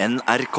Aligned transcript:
NRK. 0.00 0.58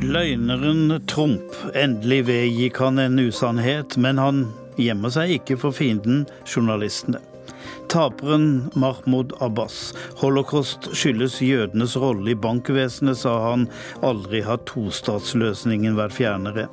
Løgneren 0.00 1.00
Trump. 1.06 1.42
Endelig 1.74 2.28
vedgikk 2.28 2.78
han 2.78 3.02
en 3.02 3.18
usannhet, 3.18 3.98
men 3.98 4.22
han 4.22 4.44
gjemmer 4.78 5.10
seg 5.10 5.40
ikke 5.40 5.58
for 5.64 5.74
fienden, 5.74 6.28
journalistene. 6.46 7.18
Taperen 7.88 8.70
Mahmoud 8.74 9.32
Abbas. 9.40 9.94
Holocaust 10.16 10.88
skyldes 10.92 11.40
jødenes 11.42 11.96
rolle 11.96 12.32
i 12.32 12.38
bankvesenet, 12.38 13.18
sa 13.18 13.34
han. 13.50 13.66
Aldri 14.06 14.42
har 14.46 14.62
tostatsløsningen 14.68 15.96
vært 15.98 16.16
fjernere. 16.18 16.66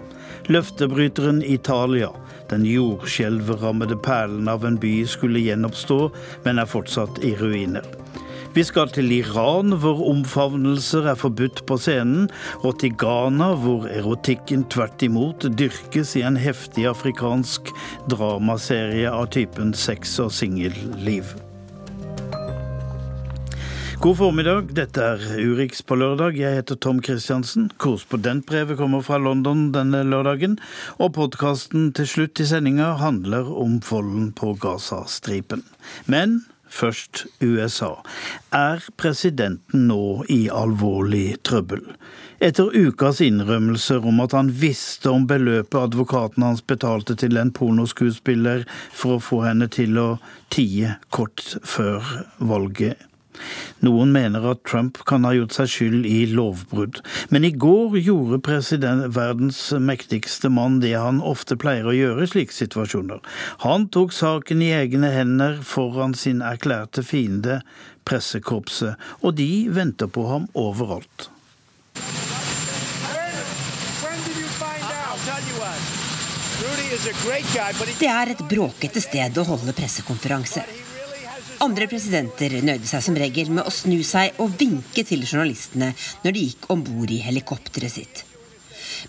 Løftebryteren 0.52 1.44
Italia. 1.46 2.10
Den 2.50 2.66
jordskjelvrammede 2.68 3.98
perlen 4.04 4.50
av 4.52 4.66
en 4.68 4.80
by 4.82 4.96
skulle 5.10 5.44
gjenoppstå, 5.44 6.00
men 6.46 6.62
er 6.62 6.70
fortsatt 6.70 7.22
i 7.24 7.36
ruiner. 7.40 7.88
Vi 8.54 8.62
skal 8.62 8.92
til 8.94 9.10
Iran, 9.10 9.74
hvor 9.82 9.98
omfavnelser 10.12 11.08
er 11.10 11.18
forbudt 11.18 11.64
på 11.66 11.78
scenen, 11.82 12.28
og 12.62 12.76
til 12.84 12.94
Ghana, 13.02 13.48
hvor 13.58 13.88
erotikken 13.90 14.68
tvert 14.70 15.02
imot 15.02 15.48
dyrkes 15.58 16.12
i 16.20 16.22
en 16.22 16.38
heftig 16.38 16.86
afrikansk 16.92 17.72
dramaserie 18.14 19.10
av 19.10 19.32
typen 19.34 19.74
sex 19.74 20.20
og 20.22 20.30
singelliv. 20.38 21.34
God 24.04 24.20
formiddag, 24.20 24.70
dette 24.78 25.02
er 25.02 25.26
Urix 25.42 25.82
på 25.82 25.98
lørdag. 25.98 26.38
Jeg 26.38 26.60
heter 26.60 26.78
Tom 26.78 27.02
Christiansen. 27.02 27.72
Korrespondentbrevet 27.82 28.78
kommer 28.78 29.02
fra 29.02 29.18
London 29.18 29.72
denne 29.74 30.04
lørdagen. 30.06 30.60
Og 31.00 31.16
podkasten 31.18 31.94
til 31.98 32.10
slutt 32.12 32.44
i 32.44 32.50
sendinga 32.54 32.98
handler 33.02 33.48
om 33.50 33.80
volden 33.88 34.34
på 34.36 34.54
Gazastripen. 34.62 35.64
Men 36.06 36.44
Først 36.74 37.26
USA. 37.44 37.92
Er 38.52 38.82
presidenten 38.98 39.88
nå 39.92 40.24
i 40.34 40.48
alvorlig 40.50 41.38
trøbbel? 41.46 41.84
Etter 42.44 42.74
ukas 42.74 43.22
innrømmelser 43.24 44.04
om 44.10 44.20
at 44.26 44.34
han 44.36 44.50
visste 44.58 45.14
om 45.14 45.28
beløpet 45.30 45.80
advokaten 45.80 46.44
hans 46.44 46.66
betalte 46.66 47.16
til 47.20 47.38
en 47.40 47.54
pornoskuespiller 47.56 48.66
for 48.92 49.20
å 49.20 49.24
få 49.24 49.44
henne 49.46 49.70
til 49.72 50.02
å 50.02 50.10
tie 50.52 50.98
kort 51.14 51.46
før 51.62 52.02
valget 52.42 53.13
noen 53.86 54.14
mener 54.16 54.46
at 54.52 54.64
Trump 54.68 55.02
kan 55.10 55.26
ha 55.28 55.34
gjort 55.36 55.56
seg 55.58 55.72
skyld 55.74 56.08
i 56.10 56.20
lovbrudd. 56.32 57.02
Men 57.34 57.48
i 57.48 57.54
går 57.66 57.98
gjorde 58.00 58.42
president, 58.46 59.08
verdens 59.16 59.62
mektigste 59.80 60.52
mann 60.54 60.80
det 60.84 60.96
han 60.96 61.22
ofte 61.24 61.58
pleier 61.60 61.90
å 61.90 61.96
gjøre 61.96 62.26
i 62.26 62.32
slike 62.34 62.56
situasjoner. 62.56 63.24
Han 63.66 63.90
tok 63.94 64.16
saken 64.16 64.64
i 64.64 64.74
egne 64.76 65.12
hender 65.14 65.60
foran 65.68 66.16
sin 66.18 66.44
erklærte 66.46 67.06
fiende, 67.06 67.62
pressekorpset, 68.08 69.00
og 69.22 69.38
de 69.40 69.68
venter 69.72 70.12
på 70.12 70.28
ham 70.32 70.50
overalt. 70.54 71.30
Det 78.00 78.08
er 78.08 78.32
et 78.32 78.42
bråkete 78.48 79.02
sted 79.04 79.38
å 79.42 79.46
holde 79.48 79.74
pressekonferanse. 79.76 80.64
Andre 81.64 81.86
presidenter 81.88 82.58
nøyde 82.60 82.90
seg 82.90 83.00
som 83.06 83.16
regel 83.16 83.48
med 83.56 83.64
å 83.64 83.72
snu 83.72 84.02
seg 84.04 84.36
og 84.44 84.56
vinke 84.60 85.06
til 85.08 85.22
journalistene 85.24 85.94
når 86.26 86.34
de 86.36 86.42
gikk 86.50 86.66
om 86.74 86.82
bord 86.84 87.12
i 87.14 87.22
helikopteret 87.24 87.94
sitt. 87.94 88.24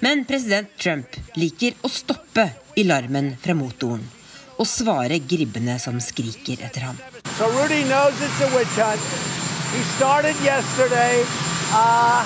Men 0.05 0.23
president 0.29 0.71
Trump 0.79 1.17
liker 1.35 1.75
å 1.83 1.91
stoppe 1.91 2.45
i 2.79 2.85
larmen 2.87 3.33
fra 3.43 3.57
motoren 3.59 4.05
og 4.55 4.69
svare 4.71 5.19
gribbene 5.19 5.81
som 5.83 5.99
skriker 5.99 6.63
etter 6.63 6.87
ham. 6.87 7.01
So 7.35 7.49
Rudy 7.57 7.83
knows 7.89 8.21
it's 8.23 8.45
a 8.47 8.51
witch 8.55 8.77
hunt. 8.79 9.03
He 9.75 9.83
started 9.97 10.39
yesterday. 10.47 11.25
Uh, 11.75 12.23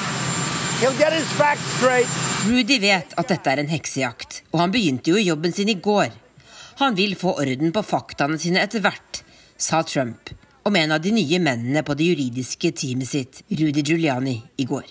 he'll 0.83 0.99
get 1.01 1.17
his 1.17 1.31
facts 1.41 1.65
straight. 1.79 2.19
Rudy 2.45 2.77
vet 2.85 3.17
at 3.17 3.33
dette 3.33 3.55
er 3.55 3.63
en 3.63 3.73
heksejakt, 3.73 4.43
og 4.53 4.61
han 4.61 4.77
begynte 4.77 5.15
jo 5.15 5.25
jobben 5.25 5.57
sin 5.57 5.73
i 5.73 5.79
går. 5.81 6.13
Han 6.83 7.01
vil 7.01 7.17
få 7.17 7.33
orden 7.41 7.73
på 7.73 7.83
faktaene 7.83 8.37
sine 8.39 8.61
etter 8.61 8.85
hvert, 8.85 9.23
sa 9.59 9.83
Trump 9.83 10.31
om 10.69 10.77
en 10.77 10.93
av 10.93 11.03
de 11.03 11.13
nye 11.17 11.41
mennene 11.41 11.83
på 11.83 11.97
det 11.97 12.13
juridiske 12.13 12.73
teamet 12.77 13.09
sitt, 13.09 13.43
Rudy 13.49 13.83
Giuliani, 13.83 14.37
i 14.57 14.65
går. 14.69 14.85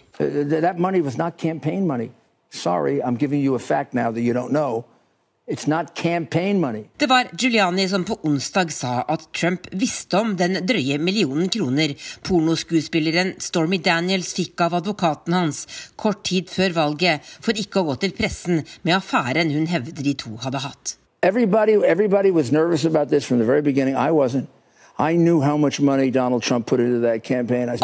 Det 6.97 7.07
var 7.07 7.29
Giuliani 7.37 7.89
som 7.89 8.03
på 8.03 8.17
onsdag 8.23 8.73
sa 8.73 8.93
at 9.07 9.27
Trump 9.31 9.69
visste 9.71 10.17
om 10.17 10.33
den 10.39 10.59
drøye 10.67 10.97
millionen 10.99 11.49
kroner 11.53 11.93
pornoskuespilleren 12.27 13.35
Stormy 13.39 13.77
Daniels 13.77 14.33
fikk 14.35 14.65
av 14.65 14.75
advokaten 14.81 15.37
hans 15.37 15.63
kort 15.95 16.25
tid 16.27 16.49
før 16.51 16.75
valget 16.81 17.23
for 17.23 17.53
ikke 17.53 17.79
å 17.79 17.91
gå 17.91 17.99
til 18.01 18.17
pressen 18.17 18.63
med 18.81 18.97
affæren 18.97 19.53
hun 19.53 19.69
hevder 19.71 20.03
de 20.03 20.17
to 20.25 20.35
hadde 20.43 20.65
hatt. 20.65 20.97
Everybody, 21.23 21.73
everybody 21.83 22.31
was 22.31 22.51
nervous 22.51 22.85
about 22.85 23.09
this 23.09 23.25
from 23.25 23.39
the 23.39 23.45
very 23.45 23.61
beginning. 23.61 23.95
I 23.95 24.11
wasn't. 24.11 24.56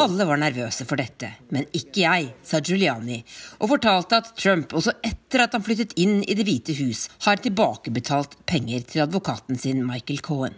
Alle 0.01 0.25
var 0.25 0.40
nervøse 0.41 0.85
for 0.90 0.97
dette, 0.97 1.29
men 1.53 1.68
ikke 1.69 2.01
jeg, 2.01 2.31
sa 2.41 2.57
Giuliani, 2.57 3.19
og 3.59 3.69
fortalte 3.75 4.18
at 4.18 4.31
Trump, 4.40 4.74
også 4.74 4.96
etter 5.06 5.44
at 5.46 5.53
han 5.53 5.66
flyttet 5.66 5.94
inn 6.01 6.24
i 6.25 6.34
Det 6.34 6.47
hvite 6.47 6.74
hus, 6.79 7.06
har 7.28 7.38
tilbakebetalt 7.44 8.40
penger 8.50 8.88
til 8.90 9.06
advokaten 9.06 9.62
sin 9.62 9.85
Michael 9.85 10.25
Cohen. 10.25 10.57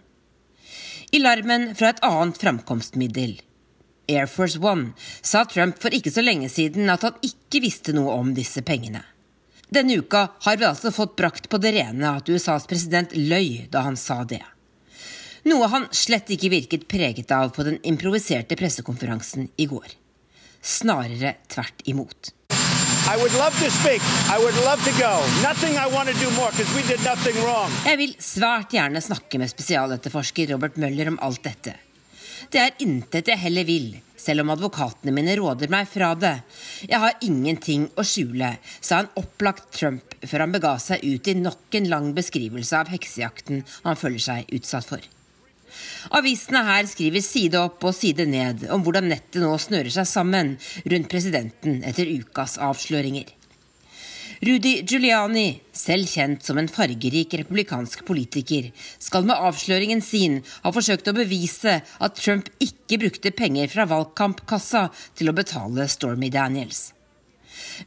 I 1.12 1.20
larmen 1.20 1.74
fra 1.76 1.92
et 1.92 2.02
annet 2.08 2.40
framkomstmiddel, 2.40 3.36
Air 4.08 4.32
Force 4.32 4.60
One, 4.64 4.94
sa 5.22 5.44
Trump 5.44 5.82
for 5.84 5.92
ikke 5.92 6.14
så 6.14 6.24
lenge 6.24 6.48
siden 6.54 6.88
at 6.94 7.04
han 7.04 7.20
ikke 7.26 7.66
visste 7.68 7.92
noe 7.96 8.16
om 8.16 8.32
disse 8.38 8.64
pengene. 8.64 9.04
Denne 9.68 10.00
uka 10.00 10.28
har 10.46 10.58
vi 10.62 10.72
altså 10.72 10.94
fått 10.94 11.18
brakt 11.20 11.50
på 11.52 11.60
det 11.60 11.76
rene 11.76 12.16
at 12.16 12.30
USAs 12.30 12.68
president 12.70 13.12
løy 13.18 13.66
da 13.74 13.84
han 13.90 13.98
sa 14.00 14.24
det. 14.24 14.44
Noe 15.46 15.68
han 15.70 15.84
slett 15.94 16.32
ikke 16.34 16.50
virket 16.50 16.88
preget 16.90 17.30
av 17.36 17.52
på 17.54 17.64
den 17.68 17.76
improviserte 17.86 18.58
pressekonferansen 18.58 19.52
i 19.62 19.68
går. 19.70 19.92
Snarere 20.66 21.36
tvert 21.46 21.84
imot. 21.86 22.32
Jeg 27.86 28.00
vil 28.02 28.16
svært 28.18 28.74
gjerne 28.74 29.04
snakke 29.06 29.38
med 29.44 29.54
spesialetterforsker 29.54 30.50
Robert 30.56 30.82
Møller 30.82 31.14
om 31.14 31.22
alt 31.22 31.44
dette. 31.46 31.76
Det 32.50 32.62
er 32.64 32.82
intet 32.82 33.30
jeg 33.30 33.42
heller 33.46 33.70
vil, 33.70 33.92
selv 34.18 34.42
om 34.42 34.50
advokatene 34.56 35.14
mine 35.14 35.38
råder 35.38 35.70
meg 35.70 35.86
fra 35.90 36.16
det. 36.18 36.40
Jeg 36.90 37.02
har 37.06 37.22
ingenting 37.26 37.86
å 37.94 38.02
skjule, 38.02 38.56
sa 38.82 39.04
en 39.04 39.14
opplagt 39.22 39.70
Trump 39.78 40.18
før 40.26 40.48
han 40.48 40.58
bega 40.58 40.74
seg 40.82 41.06
ut 41.06 41.30
i 41.30 41.38
nok 41.38 41.78
en 41.78 41.92
lang 41.94 42.10
beskrivelse 42.18 42.82
av 42.82 42.90
heksejakten 42.90 43.62
han 43.86 44.02
føler 44.02 44.26
seg 44.26 44.58
utsatt 44.58 44.90
for. 44.90 45.06
Avisene 46.18 46.62
her 46.68 46.86
skriver 46.90 47.24
side 47.26 47.60
opp 47.60 47.84
og 47.88 47.96
side 47.98 48.28
ned 48.30 48.68
om 48.74 48.84
hvordan 48.86 49.10
nettet 49.12 49.42
nå 49.44 49.54
snører 49.62 49.94
seg 49.94 50.10
sammen 50.10 50.56
rundt 50.86 51.10
presidenten 51.12 51.82
etter 51.88 52.12
ukas 52.20 52.60
avsløringer. 52.62 53.32
Rudy 54.46 54.82
Giuliani, 54.84 55.62
selv 55.72 56.10
kjent 56.12 56.44
som 56.44 56.60
en 56.60 56.68
fargerik 56.70 57.34
republikansk 57.40 58.04
politiker, 58.06 58.68
skal 59.00 59.24
med 59.28 59.40
avsløringen 59.40 60.04
sin 60.04 60.42
ha 60.66 60.74
forsøkt 60.76 61.08
å 61.08 61.16
bevise 61.16 61.78
at 61.80 62.20
Trump 62.20 62.52
ikke 62.62 63.00
brukte 63.06 63.32
penger 63.32 63.72
fra 63.72 63.88
valgkampkassa 63.90 64.90
til 65.16 65.32
å 65.32 65.38
betale 65.38 65.88
Stormy 65.90 66.30
Daniels. 66.34 66.90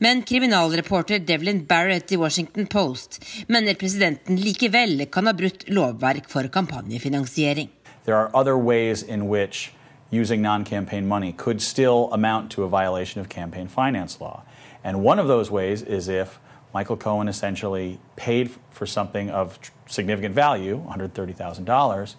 Men 0.01 0.23
kriminalreporter 0.27 1.21
Devlin 1.25 1.63
Barrett 1.69 2.13
i 2.13 2.19
Washington 2.21 2.67
Post 2.67 3.21
mener 3.49 3.79
presidenten 3.79 4.41
likevel 4.41 5.07
kan 5.13 5.29
ha 5.29 5.37
brutt 5.37 5.69
lovverk 5.69 6.29
for 6.33 6.49
kampanjefinansiering. 6.53 7.71
There 8.09 8.17
are 8.17 8.35
other 8.35 8.57
ways 8.57 9.03
in 9.03 9.29
which 9.29 9.71
using 10.09 10.41
non 10.41 10.65
campaign 10.65 11.07
money 11.07 11.31
could 11.31 11.61
still 11.61 12.09
amount 12.11 12.51
to 12.51 12.63
a 12.63 12.67
violation 12.67 13.21
of 13.21 13.29
campaign 13.29 13.69
finance 13.69 14.19
law. 14.19 14.43
And 14.83 15.03
one 15.03 15.19
of 15.19 15.29
those 15.29 15.51
ways 15.51 15.83
is 15.83 16.09
if 16.09 16.41
Michael 16.73 16.97
Cohen 16.97 17.29
essentially 17.29 18.01
paid 18.17 18.51
for 18.71 18.87
something 18.87 19.29
of 19.29 19.59
significant 19.87 20.35
value, 20.35 20.83
$130,000, 20.89 22.15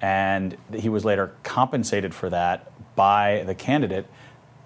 and 0.00 0.56
he 0.72 0.88
was 0.88 1.04
later 1.04 1.34
compensated 1.42 2.14
for 2.14 2.30
that 2.30 2.70
by 2.94 3.42
the 3.44 3.56
candidate. 3.56 4.06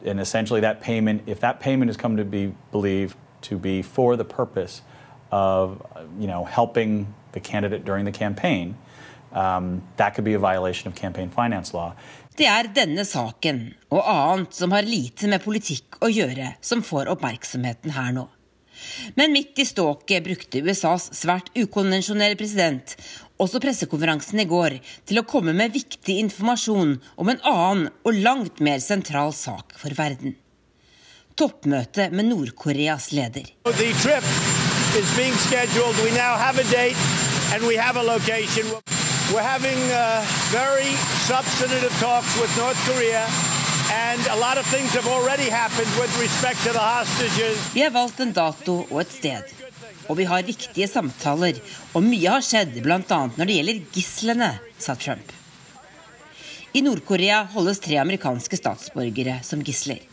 And 0.04 0.20
essentially, 0.20 0.60
that 0.60 0.82
payment, 0.82 1.22
if 1.24 1.40
that 1.40 1.60
payment 1.60 1.88
has 1.88 1.96
come 1.96 2.18
to 2.18 2.26
be 2.26 2.52
believed 2.72 3.16
to 3.40 3.56
be 3.56 3.80
for 3.80 4.16
the 4.16 4.24
purpose 4.26 4.82
of, 5.32 5.82
you 6.20 6.26
know, 6.26 6.44
helping 6.44 7.14
the 7.32 7.40
candidate 7.40 7.86
during 7.86 8.04
the 8.04 8.12
campaign, 8.12 8.76
Um, 9.32 9.82
that 9.96 10.14
could 10.14 10.25
be 10.25 10.34
a 10.34 10.38
violation 10.38 10.88
of 10.88 10.96
campaign 10.98 11.30
finance 11.30 11.75
law. 11.75 11.92
Det 12.38 12.46
er 12.46 12.70
denne 12.70 13.02
saken 13.04 13.75
og 13.90 14.02
annet 14.06 14.54
som 14.54 14.72
har 14.72 14.86
lite 14.86 15.28
med 15.28 15.42
politikk 15.42 15.98
å 16.04 16.10
gjøre, 16.10 16.54
som 16.60 16.84
får 16.86 17.10
oppmerksomheten 17.12 17.96
her 17.96 18.12
nå. 18.14 18.28
Men 19.19 19.32
midt 19.34 19.58
i 19.58 19.66
ståket 19.66 20.22
brukte 20.22 20.62
USAs 20.62 21.08
svært 21.19 21.50
ukonvensjonelle 21.58 22.38
president 22.38 22.94
også 23.42 23.60
pressekonferansen 23.62 24.42
i 24.42 24.48
går 24.50 24.78
til 25.08 25.20
å 25.20 25.26
komme 25.26 25.54
med 25.56 25.75
viktig 25.75 26.19
informasjon 26.25 26.96
om 27.16 27.32
en 27.32 27.42
annen 27.46 27.88
og 28.04 28.20
langt 28.26 28.62
mer 28.64 28.82
sentral 28.82 29.34
sak 29.34 29.76
for 29.78 29.94
verden. 29.98 30.36
Toppmøte 31.38 32.08
med 32.10 32.30
Nord-Koreas 32.32 33.12
leder. 33.14 33.46
The 33.64 33.92
trip 34.02 34.26
is 34.98 35.10
being 35.16 35.34
scheduled. 35.46 35.94
We 36.02 36.10
now 36.19 36.34
have 36.36 36.58
a 36.58 36.66
date 36.70 36.98
and 37.54 37.62
we 37.66 37.76
have 37.76 37.96
a 37.96 38.02
location. 38.02 38.97
We're 39.32 39.42
having 39.42 39.76
uh, 39.92 40.25
very 40.48 40.96
substantive 41.28 41.92
talks 42.00 42.40
with 42.40 42.50
North 42.56 42.80
Korea. 42.88 43.28
Vi 47.75 47.82
har 47.82 47.90
valgt 47.90 48.20
en 48.20 48.32
dato 48.32 48.86
og 48.90 49.00
et 49.00 49.12
sted. 49.12 49.42
Og 50.08 50.16
vi 50.16 50.25
har 50.28 50.42
viktige 50.44 50.88
samtaler. 50.88 51.60
Og 51.92 52.04
mye 52.04 52.34
har 52.34 52.44
skjedd, 52.44 52.76
bl.a. 52.84 53.00
når 53.08 53.44
det 53.44 53.56
gjelder 53.56 53.80
gislene, 53.92 54.50
sa 54.80 54.96
Trump. 54.96 55.32
I 56.72 56.84
Nord-Korea 56.84 57.46
holdes 57.54 57.80
tre 57.84 57.96
amerikanske 58.00 58.60
statsborgere 58.60 59.40
som 59.44 59.64
gisler. 59.64 60.04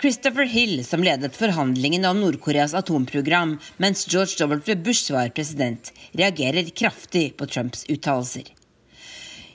Christopher 0.00 0.46
Hill, 0.48 0.84
som 0.84 1.02
ledet 1.04 1.36
forhandlingene 1.36 2.08
om 2.08 2.20
Nord-Koreas 2.22 2.72
atomprogram 2.74 3.58
mens 3.76 4.06
George 4.08 4.46
W. 4.46 4.74
Bush 4.80 5.12
var 5.12 5.28
president, 5.36 5.92
reagerer 6.16 6.70
kraftig 6.72 7.34
på 7.36 7.44
Trumps 7.46 7.84
uttalelser. 7.84 8.48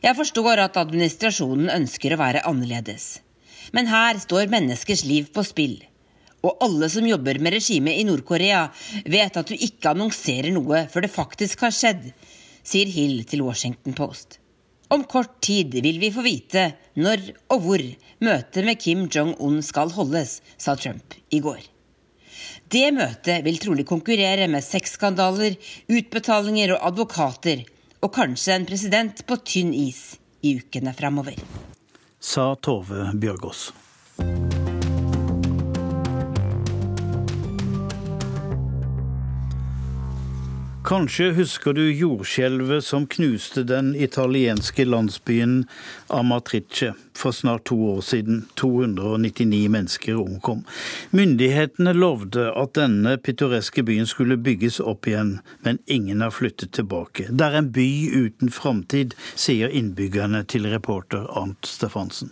Jeg 0.06 0.14
forstår 0.20 0.62
at 0.62 0.78
administrasjonen 0.78 1.72
ønsker 1.74 2.14
å 2.14 2.22
være 2.22 2.46
annerledes. 2.46 3.08
Men 3.74 3.90
her 3.90 4.22
står 4.22 4.54
menneskers 4.54 5.02
liv 5.10 5.34
på 5.34 5.42
spill. 5.50 5.80
Og 6.46 6.62
alle 6.62 6.92
som 6.94 7.10
jobber 7.10 7.42
med 7.42 7.58
regimet 7.58 7.98
i 7.98 8.06
Nord-Korea, 8.06 8.68
vet 9.02 9.42
at 9.42 9.50
du 9.50 9.58
ikke 9.58 9.96
annonserer 9.96 10.54
noe 10.54 10.86
før 10.94 11.08
det 11.08 11.14
faktisk 11.16 11.66
har 11.66 11.74
skjedd, 11.74 12.12
sier 12.62 12.94
Hill 12.94 13.24
til 13.26 13.42
Washington 13.50 13.98
Post. 13.98 14.38
Om 14.88 15.04
kort 15.10 15.40
tid 15.42 15.74
vil 15.82 15.98
vi 16.00 16.12
få 16.14 16.24
vite 16.26 16.68
når 17.02 17.24
og 17.54 17.64
hvor 17.64 17.84
møtet 18.26 18.68
med 18.68 18.80
Kim 18.82 19.08
Jong-un 19.12 19.62
skal 19.66 19.94
holdes, 19.96 20.42
sa 20.58 20.76
Trump 20.78 21.16
i 21.34 21.42
går. 21.44 21.64
Det 22.70 22.90
møtet 22.94 23.46
vil 23.46 23.60
trolig 23.62 23.86
konkurrere 23.86 24.48
med 24.50 24.66
sexskandaler, 24.66 25.58
utbetalinger 25.90 26.76
og 26.76 26.88
advokater, 26.92 27.66
og 28.02 28.14
kanskje 28.14 28.58
en 28.60 28.68
president 28.70 29.26
på 29.26 29.38
tynn 29.46 29.74
is 29.74 30.16
i 30.46 30.58
ukene 30.60 30.94
framover. 30.98 31.38
Sa 32.20 32.54
Tove 32.62 33.12
Bjørgaas. 33.22 33.70
Kanskje 40.86 41.32
husker 41.34 41.74
du 41.74 41.82
jordskjelvet 41.90 42.86
som 42.86 43.08
knuste 43.10 43.64
den 43.66 43.96
italienske 43.96 44.84
landsbyen 44.86 45.64
Amatrice 46.14 46.92
for 47.18 47.34
snart 47.34 47.64
to 47.66 47.78
år 47.90 48.02
siden. 48.06 48.44
299 48.62 49.70
mennesker 49.70 50.20
omkom. 50.22 50.62
Myndighetene 51.10 51.96
lovde 51.98 52.52
at 52.54 52.76
denne 52.78 53.16
pittoreske 53.18 53.82
byen 53.82 54.06
skulle 54.06 54.38
bygges 54.38 54.78
opp 54.78 55.10
igjen, 55.10 55.40
men 55.66 55.82
ingen 55.90 56.22
har 56.22 56.30
flyttet 56.30 56.76
tilbake. 56.78 57.32
Det 57.34 57.50
er 57.50 57.60
en 57.64 57.74
by 57.74 57.90
uten 58.14 58.54
framtid, 58.54 59.18
sier 59.34 59.74
innbyggerne 59.74 60.46
til 60.46 60.70
reporter 60.70 61.26
Arnt 61.34 61.66
Stefansen. 61.66 62.30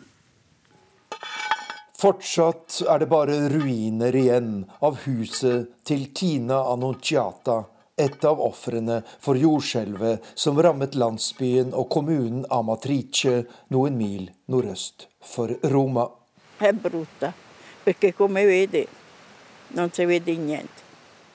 Fortsatt 1.97 2.83
er 2.85 3.01
det 3.01 3.09
bare 3.09 3.47
ruiner 3.49 4.13
igjen 4.13 4.57
av 4.85 5.07
huset 5.07 5.71
til 5.89 6.11
Tina 6.13 6.61
Annunciata 6.69 7.63
et 7.97 8.25
av 8.25 8.41
ofrene 8.41 9.01
for 9.21 9.37
jordskjelvet 9.37 10.33
som 10.35 10.59
rammet 10.61 10.95
landsbyen 10.97 11.73
og 11.77 11.89
kommunen 11.93 12.45
Amatrice 12.53 13.43
noen 13.73 13.97
mil 13.99 14.29
nordøst 14.49 15.07
for 15.33 15.53
Roma. 15.69 16.07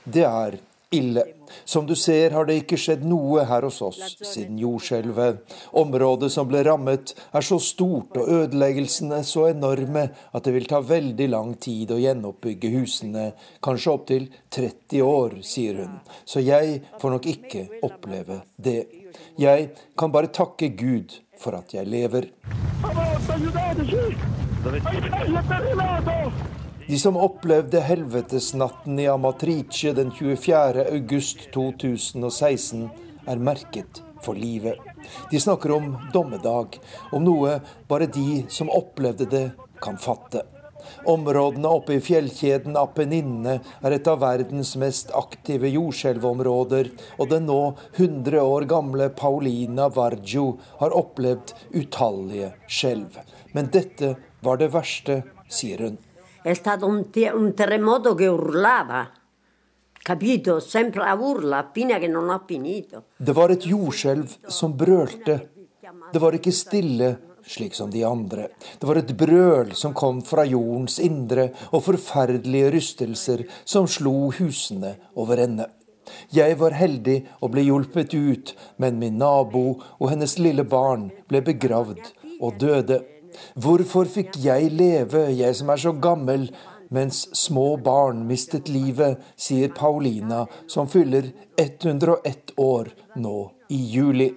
Det 0.08 0.24
er 0.24 0.58
ille. 0.90 1.24
Som 1.64 1.86
du 1.86 1.94
ser 1.96 2.30
har 2.30 2.46
det 2.48 2.58
ikke 2.62 2.78
skjedd 2.80 3.04
noe 3.08 3.44
her 3.48 3.64
hos 3.66 3.80
oss 3.84 4.00
siden 4.24 4.58
jordskjelvet. 4.60 5.40
Området 5.80 6.30
som 6.32 6.48
ble 6.48 6.62
rammet 6.66 7.14
er 7.32 7.44
så 7.44 7.58
stort 7.62 8.16
og 8.20 8.28
ødeleggelsene 8.28 9.20
så 9.26 9.48
enorme 9.50 10.08
at 10.32 10.44
det 10.44 10.54
vil 10.56 10.68
ta 10.70 10.80
veldig 10.84 11.28
lang 11.32 11.54
tid 11.60 11.92
å 11.92 12.00
gjenoppbygge 12.00 12.72
husene, 12.76 13.30
kanskje 13.64 13.94
opptil 13.94 14.28
30 14.54 15.04
år, 15.04 15.38
sier 15.44 15.82
hun. 15.84 15.98
Så 16.24 16.44
jeg 16.44 16.82
får 17.00 17.16
nok 17.16 17.32
ikke 17.36 17.66
oppleve 17.88 18.42
det. 18.56 18.80
Jeg 19.38 19.72
kan 19.98 20.12
bare 20.12 20.32
takke 20.32 20.72
Gud 20.76 21.20
for 21.38 21.56
at 21.58 21.74
jeg 21.74 21.88
lever. 21.88 22.32
De 26.88 26.98
som 26.98 27.16
opplevde 27.16 27.80
helvetesnatten 27.80 28.98
i 28.98 29.08
Amatrice 29.08 29.92
den 29.92 30.08
24. 30.10 30.86
august 30.88 31.42
2016, 31.52 32.86
er 33.28 33.42
merket 33.44 34.00
for 34.24 34.32
livet. 34.32 34.80
De 35.30 35.40
snakker 35.40 35.74
om 35.76 35.90
dommedag, 36.14 36.78
om 37.12 37.26
noe 37.26 37.58
bare 37.92 38.08
de 38.08 38.46
som 38.48 38.72
opplevde 38.72 39.28
det, 39.28 39.42
kan 39.84 40.00
fatte. 40.00 40.46
Områdene 41.04 41.68
oppe 41.68 41.98
i 41.98 42.00
fjellkjeden 42.00 42.80
Apenninene 42.80 43.58
er 43.84 43.98
et 43.98 44.08
av 44.08 44.22
verdens 44.24 44.72
mest 44.80 45.12
aktive 45.12 45.68
jordskjelvområder, 45.68 46.88
og 47.20 47.28
den 47.28 47.50
nå 47.52 47.60
100 47.98 48.40
år 48.40 48.70
gamle 48.72 49.12
Paulina 49.12 49.92
Vargio 49.92 50.54
har 50.80 50.96
opplevd 50.96 51.52
utallige 51.76 52.54
skjelv. 52.64 53.20
Men 53.52 53.68
dette 53.76 54.16
var 54.40 54.56
det 54.64 54.72
verste, 54.72 55.26
sier 55.52 55.84
hun. 55.84 56.04
È 56.48 56.54
stato 56.54 56.86
un, 56.86 57.04
un 57.34 57.52
terremoto 57.52 58.14
che 58.14 58.26
urlava. 58.26 59.06
Capito? 59.92 60.60
Sempre 60.60 61.04
a 61.04 61.12
urla 61.12 61.68
fino 61.70 61.98
che 61.98 62.06
non 62.06 62.30
ha 62.30 62.42
finito. 62.46 63.02
Det 63.18 63.34
var 63.34 63.50
et 63.50 63.66
jordskjelv 63.66 64.48
som 64.48 64.72
brølte. 64.72 65.34
Det 66.10 66.18
var 66.18 66.32
ikke 66.32 66.54
stille 66.56 67.10
slik 67.44 67.76
som 67.76 67.90
de 67.92 68.00
andre. 68.02 68.48
Det 68.80 68.88
var 68.88 68.96
et 68.96 69.12
brøl 69.12 69.74
som 69.76 69.92
kom 69.92 70.22
fra 70.24 70.46
jordens 70.48 70.96
indre, 71.04 71.50
og 71.76 71.84
forferdelige 71.84 72.72
rystelser 72.72 73.44
som 73.68 73.84
slo 73.84 74.30
husene 74.38 74.94
over 75.20 75.44
ende. 75.44 75.68
Jeg 76.32 76.56
var 76.64 76.72
heldig 76.80 77.18
og 77.42 77.52
ble 77.52 77.66
hjulpet 77.68 78.16
ut, 78.16 78.56
men 78.80 78.96
min 78.96 79.20
nabo 79.20 79.66
og 80.00 80.08
hennes 80.08 80.38
lille 80.40 80.64
barn 80.64 81.10
ble 81.28 81.44
begravd 81.44 82.08
og 82.40 82.56
døde. 82.56 83.02
Hvorfor 83.58 84.08
fikk 84.10 84.38
jeg 84.42 84.72
leve, 84.74 85.28
jeg 85.34 85.56
som 85.58 85.70
er 85.72 85.82
så 85.82 85.92
gammel, 85.92 86.48
mens 86.94 87.26
små 87.36 87.76
barn 87.84 88.24
mistet 88.28 88.68
livet, 88.72 89.20
sier 89.36 89.72
Paulina, 89.76 90.46
som 90.66 90.88
fyller 90.88 91.30
101 91.60 92.54
år 92.56 92.92
nå 93.20 93.36
i 93.68 93.82
juli. 93.92 94.30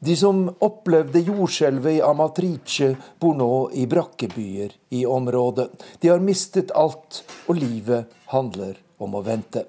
De 0.00 0.14
som 0.16 0.46
opplevde 0.64 1.20
jordskjelvet 1.20 1.98
i 1.98 2.00
Amatrice, 2.00 2.94
bor 3.20 3.34
nå 3.36 3.50
i 3.76 3.84
brakkebyer 3.84 4.72
i 4.96 5.02
området. 5.04 5.66
De 6.00 6.08
har 6.08 6.24
mistet 6.24 6.72
alt, 6.72 7.20
og 7.52 7.60
livet 7.60 8.08
handler 8.32 8.78
om 8.96 9.18
å 9.18 9.20
vente. 9.26 9.66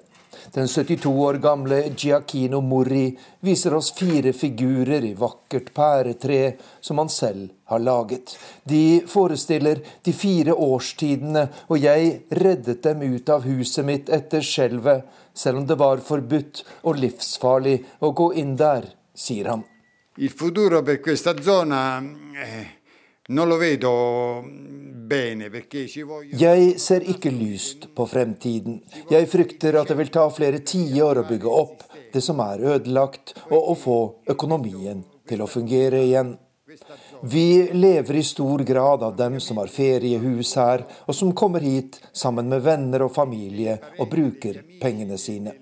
Den 0.54 0.68
72 0.68 1.06
år 1.06 1.34
gamle 1.34 1.78
Giacchino 1.96 2.60
Morri 2.60 3.06
viser 3.40 3.74
oss 3.74 3.92
fire 3.96 4.34
figurer 4.36 5.04
i 5.08 5.14
vakkert 5.16 5.70
pæretre 5.72 6.40
som 6.80 7.00
han 7.00 7.08
selv 7.08 7.46
har 7.72 7.80
laget. 7.80 8.34
De 8.68 9.00
forestiller 9.08 9.80
de 10.04 10.12
fire 10.12 10.52
årstidene, 10.52 11.46
og 11.72 11.80
jeg 11.80 12.18
reddet 12.36 12.82
dem 12.84 13.00
ut 13.00 13.32
av 13.32 13.48
huset 13.48 13.88
mitt 13.88 14.12
etter 14.12 14.44
skjelvet, 14.44 15.08
selv 15.32 15.62
om 15.62 15.66
det 15.66 15.78
var 15.80 16.04
forbudt 16.04 16.66
og 16.82 17.00
livsfarlig 17.00 17.78
å 18.04 18.12
gå 18.12 18.28
inn 18.44 18.52
der, 18.60 18.90
sier 19.16 19.48
han. 19.54 19.64
Il 20.20 20.28
futuro 20.36 20.82
per 20.84 21.00
questa 21.00 21.32
eh, 21.32 22.81
jeg 26.38 26.80
ser 26.80 27.04
ikke 27.14 27.32
lyst 27.34 27.88
på 27.96 28.06
fremtiden. 28.08 28.78
Jeg 29.10 29.28
frykter 29.28 29.76
at 29.80 29.90
det 29.90 29.96
vil 29.98 30.12
ta 30.14 30.26
flere 30.32 30.62
tiår 30.64 31.20
å 31.20 31.26
bygge 31.28 31.50
opp 31.52 31.82
det 32.12 32.22
som 32.24 32.40
er 32.44 32.62
ødelagt, 32.74 33.34
og 33.50 33.72
å 33.72 33.74
få 33.78 33.98
økonomien 34.32 35.02
til 35.28 35.42
å 35.42 35.50
fungere 35.50 36.02
igjen. 36.04 36.34
Vi 37.22 37.68
lever 37.72 38.16
i 38.16 38.22
stor 38.24 38.64
grad 38.68 39.02
av 39.02 39.16
dem 39.16 39.40
som 39.40 39.60
har 39.60 39.72
feriehus 39.72 40.54
her, 40.56 40.84
og 41.06 41.14
som 41.14 41.34
kommer 41.36 41.60
hit 41.60 42.00
sammen 42.12 42.48
med 42.48 42.64
venner 42.64 43.04
og 43.06 43.14
familie 43.14 43.78
og 43.98 44.08
bruker 44.12 44.62
pengene 44.80 45.18
sine. 45.20 45.54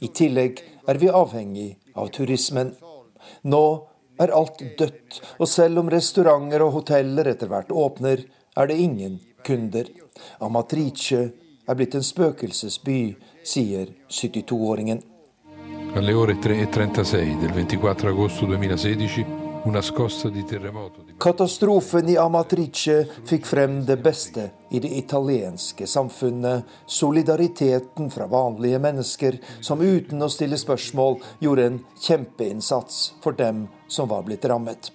I 0.00 0.08
tillegg 0.08 0.62
er 0.88 1.00
vi 1.00 1.12
avhengig 1.12 1.68
av 1.96 2.10
turismen. 2.12 2.72
Nå 3.48 3.64
er 4.20 4.32
alt 4.34 4.62
dødt, 4.78 5.20
og 5.38 5.48
selv 5.48 5.82
om 5.82 5.90
restauranter 5.92 6.64
og 6.64 6.76
hoteller 6.78 7.32
etter 7.32 7.50
hvert 7.50 7.72
åpner, 7.72 8.24
er 8.56 8.70
det 8.70 8.78
ingen 8.78 9.18
kunder. 9.46 9.88
Amatrice 10.40 11.30
er 11.66 11.78
blitt 11.78 11.96
en 11.98 12.06
spøkelsesby, 12.06 12.98
sier 13.44 13.90
72-åringen. 14.08 15.02
Alle 15.94 16.14
ore 16.18 16.34
3.36 16.42 17.40
del 17.42 17.54
24 17.54 18.10
agosto 18.10 18.46
2016 18.50 19.43
Katastrofen 21.18 22.08
i 22.08 22.16
Amatrice 22.20 23.06
fikk 23.24 23.46
frem 23.48 23.78
det 23.88 23.96
beste 24.04 24.50
i 24.70 24.80
det 24.84 24.90
italienske 24.98 25.86
samfunnet. 25.88 26.68
Solidariteten 26.86 28.10
fra 28.12 28.26
vanlige 28.28 28.78
mennesker 28.84 29.38
som 29.64 29.80
uten 29.80 30.20
å 30.22 30.28
stille 30.28 30.60
spørsmål 30.60 31.16
gjorde 31.40 31.66
en 31.70 31.80
kjempeinnsats 31.96 33.00
for 33.24 33.40
dem 33.40 33.64
som 33.88 34.12
var 34.12 34.28
blitt 34.28 34.44
rammet. 34.44 34.92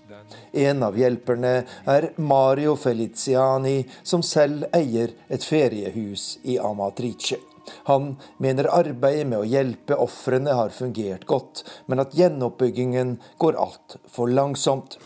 En 0.54 0.86
av 0.86 0.98
hjelperne 1.02 1.56
er 1.90 2.12
Mario 2.22 2.76
Feliziani, 2.78 3.88
som 4.04 4.22
selv 4.22 4.70
eier 4.70 5.18
et 5.30 5.46
feriehus 5.46 6.36
i 6.46 6.60
Amatrice. 6.62 7.42
Han 7.90 8.16
mener 8.38 8.70
arbeidet 8.74 9.28
med 9.28 9.40
å 9.42 9.48
hjelpe 9.48 9.98
ofrene 10.00 10.56
har 10.56 10.74
fungert 10.76 11.26
godt, 11.30 11.64
men 11.88 12.02
at 12.04 12.16
gjenoppbyggingen 12.18 13.16
går 13.42 13.58
altfor 13.60 14.32
langsomt. 14.34 14.98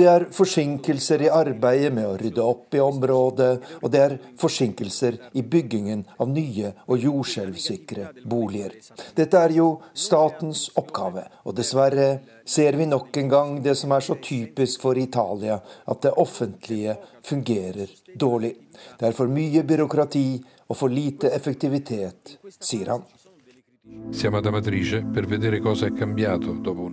Det 0.00 0.08
er 0.14 0.26
forsinkelser 0.40 1.24
i 1.26 1.30
arbeidet 1.40 1.92
med 1.94 2.06
å 2.06 2.16
rydde 2.20 2.44
opp 2.44 2.74
i 2.74 2.82
området, 2.84 3.52
og 3.80 3.88
det 3.92 4.02
er 4.06 4.18
forsinkelser 4.40 5.18
i 5.36 5.42
byggingen 5.42 6.04
av 6.18 6.30
nye 6.32 6.74
og 6.86 7.06
jordskjelvsikre 7.06 8.10
boliger. 8.24 8.76
Dette 9.16 9.40
er 9.40 9.56
jo 9.56 9.70
statens 9.94 10.68
oppgave, 10.80 11.26
og 11.44 11.56
dessverre 11.58 12.10
ser 12.44 12.78
vi 12.78 12.86
nok 12.86 13.16
en 13.16 13.28
gang 13.28 13.62
det 13.62 13.74
som 13.78 13.92
er 13.92 14.04
så 14.04 14.16
typisk 14.22 14.82
for 14.82 14.98
Italia, 14.98 15.60
at 15.86 16.02
det 16.02 16.16
offentlige 16.16 16.96
fungerer 17.26 17.90
dårlig. 18.14 18.54
Det 18.98 19.10
er 19.10 19.16
for 19.16 19.30
mye 19.30 19.62
byråkrati 19.66 20.26
og 20.68 20.76
for 20.76 20.92
lite 20.92 21.30
effektivitet, 21.34 22.38
sier 22.60 22.94
han. 22.94 23.02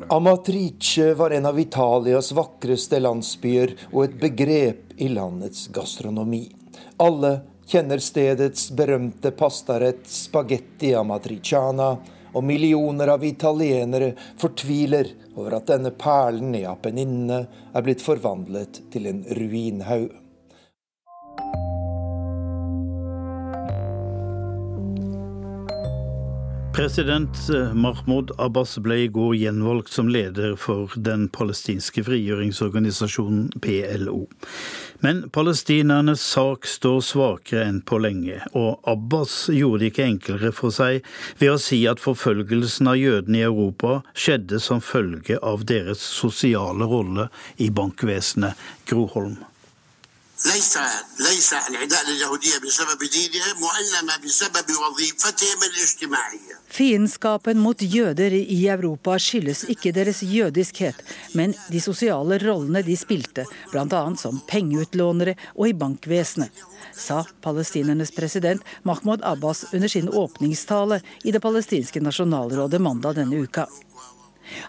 Amatrice 0.10 1.14
var 1.14 1.32
en 1.32 1.46
av 1.46 1.60
Italias 1.60 2.32
vakreste 2.32 3.00
landsbyer 3.00 3.76
og 3.92 4.04
et 4.04 4.16
begrep 4.22 4.98
i 4.98 5.12
landets 5.14 5.68
gastronomi. 5.74 6.48
Alle 7.04 7.34
kjenner 7.68 8.02
stedets 8.02 8.70
berømte 8.72 9.32
pastarett 9.36 10.08
spagetti 10.10 10.94
amatriciana, 10.96 11.98
og 12.38 12.46
millioner 12.46 13.10
av 13.16 13.26
italienere 13.26 14.12
fortviler 14.38 15.10
over 15.36 15.58
at 15.58 15.72
denne 15.72 15.94
perlen 15.98 16.54
i 16.58 16.66
Apenninene 16.70 17.42
er 17.74 17.86
blitt 17.86 18.06
forvandlet 18.06 18.84
til 18.94 19.10
en 19.10 19.24
ruinhaug. 19.38 20.14
President 26.78 27.50
eh, 27.50 27.74
Mahmoud 27.74 28.32
Abbas 28.38 28.76
ble 28.86 29.00
i 29.02 29.08
går 29.10 29.32
gjenvalgt 29.34 29.90
som 29.90 30.12
leder 30.14 30.52
for 30.62 30.94
den 31.08 31.24
palestinske 31.34 32.04
frigjøringsorganisasjonen 32.06 33.48
PLO. 33.64 34.28
Men 35.02 35.24
palestinernes 35.34 36.22
sak 36.22 36.70
står 36.70 37.02
svakere 37.08 37.66
enn 37.66 37.82
på 37.82 37.98
lenge, 38.06 38.44
og 38.54 38.86
Abbas 38.94 39.40
gjorde 39.50 39.88
det 39.88 39.92
ikke 39.96 40.06
enklere 40.12 40.54
for 40.54 40.78
seg 40.78 41.02
ved 41.42 41.56
å 41.56 41.58
si 41.66 41.82
at 41.90 42.04
forfølgelsen 42.04 42.94
av 42.94 43.02
jødene 43.02 43.42
i 43.42 43.46
Europa 43.50 44.04
skjedde 44.14 44.62
som 44.62 44.78
følge 44.78 45.42
av 45.42 45.66
deres 45.66 46.06
sosiale 46.22 46.86
rolle 46.86 47.32
i 47.58 47.74
bankvesenet. 47.74 48.54
Groholm. 48.86 49.40
ليس 50.47 50.79
ليس 51.21 51.53
العداء 51.53 52.11
لليهودية 52.11 52.59
بسبب 52.67 52.99
دينهم 53.13 53.63
وإنما 53.63 54.17
بسبب 54.25 54.67
وظيفتهم 54.71 55.59
الاجتماعية. 55.71 56.63
Fiendskapen 56.73 57.59
mot 57.59 57.83
jøder 57.83 58.33
i 58.33 58.69
Europa 58.69 59.19
skyldes 59.19 59.65
ikke 59.69 59.93
deres 59.93 60.23
jødiskhet, 60.23 60.97
men 61.35 61.55
de 61.69 61.81
sosiale 61.81 62.39
rollene 62.41 62.83
de 62.83 62.97
spilte, 62.97 63.45
bl.a. 63.71 64.03
som 64.17 64.41
pengeutlånere 64.49 65.37
og 65.55 65.69
i 65.69 65.77
bankvesenet, 65.77 66.51
sa 66.97 67.25
palestinernes 67.45 68.11
president 68.11 68.65
Mahmoud 68.83 69.21
Abbas 69.23 69.65
under 69.75 69.89
sin 69.89 70.09
åpningstale 70.09 71.03
i 71.25 71.31
det 71.31 71.45
palestinske 71.45 72.01
nasjonalrådet 72.01 72.81
mandag 72.81 73.21
denne 73.21 73.45
uka. 73.45 73.69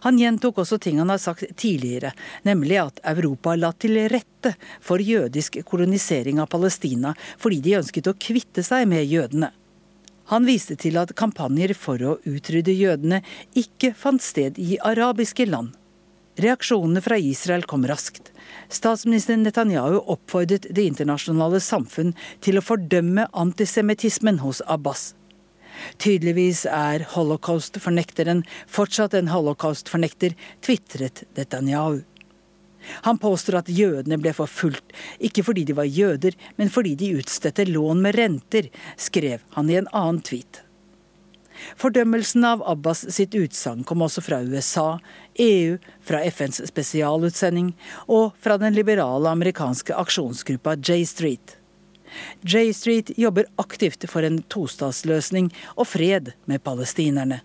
Han 0.06 0.18
gjentok 0.20 0.62
også 0.62 0.78
ting 0.82 0.98
han 1.02 1.12
har 1.12 1.20
sagt 1.22 1.44
tidligere, 1.56 2.12
nemlig 2.48 2.80
at 2.82 3.00
Europa 3.14 3.54
la 3.56 3.72
til 3.72 3.98
rette 4.10 4.54
for 4.80 5.02
jødisk 5.02 5.60
kolonisering 5.68 6.40
av 6.42 6.50
Palestina 6.52 7.14
fordi 7.38 7.62
de 7.64 7.78
ønsket 7.80 8.10
å 8.10 8.16
kvitte 8.18 8.64
seg 8.66 8.88
med 8.90 9.06
jødene. 9.08 9.52
Han 10.28 10.44
viste 10.44 10.76
til 10.76 10.98
at 11.00 11.14
kampanjer 11.16 11.72
for 11.72 12.02
å 12.04 12.16
utrydde 12.28 12.74
jødene 12.76 13.22
ikke 13.56 13.94
fant 13.96 14.22
sted 14.22 14.58
i 14.60 14.76
arabiske 14.84 15.46
land. 15.48 15.72
Reaksjonene 16.38 17.00
fra 17.02 17.16
Israel 17.18 17.64
kom 17.66 17.86
raskt. 17.88 18.28
Statsminister 18.70 19.38
Netanyahu 19.40 19.98
oppfordret 20.04 20.68
det 20.70 20.84
internasjonale 20.86 21.58
samfunn 21.64 22.12
til 22.44 22.60
å 22.60 22.64
fordømme 22.64 23.26
antisemittismen 23.32 24.38
hos 24.44 24.60
Abbas. 24.66 25.14
Tydeligvis 25.98 26.64
er 26.70 27.06
holocaust-fornekteren 27.14 28.44
fortsatt 28.66 29.16
en 29.18 29.32
holocaust-fornekter, 29.32 30.36
tvitret 30.64 31.24
Netanyahu. 31.38 32.02
Han 33.04 33.18
påstår 33.18 33.58
at 33.60 33.72
jødene 33.72 34.20
ble 34.22 34.32
forfulgt, 34.36 34.94
ikke 35.18 35.44
fordi 35.44 35.66
de 35.68 35.76
var 35.76 35.88
jøder, 35.90 36.36
men 36.56 36.70
fordi 36.72 36.94
de 36.98 37.12
utstedte 37.18 37.66
lån 37.68 38.00
med 38.04 38.16
renter, 38.16 38.70
skrev 38.96 39.44
han 39.56 39.70
i 39.70 39.78
en 39.80 39.90
annen 39.92 40.22
tweet. 40.24 40.62
Fordømmelsen 41.76 42.44
av 42.46 42.62
Abbas 42.70 43.02
sitt 43.14 43.34
utsagn 43.34 43.82
kom 43.86 44.02
også 44.06 44.22
fra 44.22 44.40
USA, 44.46 45.00
EU, 45.42 45.78
fra 46.06 46.22
FNs 46.30 46.62
spesialutsending 46.70 47.72
og 48.06 48.38
fra 48.38 48.58
den 48.62 48.76
liberale 48.78 49.32
amerikanske 49.34 49.96
aksjonsgruppa 49.98 50.76
J 50.78 51.02
Street. 51.10 51.57
J 52.42 52.72
Street 52.76 53.12
jobber 53.18 53.48
aktivt 53.56 54.06
for 54.10 54.26
en 54.26 54.40
tostatsløsning 54.52 55.52
og 55.76 55.88
fred 55.92 56.32
med 56.50 56.64
palestinerne. 56.64 57.42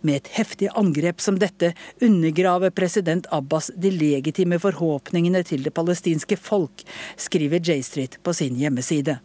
Med 0.00 0.22
et 0.22 0.32
heftig 0.38 0.70
angrep 0.74 1.20
som 1.20 1.38
dette 1.40 1.74
undergraver 2.00 2.72
president 2.72 3.28
Abbas 3.34 3.70
de 3.76 3.92
legitime 3.92 4.58
forhåpningene 4.62 5.42
til 5.44 5.66
det 5.66 5.74
palestinske 5.76 6.38
folk, 6.40 6.84
skriver 7.16 7.60
J 7.60 7.82
Street 7.84 8.20
på 8.22 8.32
sin 8.36 8.56
hjemmeside. 8.56 9.18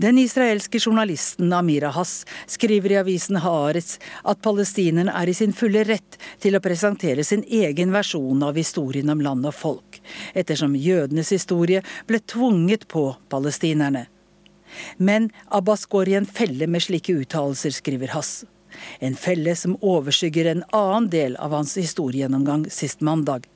Den 0.00 0.16
israelske 0.18 0.78
journalisten 0.80 1.52
Amira 1.52 1.90
Hass 1.92 2.22
skriver 2.48 2.94
i 2.94 2.96
avisen 3.02 3.36
Haaretz 3.44 3.98
at 4.24 4.40
palestinerne 4.40 5.12
er 5.12 5.28
i 5.28 5.34
sin 5.36 5.52
fulle 5.52 5.82
rett 5.84 6.16
til 6.40 6.56
å 6.56 6.62
presentere 6.64 7.24
sin 7.26 7.42
egen 7.44 7.92
versjon 7.92 8.40
av 8.46 8.56
historien 8.56 9.12
om 9.12 9.20
land 9.20 9.44
og 9.50 9.52
folk, 9.58 9.89
ettersom 10.34 10.76
jødenes 10.76 11.32
historie 11.34 11.82
ble 12.08 12.20
tvunget 12.20 12.88
på 12.88 13.10
palestinerne. 13.32 14.06
Men 14.96 15.30
Abbas 15.48 15.86
går 15.90 16.08
i 16.08 16.18
en 16.20 16.28
felle 16.28 16.68
med 16.70 16.84
slike 16.86 17.14
uttalelser, 17.22 17.74
skriver 17.74 18.14
Hass. 18.14 18.44
En 19.02 19.16
felle 19.18 19.56
som 19.58 19.74
overskygger 19.82 20.46
en 20.52 20.62
annen 20.70 21.08
del 21.10 21.34
av 21.42 21.56
hans 21.56 21.74
historiegjennomgang 21.80 22.68
sist 22.70 23.02
mandag 23.02 23.48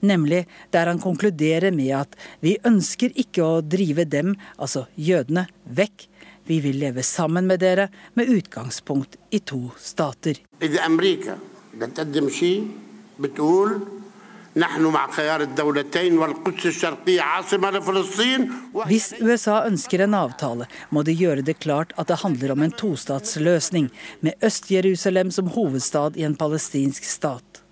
nemlig 0.00 0.46
der 0.70 0.86
han 0.86 1.00
konkluderer 1.02 1.74
med 1.74 1.92
at 2.02 2.16
vi 2.44 2.56
ønsker 2.66 3.14
ikke 3.18 3.44
å 3.44 3.60
drive 3.62 4.06
dem, 4.08 4.34
altså 4.56 4.86
jødene, 4.94 5.48
vekk. 5.64 6.08
Vi 6.48 6.60
vil 6.64 6.78
leve 6.80 7.04
sammen 7.04 7.46
med 7.48 7.60
dere 7.60 7.88
med 8.16 8.30
utgangspunkt 8.32 9.18
i 9.30 9.40
to 9.44 9.68
stater. 9.76 10.40
Hvis 18.88 19.06
USA 19.20 19.56
ønsker 19.68 20.02
en 20.04 20.16
avtale, 20.18 20.66
må 20.90 21.04
de 21.06 21.14
gjøre 21.14 21.44
det 21.46 21.58
klart 21.62 21.94
at 21.96 22.10
det 22.10 22.20
handler 22.24 22.54
om 22.56 22.64
en 22.66 22.74
tostatsløsning, 22.74 23.88
med 24.20 24.34
Øst-Jerusalem 24.42 25.30
som 25.34 25.52
hovedstad 25.54 26.18
i 26.18 26.26
en 26.26 26.36
palestinsk 26.38 27.06
stat. 27.06 27.62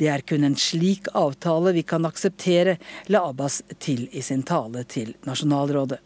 Det 0.00 0.08
er 0.08 0.24
kun 0.26 0.44
en 0.44 0.56
slik 0.56 1.08
avtale 1.14 1.72
vi 1.76 1.82
kan 1.86 2.06
akseptere, 2.08 2.78
la 3.12 3.22
Abbas 3.28 3.60
til 3.78 4.08
i 4.12 4.22
sin 4.24 4.42
tale 4.42 4.84
til 4.88 5.14
nasjonalrådet. 5.28 6.00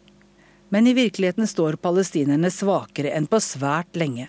Men 0.74 0.86
i 0.90 0.94
virkeligheten 0.96 1.46
står 1.46 1.78
palestinerne 1.78 2.50
svakere 2.50 3.12
enn 3.14 3.28
på 3.30 3.38
svært 3.42 3.94
lenge. 4.00 4.26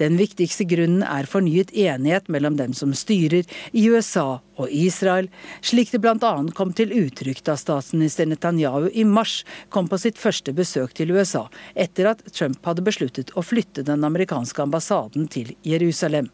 Den 0.00 0.18
viktigste 0.20 0.66
grunnen 0.68 1.02
er 1.06 1.28
fornyet 1.30 1.72
enighet 1.74 2.28
mellom 2.32 2.56
dem 2.60 2.74
som 2.76 2.94
styrer 2.96 3.48
i 3.72 3.84
USA 3.90 4.40
og 4.60 4.68
Israel, 4.70 5.28
slik 5.64 5.92
det 5.92 6.02
bl.a. 6.04 6.32
kom 6.56 6.72
til 6.76 6.92
uttrykk 6.94 7.42
da 7.46 7.56
statsminister 7.58 8.28
Netanyahu 8.28 8.90
i 8.92 9.04
mars 9.08 9.42
kom 9.72 9.88
på 9.88 9.98
sitt 10.00 10.20
første 10.20 10.54
besøk 10.56 10.94
til 10.98 11.12
USA, 11.16 11.46
etter 11.74 12.12
at 12.12 12.24
Trump 12.32 12.60
hadde 12.66 12.84
besluttet 12.86 13.32
å 13.34 13.44
flytte 13.44 13.84
den 13.86 14.04
amerikanske 14.04 14.62
ambassaden 14.62 15.28
til 15.32 15.54
Jerusalem. 15.66 16.30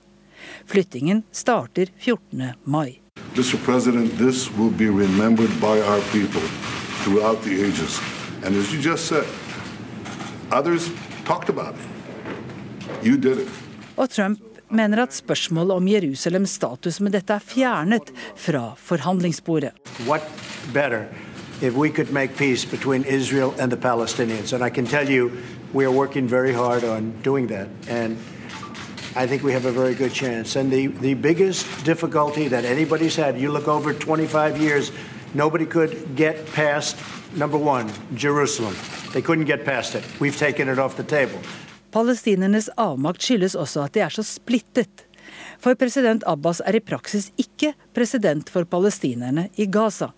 Flyttingen 0.66 1.24
starter 1.32 1.90
14. 1.98 2.54
mai. 2.64 3.00
Mr. 3.34 3.58
President, 3.64 4.10
this 4.18 4.50
will 4.56 4.70
be 4.70 4.88
remembered 4.88 5.50
by 5.60 5.80
our 5.80 6.00
people 6.12 6.42
throughout 7.02 7.42
the 7.42 7.62
ages. 7.62 8.00
And 8.44 8.54
as 8.54 8.72
you 8.72 8.80
just 8.80 9.06
said, 9.06 9.26
others 10.50 10.90
talked 11.24 11.48
about 11.48 11.74
it. 11.74 11.97
Og 13.96 14.10
Trump 14.10 14.40
mener 14.70 15.02
at 15.02 15.14
spørsmålet 15.14 15.76
om 15.76 15.88
Jerusalems 15.88 16.50
status 16.50 17.00
med 17.00 17.16
dette 17.16 17.34
er 17.34 17.44
fjernet 17.44 18.12
fra 18.36 18.74
forhandlingsbordet. 18.76 19.72
What 20.06 20.22
better 20.74 21.08
if 21.60 21.74
we 21.74 21.90
could 21.90 22.12
make 22.12 22.36
peace 22.36 22.64
between 22.64 23.04
Israel 23.04 23.54
and 23.58 23.70
the 23.70 23.76
Palestinians. 23.76 24.52
And 24.52 24.62
I 24.62 24.70
can 24.70 24.86
tell 24.86 25.08
you, 25.08 25.32
we 25.72 25.84
are 25.84 25.90
working 25.90 26.28
very 26.28 26.52
hard 26.52 26.84
on 26.84 27.12
doing 27.22 27.48
that. 27.48 27.68
And 27.88 28.16
I 29.16 29.26
think 29.26 29.42
we 29.42 29.52
have 29.52 29.64
a 29.64 29.72
very 29.72 29.94
good 29.94 30.12
chance. 30.12 30.54
And 30.56 30.70
the, 30.70 30.86
the 30.86 31.14
biggest 31.14 31.84
difficulty 31.84 32.48
that 32.48 32.64
anybody's 32.64 33.16
had, 33.16 33.38
you 33.38 33.50
look 33.50 33.66
over 33.66 33.92
25 33.92 34.60
years, 34.60 34.92
nobody 35.34 35.66
could 35.66 36.14
get 36.14 36.46
past, 36.52 36.96
number 37.34 37.58
one, 37.58 37.90
Jerusalem. 38.14 38.76
They 39.12 39.22
couldn't 39.22 39.46
get 39.46 39.64
past 39.64 39.94
it. 39.94 40.04
We've 40.20 40.36
taken 40.36 40.68
it 40.68 40.78
off 40.78 40.96
the 40.96 41.04
table. 41.04 41.40
Palestinernes 41.98 42.68
avmakt 42.78 43.24
skyldes 43.26 43.56
også 43.58 43.88
at 43.88 43.96
de 43.96 44.04
er 44.04 44.14
så 44.14 44.22
splittet. 44.22 45.02
For 45.58 45.74
president 45.78 46.22
Abbas 46.30 46.60
er 46.62 46.78
i 46.78 46.84
praksis 46.84 47.32
ikke 47.40 47.72
president 47.96 48.50
for 48.54 48.68
palestinerne 48.70 49.48
i 49.58 49.66
Gaza. 49.66 50.12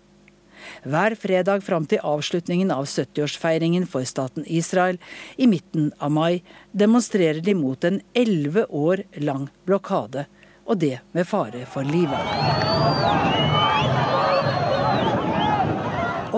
Hver 0.85 1.15
fredag 1.17 1.63
fram 1.65 1.87
til 1.89 2.03
avslutningen 2.05 2.69
av 2.75 2.85
70-årsfeiringen 2.85 3.87
for 3.89 4.05
staten 4.05 4.45
Israel 4.45 5.01
i 5.41 5.49
midten 5.49 5.89
av 5.97 6.13
mai 6.13 6.43
demonstrerer 6.71 7.41
de 7.41 7.57
mot 7.57 7.89
en 7.89 7.97
elleve 8.13 8.67
år 8.69 9.01
lang 9.25 9.49
blokade, 9.65 10.27
og 10.69 10.77
det 10.85 10.99
med 11.17 11.25
fare 11.25 11.65
for 11.65 11.81
livet. 11.81 13.60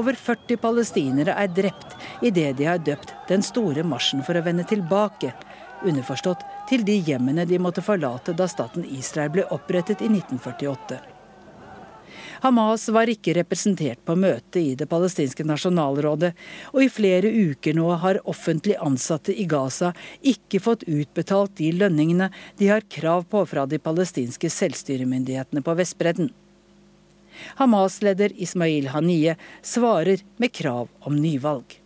Over 0.04 0.18
40 0.20 0.58
palestinere 0.60 1.32
er 1.40 1.48
drept 1.48 1.94
i 2.28 2.30
det 2.36 2.50
de 2.60 2.66
har 2.68 2.82
døpt 2.84 3.14
den 3.30 3.44
store 3.46 3.86
marsjen 3.88 4.20
for 4.28 4.36
å 4.36 4.42
vende 4.44 4.66
tilbake, 4.68 5.30
underforstått 5.88 6.44
til 6.68 6.84
de 6.84 6.98
hjemmene 7.08 7.46
de 7.48 7.56
måtte 7.56 7.80
forlate 7.86 8.36
da 8.36 8.50
staten 8.52 8.84
Israel 8.84 9.32
ble 9.32 9.46
opprettet 9.56 10.04
i 10.04 10.10
1948. 10.12 11.00
Hamas 12.44 12.90
var 12.92 13.08
ikke 13.08 13.38
representert 13.40 14.04
på 14.04 14.18
møtet 14.20 14.60
i 14.60 14.76
det 14.76 14.90
palestinske 14.92 15.48
nasjonalrådet, 15.48 16.34
og 16.76 16.84
i 16.84 16.92
flere 16.92 17.32
uker 17.32 17.80
nå 17.80 17.88
har 18.04 18.20
offentlig 18.28 18.76
ansatte 18.84 19.32
i 19.32 19.48
Gaza 19.48 19.96
ikke 20.20 20.60
fått 20.68 20.84
utbetalt 20.84 21.56
de 21.64 21.72
lønningene 21.80 22.34
de 22.60 22.74
har 22.76 22.84
krav 22.92 23.24
på 23.32 23.48
fra 23.48 23.64
de 23.72 23.80
palestinske 23.80 24.52
selvstyremyndighetene 24.52 25.64
på 25.64 25.80
Vestbredden. 25.80 26.34
Hamas-leder 27.60 28.32
Ismail 28.36 28.88
Haniye 28.94 29.38
svarer 29.62 30.24
med 30.38 30.52
krav 30.52 30.90
om 31.00 31.16
nyvalg. 31.16 31.80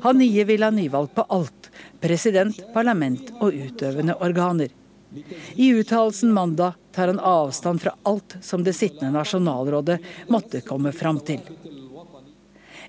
Haniye 0.00 0.44
vil 0.44 0.62
ha 0.62 0.70
nyvalg 0.70 1.14
på 1.14 1.26
alt, 1.28 1.70
president, 2.00 2.60
parlament 2.74 3.32
og 3.40 3.52
utøvende 3.52 4.14
organer. 4.22 4.70
I 5.54 5.72
uttalelsen 5.72 6.32
mandag 6.32 6.72
tar 6.94 7.08
han 7.08 7.20
avstand 7.20 7.82
fra 7.82 7.94
alt 8.02 8.36
som 8.42 8.64
det 8.64 8.72
sittende 8.76 9.12
nasjonalrådet 9.12 9.98
måtte 10.28 10.60
komme 10.60 10.92
fram 10.92 11.20
til. 11.20 11.40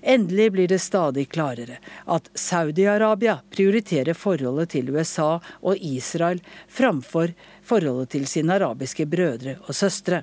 Endelig 0.02 0.52
blir 0.52 0.68
det 0.68 0.78
stadig 0.78 1.28
klarere 1.28 1.76
at 2.04 2.30
Saudi-Arabia 2.34 3.38
prioriterer 3.52 4.16
forholdet 4.16 4.72
til 4.76 4.90
USA 4.94 5.40
og 5.60 5.76
Israel 5.76 6.40
framfor 6.68 7.34
forholdet 7.62 8.14
til 8.16 8.26
sine 8.30 8.56
arabiske 8.56 9.06
brødre 9.06 9.58
og 9.66 9.76
søstre. 9.76 10.22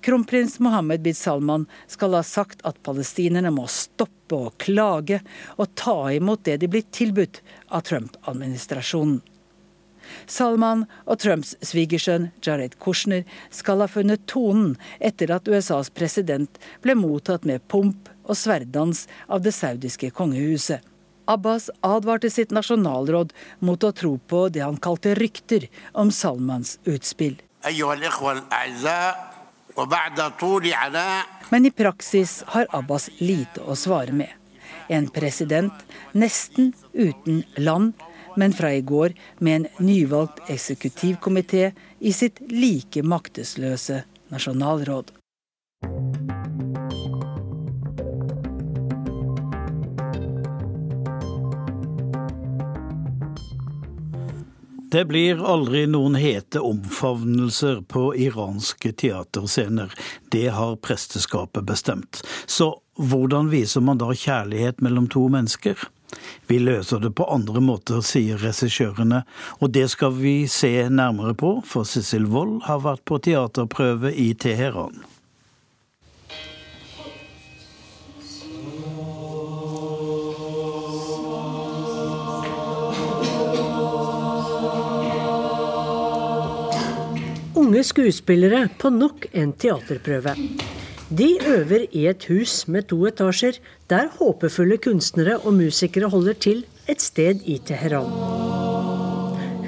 Kronprins 0.00 0.58
Mohammed 0.60 1.00
bin 1.00 1.14
Salman 1.14 1.66
skal 1.86 2.14
ha 2.18 2.22
sagt 2.22 2.60
at 2.68 2.80
palestinerne 2.84 3.52
må 3.54 3.64
stoppe 3.70 4.36
å 4.36 4.52
klage 4.60 5.22
og 5.56 5.72
ta 5.78 5.96
imot 6.12 6.44
det 6.44 6.58
de 6.60 6.68
blir 6.68 6.88
tilbudt 6.92 7.40
av 7.70 7.86
Trump-administrasjonen. 7.88 9.20
Salman 10.26 10.84
og 11.06 11.20
Trumps 11.22 11.54
svigersønn 11.64 12.30
Jared 12.44 12.74
Kushner 12.82 13.22
skal 13.54 13.80
ha 13.80 13.88
funnet 13.88 14.26
tonen 14.30 14.74
etter 14.98 15.30
at 15.32 15.48
USAs 15.48 15.92
president 15.94 16.58
ble 16.84 16.96
mottatt 16.98 17.46
med 17.48 17.62
pomp 17.72 18.10
og 18.24 18.38
sverddans 18.38 19.06
av 19.28 19.42
det 19.44 19.54
saudiske 19.56 20.10
kongehuset. 20.10 20.80
Abbas 21.24 21.70
advarte 21.86 22.30
sitt 22.30 22.50
nasjonalråd 22.50 23.32
mot 23.60 23.84
å 23.84 23.92
tro 23.94 24.16
på 24.18 24.48
det 24.52 24.64
han 24.64 24.78
kalte 24.82 25.14
rykter 25.14 25.68
om 25.94 26.10
Salmans 26.10 26.78
utspill. 26.84 27.38
Men 31.50 31.66
i 31.66 31.70
praksis 31.70 32.42
har 32.54 32.66
Abbas 32.70 33.08
lite 33.20 33.62
å 33.62 33.76
svare 33.78 34.12
med. 34.12 34.30
En 34.88 35.06
president 35.08 35.72
nesten 36.12 36.72
uten 36.92 37.44
land, 37.56 37.94
men 38.36 38.52
fra 38.56 38.72
i 38.74 38.82
går 38.82 39.14
med 39.38 39.60
en 39.60 39.86
nyvalgt 39.86 40.42
eksekutivkomité 40.50 41.70
i 42.00 42.12
sitt 42.12 42.40
like 42.50 43.04
maktesløse 43.04 44.02
nasjonalråd. 44.32 45.12
Det 54.92 55.04
blir 55.08 55.38
aldri 55.40 55.86
noen 55.88 56.18
hete 56.20 56.60
omfavnelser 56.60 57.78
på 57.88 58.10
iranske 58.16 58.90
teaterscener. 58.92 59.94
Det 60.28 60.50
har 60.52 60.76
presteskapet 60.84 61.64
bestemt. 61.64 62.20
Så 62.46 62.74
hvordan 63.00 63.48
viser 63.48 63.80
man 63.80 64.02
da 64.02 64.10
kjærlighet 64.12 64.84
mellom 64.84 65.06
to 65.08 65.22
mennesker? 65.32 65.80
Vi 66.46 66.58
løser 66.60 67.00
det 67.00 67.14
på 67.16 67.24
andre 67.24 67.62
måter, 67.64 68.02
sier 68.04 68.36
regissørene, 68.44 69.22
og 69.64 69.72
det 69.72 69.86
skal 69.94 70.12
vi 70.18 70.34
se 70.44 70.74
nærmere 70.92 71.32
på, 71.40 71.54
for 71.64 71.88
Cecil 71.88 72.28
Wold 72.28 72.66
har 72.68 72.84
vært 72.84 73.06
på 73.08 73.16
teaterprøve 73.30 74.12
i 74.12 74.34
Teheran. 74.36 75.00
Unge 87.72 87.86
skuespillere 87.88 88.66
på 88.76 88.90
nok 88.92 89.22
en 89.32 89.54
teaterprøve. 89.56 90.34
De 91.08 91.28
øver 91.40 91.86
i 91.96 92.02
et 92.10 92.26
hus 92.28 92.66
med 92.68 92.84
to 92.90 92.98
etasjer, 93.08 93.56
der 93.88 94.10
håpefulle 94.18 94.76
kunstnere 94.76 95.38
og 95.38 95.54
musikere 95.56 96.10
holder 96.12 96.36
til 96.36 96.60
et 96.88 97.00
sted 97.00 97.40
i 97.48 97.56
Teheran. 97.64 98.12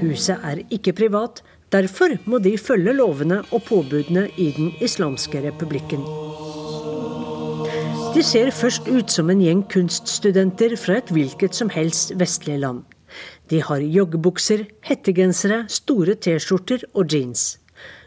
Huset 0.03 0.37
er 0.37 0.61
ikke 0.71 0.93
privat, 0.93 1.41
derfor 1.73 2.19
må 2.29 2.43
de 2.45 2.59
følge 2.59 2.93
lovene 2.93 3.41
og 3.51 3.65
påbudene 3.71 4.29
i 4.37 4.53
Den 4.53 4.75
islamske 4.85 5.41
republikken. 5.49 6.05
De 8.13 8.23
ser 8.23 8.53
først 8.53 8.89
ut 8.89 9.11
som 9.11 9.33
en 9.33 9.41
gjeng 9.41 9.65
kunststudenter 9.73 10.77
fra 10.77 11.01
et 11.01 11.09
hvilket 11.09 11.57
som 11.57 11.73
helst 11.73 12.13
vestlig 12.21 12.61
land. 12.61 12.85
De 13.49 13.65
har 13.65 13.81
joggebukser, 13.81 14.69
hettegensere, 14.85 15.65
store 15.73 16.21
T-skjorter 16.21 16.85
og 16.93 17.09
jeans. 17.09 17.64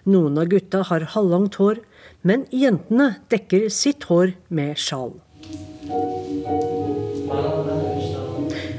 Noen 0.07 0.37
av 0.39 0.47
gutta 0.47 0.85
har 0.87 1.03
halvlangt 1.11 1.57
hår, 1.59 1.81
men 2.23 2.45
jentene 2.55 3.17
dekker 3.31 3.67
sitt 3.73 4.05
hår 4.07 4.37
med 4.47 4.79
sjal. 4.79 5.17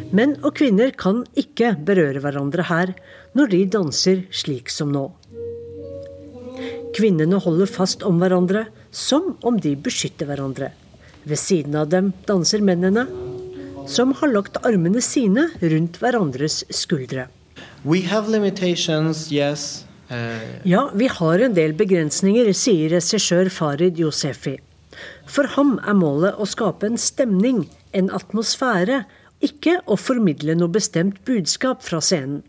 Menn 0.09 0.38
og 0.41 0.55
kvinner 0.57 0.88
kan 0.97 1.21
ikke 1.37 1.75
berøre 1.85 2.23
hverandre 2.25 2.64
her 2.71 2.95
når 3.37 3.53
de 3.53 3.61
danser 3.77 4.23
slik 4.33 4.73
som 4.73 4.95
nå. 4.95 5.05
Kvinnene 6.97 7.41
holder 7.45 7.69
fast 7.69 8.03
om 8.09 8.17
hverandre 8.23 8.64
som 8.91 9.35
om 9.45 9.59
de 9.61 9.75
beskytter 9.77 10.31
hverandre. 10.31 10.71
Ved 11.29 11.41
siden 11.41 11.77
av 11.77 11.91
dem 11.93 12.14
danser 12.27 12.64
mennene, 12.64 13.05
som 13.88 14.17
har 14.17 14.33
lagt 14.33 14.57
armene 14.64 15.05
sine 15.05 15.51
rundt 15.61 16.01
hverandres 16.01 16.62
skuldre. 16.73 17.29
We 17.85 18.01
have 18.09 18.33
limitations, 18.33 19.29
yes, 19.33 19.85
ja, 20.64 20.90
vi 20.94 21.09
har 21.12 21.44
en 21.44 21.55
del 21.57 21.75
begrensninger, 21.77 22.53
sier 22.57 22.94
regissør 22.97 23.51
Farid 23.53 24.01
Yosefi. 24.01 24.57
For 25.29 25.47
ham 25.55 25.77
er 25.87 25.97
målet 25.99 26.38
å 26.40 26.47
skape 26.49 26.88
en 26.88 26.99
stemning, 26.99 27.66
en 27.92 28.09
atmosfære, 28.14 29.03
ikke 29.44 29.79
å 29.87 29.99
formidle 30.01 30.57
noe 30.59 30.73
bestemt 30.73 31.21
budskap 31.29 31.85
fra 31.87 32.01
scenen. 32.03 32.40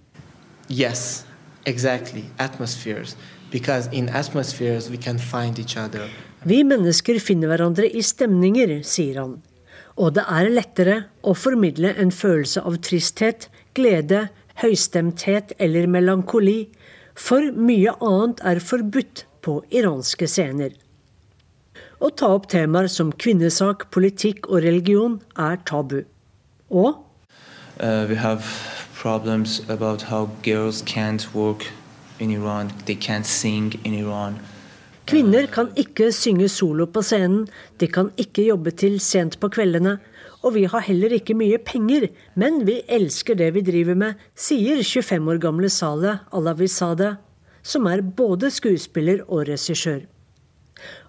Yes, 0.70 1.26
exactly. 1.66 2.24
Atmospheres. 2.40 3.16
Because 3.52 3.90
in 3.92 4.10
atmospheres 4.10 4.90
we 4.90 4.98
can 4.98 5.18
find 5.18 5.60
each 5.60 5.78
other. 5.78 6.10
Vi 6.46 6.64
mennesker 6.64 7.20
finner 7.20 7.52
hverandre 7.52 7.90
i 7.90 8.02
stemninger, 8.06 8.80
sier 8.88 9.20
han. 9.20 9.40
Og 10.00 10.14
det 10.16 10.24
er 10.32 10.52
lettere 10.54 10.98
å 11.28 11.34
formidle 11.36 11.92
en 12.00 12.14
følelse 12.16 12.64
av 12.64 12.78
tristhet, 12.86 13.50
glede, 13.76 14.30
høystemthet 14.62 15.52
eller 15.60 15.90
melankoli, 15.92 16.70
for 17.20 17.52
mye 17.56 17.94
annet 18.00 18.40
er 18.48 18.62
forbudt 18.64 19.26
på 19.46 19.60
iranske 19.76 20.28
scener. 20.30 20.72
Å 22.00 22.10
ta 22.16 22.30
opp 22.36 22.48
temaer 22.52 22.88
som 22.92 23.12
kvinnesak, 23.12 23.90
politikk 23.92 24.48
og 24.48 24.64
religion 24.64 25.20
er 25.36 25.60
tabu. 25.68 26.04
Og 26.70 26.96
uh, 27.84 28.06
We 28.08 28.16
have 28.16 28.46
problems 28.96 29.60
about 29.70 30.08
how 30.08 30.30
girls 30.44 30.82
can't 30.82 31.28
work 31.34 31.68
in 32.20 32.32
Iran. 32.32 32.72
They 32.86 32.96
can't 32.96 33.26
sing 33.26 33.74
in 33.84 33.94
Iran. 33.94 34.40
Kvinner 35.10 35.48
kan 35.50 35.72
ikke 35.76 36.12
synge 36.14 36.48
solo 36.54 36.86
på 36.86 37.02
scenen, 37.02 37.48
de 37.82 37.88
kan 37.90 38.12
ikke 38.22 38.46
jobbe 38.46 38.72
til 38.78 39.00
sent 39.02 39.40
på 39.42 39.50
kveldene, 39.50 39.98
og 40.44 40.56
vi 40.56 40.66
har 40.72 40.86
heller 40.88 41.14
ikke 41.18 41.36
mye 41.38 41.60
penger, 41.60 42.08
men 42.40 42.64
vi 42.68 42.80
elsker 42.88 43.36
det 43.40 43.52
vi 43.58 43.64
driver 43.66 43.98
med, 44.00 44.20
sier 44.36 44.84
25 44.84 45.32
år 45.34 45.42
gamle 45.44 45.70
Saleh 45.74 46.24
Alavisade, 46.36 47.18
som 47.62 47.88
er 47.92 48.02
både 48.02 48.52
skuespiller 48.54 49.26
og 49.28 49.50
regissør. 49.52 50.06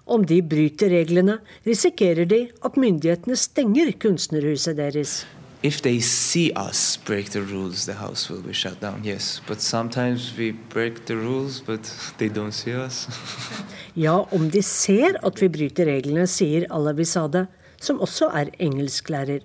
Om 0.05 0.25
de 0.27 0.41
bryter 0.43 0.91
reglene, 0.91 1.37
risikerer 1.65 2.27
de 2.27 2.41
at 2.65 2.79
myndighetene 2.79 3.37
stenger 3.39 3.93
kunstnerhuset 4.01 4.75
deres. 4.77 5.21
if 5.63 5.81
they 5.81 5.99
see 5.99 6.51
us 6.55 6.97
break 6.97 7.29
the 7.29 7.41
rules, 7.41 7.85
the 7.85 7.93
house 7.93 8.29
will 8.29 8.41
be 8.41 8.53
shut 8.53 8.79
down. 8.79 9.01
Yes, 9.03 9.41
but 9.47 9.61
sometimes 9.61 10.35
we 10.37 10.51
break 10.51 11.05
the 11.05 11.15
rules, 11.15 11.61
but 11.61 11.83
they 12.17 12.29
don't 12.29 12.51
see 12.51 12.73
us. 12.73 13.07
ja, 13.93 14.27
om 14.31 14.49
de 14.49 14.63
ser 14.63 15.19
at 15.23 15.41
vi 15.41 15.49
bryter 15.49 15.85
reglene, 15.85 16.25
sier 16.27 16.65
Alavisade, 16.73 17.45
som 17.81 17.99
også 17.99 18.29
er 18.37 18.53
engelsklærer. 18.61 19.43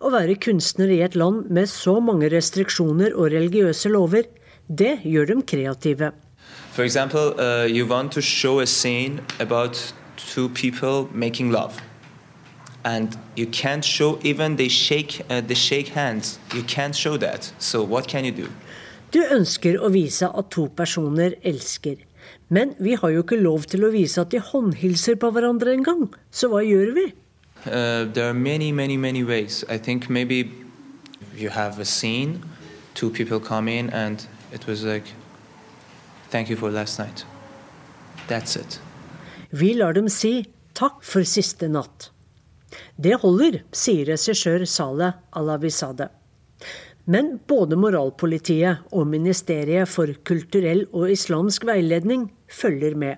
Å 0.00 0.10
være 0.10 0.36
kunstner 0.40 0.90
i 0.90 1.00
et 1.06 1.14
land 1.14 1.50
med 1.54 1.70
så 1.70 2.00
mange 2.00 2.28
restriksjoner 2.32 3.14
og 3.14 3.30
religiøse 3.32 3.92
lover, 3.92 4.26
det 4.68 4.98
gjør 5.04 5.30
dem 5.32 5.42
kreative. 5.46 6.12
For 6.72 6.82
example, 6.82 7.32
uh, 7.38 7.64
you 7.68 7.86
want 7.86 8.12
to 8.12 8.20
show 8.20 8.60
a 8.60 8.66
scene 8.66 9.20
about 9.38 9.94
two 10.16 10.48
people 10.48 11.08
making 11.12 11.50
love 11.52 11.80
and 12.84 13.16
you 13.36 13.46
can't 13.46 13.84
show 13.84 14.18
even 14.22 14.56
they 14.56 14.68
shake 14.68 15.20
uh, 15.30 15.40
they 15.40 15.54
shake 15.54 15.88
hands 15.88 16.38
you 16.54 16.62
can't 16.62 16.94
show 16.94 17.16
that 17.16 17.52
so 17.58 17.82
what 17.82 18.06
can 18.06 18.24
you 18.24 18.32
do 18.32 18.48
du 19.10 19.20
ønsker 19.30 19.78
å 19.80 19.90
vise 19.94 20.28
at 20.28 20.50
to 20.50 20.66
personer 20.76 21.36
elsker 21.42 22.02
men 22.48 22.74
vi 22.78 22.96
har 23.00 23.14
jo 23.14 23.24
ikke 23.24 23.40
lov 23.40 23.64
til 23.72 23.86
å 23.86 23.92
vise 23.94 24.20
at 24.20 24.32
de 24.34 24.40
håndhilser 24.42 25.16
på 25.20 25.30
hverandre 25.34 25.74
engang 25.78 26.08
så 26.30 26.50
hva 26.52 26.64
gjør 26.66 26.92
vi 26.98 27.06
uh, 27.66 28.04
there 28.12 28.28
are 28.28 28.34
many 28.34 28.72
many 28.72 28.96
many 28.96 29.24
ways 29.24 29.64
i 29.68 29.78
think 29.78 30.08
maybe 30.08 30.52
you 31.34 31.50
have 31.50 31.78
a 31.78 31.84
scene 31.84 32.42
two 32.94 33.10
people 33.10 33.40
come 33.40 33.68
in 33.68 33.90
and 33.90 34.26
it 34.52 34.66
was 34.66 34.84
like 34.84 35.06
thank 36.30 36.48
you 36.48 36.56
for 36.56 36.70
last 36.70 36.98
night 36.98 37.24
that's 38.28 38.56
it 38.56 38.80
vi 39.50 39.74
lar 39.74 39.92
dem 39.92 40.08
si 40.08 40.46
takk 40.74 41.02
for 41.02 41.24
siste 41.24 41.68
natt 41.68 42.10
det 42.96 43.18
holder, 43.22 43.62
sier 43.74 44.06
regissør 44.12 44.64
Saleh 44.66 45.16
Alavisade. 45.38 46.08
Men 47.04 47.34
både 47.46 47.76
moralpolitiet 47.76 48.86
og 48.96 49.06
Ministeriet 49.10 49.90
for 49.90 50.08
kulturell 50.24 50.86
og 50.92 51.10
islamsk 51.12 51.66
veiledning 51.68 52.30
følger 52.48 52.96
med. 52.96 53.16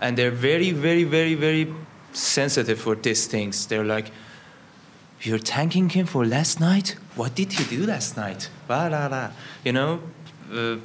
And 0.00 0.18
they're 0.18 0.30
very, 0.30 0.70
very, 0.70 1.04
very, 1.04 1.34
very 1.34 1.66
sensitive 2.12 2.78
for 2.78 2.94
these 2.94 3.26
things. 3.26 3.66
They're 3.66 3.84
like, 3.84 4.10
You're 5.20 5.38
thanking 5.38 5.88
him 5.90 6.06
for 6.06 6.24
last 6.24 6.60
night? 6.60 6.96
What 7.16 7.34
did 7.34 7.52
he 7.52 7.64
do 7.76 7.86
last 7.86 8.16
night? 8.16 8.50
Blah, 8.68 8.88
blah, 8.88 9.08
blah. 9.08 9.30
You 9.64 9.72
know, 9.72 10.00
uh, 10.52 10.76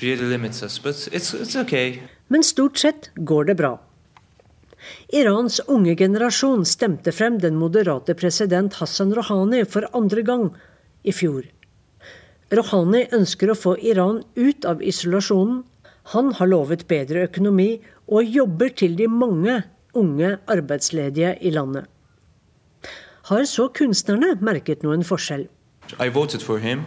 really 0.00 0.26
limits 0.26 0.62
us. 0.62 0.78
But 0.78 1.08
it's, 1.12 1.34
it's 1.34 1.56
okay. 1.56 2.02
Men 2.28 2.42
stort 2.42 2.78
sett 2.78 3.10
går 3.14 3.44
det 3.44 3.56
bra. 3.56 3.80
Irans 5.12 5.60
unge 5.66 5.96
generasjon 5.98 6.62
stemte 6.64 7.12
frem 7.12 7.38
den 7.38 7.56
moderate 7.58 8.14
president 8.14 8.78
Hassan 8.78 9.12
Rouhani 9.14 9.64
for 9.66 9.88
andre 9.92 10.22
gang 10.22 10.46
i 11.02 11.12
fjor. 11.12 11.42
Rouhani 12.50 13.08
ønsker 13.12 13.50
å 13.50 13.58
få 13.58 13.74
Iran 13.82 14.22
ut 14.36 14.64
av 14.64 14.82
isolasjonen. 14.82 15.64
Han 16.14 16.32
har 16.38 16.48
lovet 16.50 16.86
bedre 16.88 17.26
økonomi 17.26 17.72
og 18.06 18.24
jobber 18.38 18.70
til 18.70 18.94
de 18.96 19.10
mange 19.10 19.60
unge 19.94 20.36
arbeidsledige 20.46 21.36
i 21.40 21.50
landet. 21.50 21.84
Har 23.30 23.44
så 23.44 23.68
kunstnerne 23.68 24.34
merket 24.40 24.82
noen 24.82 25.04
forskjell? 25.06 25.46
I 25.98 26.08
voted 26.08 26.40
for 26.42 26.58
him. 26.58 26.84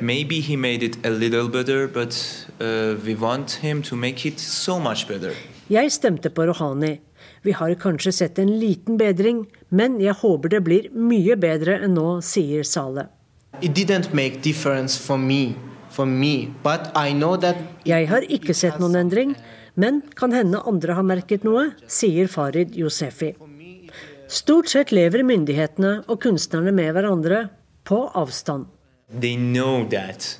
Maybe 0.00 0.40
he 0.40 0.56
made 0.56 0.82
it 0.82 0.98
a 1.04 1.10
little 1.10 1.48
better, 1.48 1.88
but 1.88 2.14
uh, 2.60 2.94
we 3.06 3.14
want 3.14 3.50
him 3.50 3.82
to 3.82 3.96
make 3.96 4.28
it 4.28 4.40
so 4.40 4.78
much 4.78 5.08
better. 5.08 5.34
Jeg 5.70 5.92
stemte 5.92 6.30
på 6.30 6.46
Rohani. 6.46 7.00
Vi 7.42 7.52
har 7.52 7.74
kanskje 7.74 8.12
sett 8.12 8.38
en 8.38 8.58
liten 8.60 8.98
bedring, 8.98 9.46
men 9.70 10.00
jeg 10.00 10.14
håper 10.20 10.48
det 10.48 10.64
blir 10.64 10.88
mye 10.92 11.36
bedre 11.40 11.78
enn 11.84 11.94
nå, 11.96 12.20
sier 12.22 12.62
Saleh. 12.64 13.06
Jeg 17.84 18.08
har 18.12 18.26
ikke 18.38 18.54
sett 18.54 18.78
noen 18.80 18.96
endring, 19.00 19.34
men 19.80 20.02
kan 20.18 20.36
hende 20.36 20.60
andre 20.68 20.98
har 20.98 21.06
merket 21.08 21.46
noe, 21.48 21.70
sier 21.88 22.28
Farid 22.28 22.76
Yosefi. 22.76 23.32
Stort 24.30 24.70
sett 24.70 24.92
lever 24.94 25.24
myndighetene 25.26 25.96
og 26.06 26.20
kunstnerne 26.22 26.72
med 26.76 26.92
hverandre 26.94 27.48
på 27.88 28.04
avstand. 28.14 28.68
They 29.10 29.34
know 29.34 29.82
that 29.90 30.36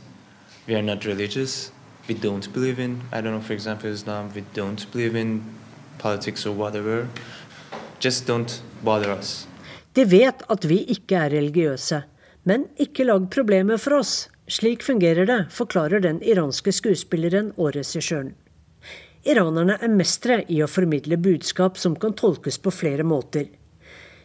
we 0.68 0.76
are 0.76 0.86
not 0.86 1.06
religious 1.08 1.72
we 2.10 2.14
don't 2.14 2.52
believe 2.52 2.78
in. 2.80 3.02
I 3.12 3.20
don't 3.20 3.32
know, 3.32 3.40
for 3.40 3.52
example, 3.52 3.90
Islam. 3.90 4.30
We 4.34 4.42
don't 4.54 4.92
believe 4.92 5.14
in 5.14 5.44
politics 5.98 6.46
or 6.46 6.52
whatever. 6.52 7.08
Just 8.00 8.26
don't 8.26 8.62
bother 8.82 9.10
us. 9.18 9.46
De 9.92 10.04
vet 10.04 10.42
at 10.48 10.64
vi 10.64 10.80
ikke 10.94 11.18
er 11.18 11.30
religiøse, 11.34 12.02
men 12.46 12.66
ikke 12.78 13.06
lag 13.06 13.26
problemer 13.30 13.78
for 13.78 14.00
oss. 14.00 14.28
Slik 14.50 14.82
fungerer 14.82 15.26
det, 15.26 15.40
forklarer 15.54 16.02
den 16.02 16.18
iranske 16.22 16.72
skuespilleren 16.74 17.52
og 17.56 17.76
regissøren. 17.76 18.34
Iranerne 19.28 19.76
er 19.84 19.92
mestere 19.92 20.44
i 20.48 20.62
å 20.64 20.68
formidle 20.70 21.18
budskap 21.20 21.76
som 21.76 21.96
kan 22.00 22.14
tolkes 22.16 22.56
på 22.58 22.72
flere 22.72 23.04
måter. 23.04 23.50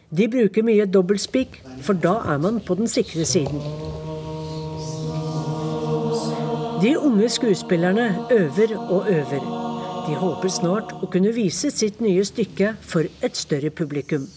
De 0.08 0.28
bruker 0.30 0.64
mye 0.64 0.86
dobbeltspeak, 0.88 1.58
for 1.84 1.98
da 2.00 2.14
er 2.32 2.38
man 2.40 2.62
på 2.64 2.78
den 2.78 2.88
sikre 2.88 3.26
siden. 3.28 3.60
De 6.80 6.94
unge 6.96 7.28
skuespillerne 7.28 8.08
øver 8.30 8.76
og 8.78 9.10
øver. 9.10 9.44
De 10.06 10.16
håper 10.16 10.52
snart 10.54 10.92
å 11.02 11.10
kunne 11.12 11.34
vise 11.34 11.72
sitt 11.74 12.00
nye 12.00 12.24
stykke 12.24 12.76
for 12.80 13.08
et 13.26 13.36
større 13.36 13.72
publikum. 13.74 14.28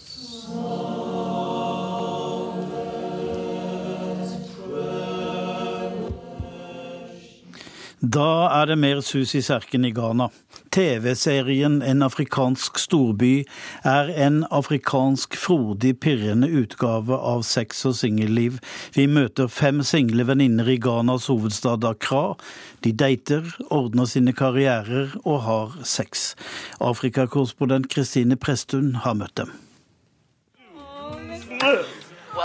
Da 8.00 8.48
er 8.48 8.70
det 8.70 8.78
mer 8.80 9.02
sus 9.04 9.34
i 9.36 9.42
serken 9.44 9.84
i 9.84 9.90
Ghana. 9.92 10.30
TV-serien 10.72 11.82
En 11.84 12.00
afrikansk 12.02 12.78
storby 12.80 13.44
er 13.84 14.08
en 14.24 14.46
afrikansk 14.48 15.36
frodig, 15.36 15.98
pirrende 16.00 16.48
utgave 16.48 17.12
av 17.12 17.44
sex 17.44 17.84
og 17.84 17.98
singelliv. 18.00 18.56
Vi 18.96 19.04
møter 19.04 19.52
fem 19.52 19.84
single 19.84 20.24
venninner 20.24 20.72
i 20.72 20.78
Ghanas 20.80 21.28
hovedstad 21.28 21.84
Accra. 21.84 22.38
De 22.80 22.96
dater, 22.96 23.44
ordner 23.68 24.08
sine 24.08 24.32
karrierer 24.32 25.12
og 25.26 25.42
har 25.44 25.80
sex. 25.84 26.32
Afrikakorrespondent 26.80 27.92
Kristine 27.92 28.40
Presttun 28.40 28.94
har 29.04 29.20
møtt 29.20 29.36
dem. 29.44 29.52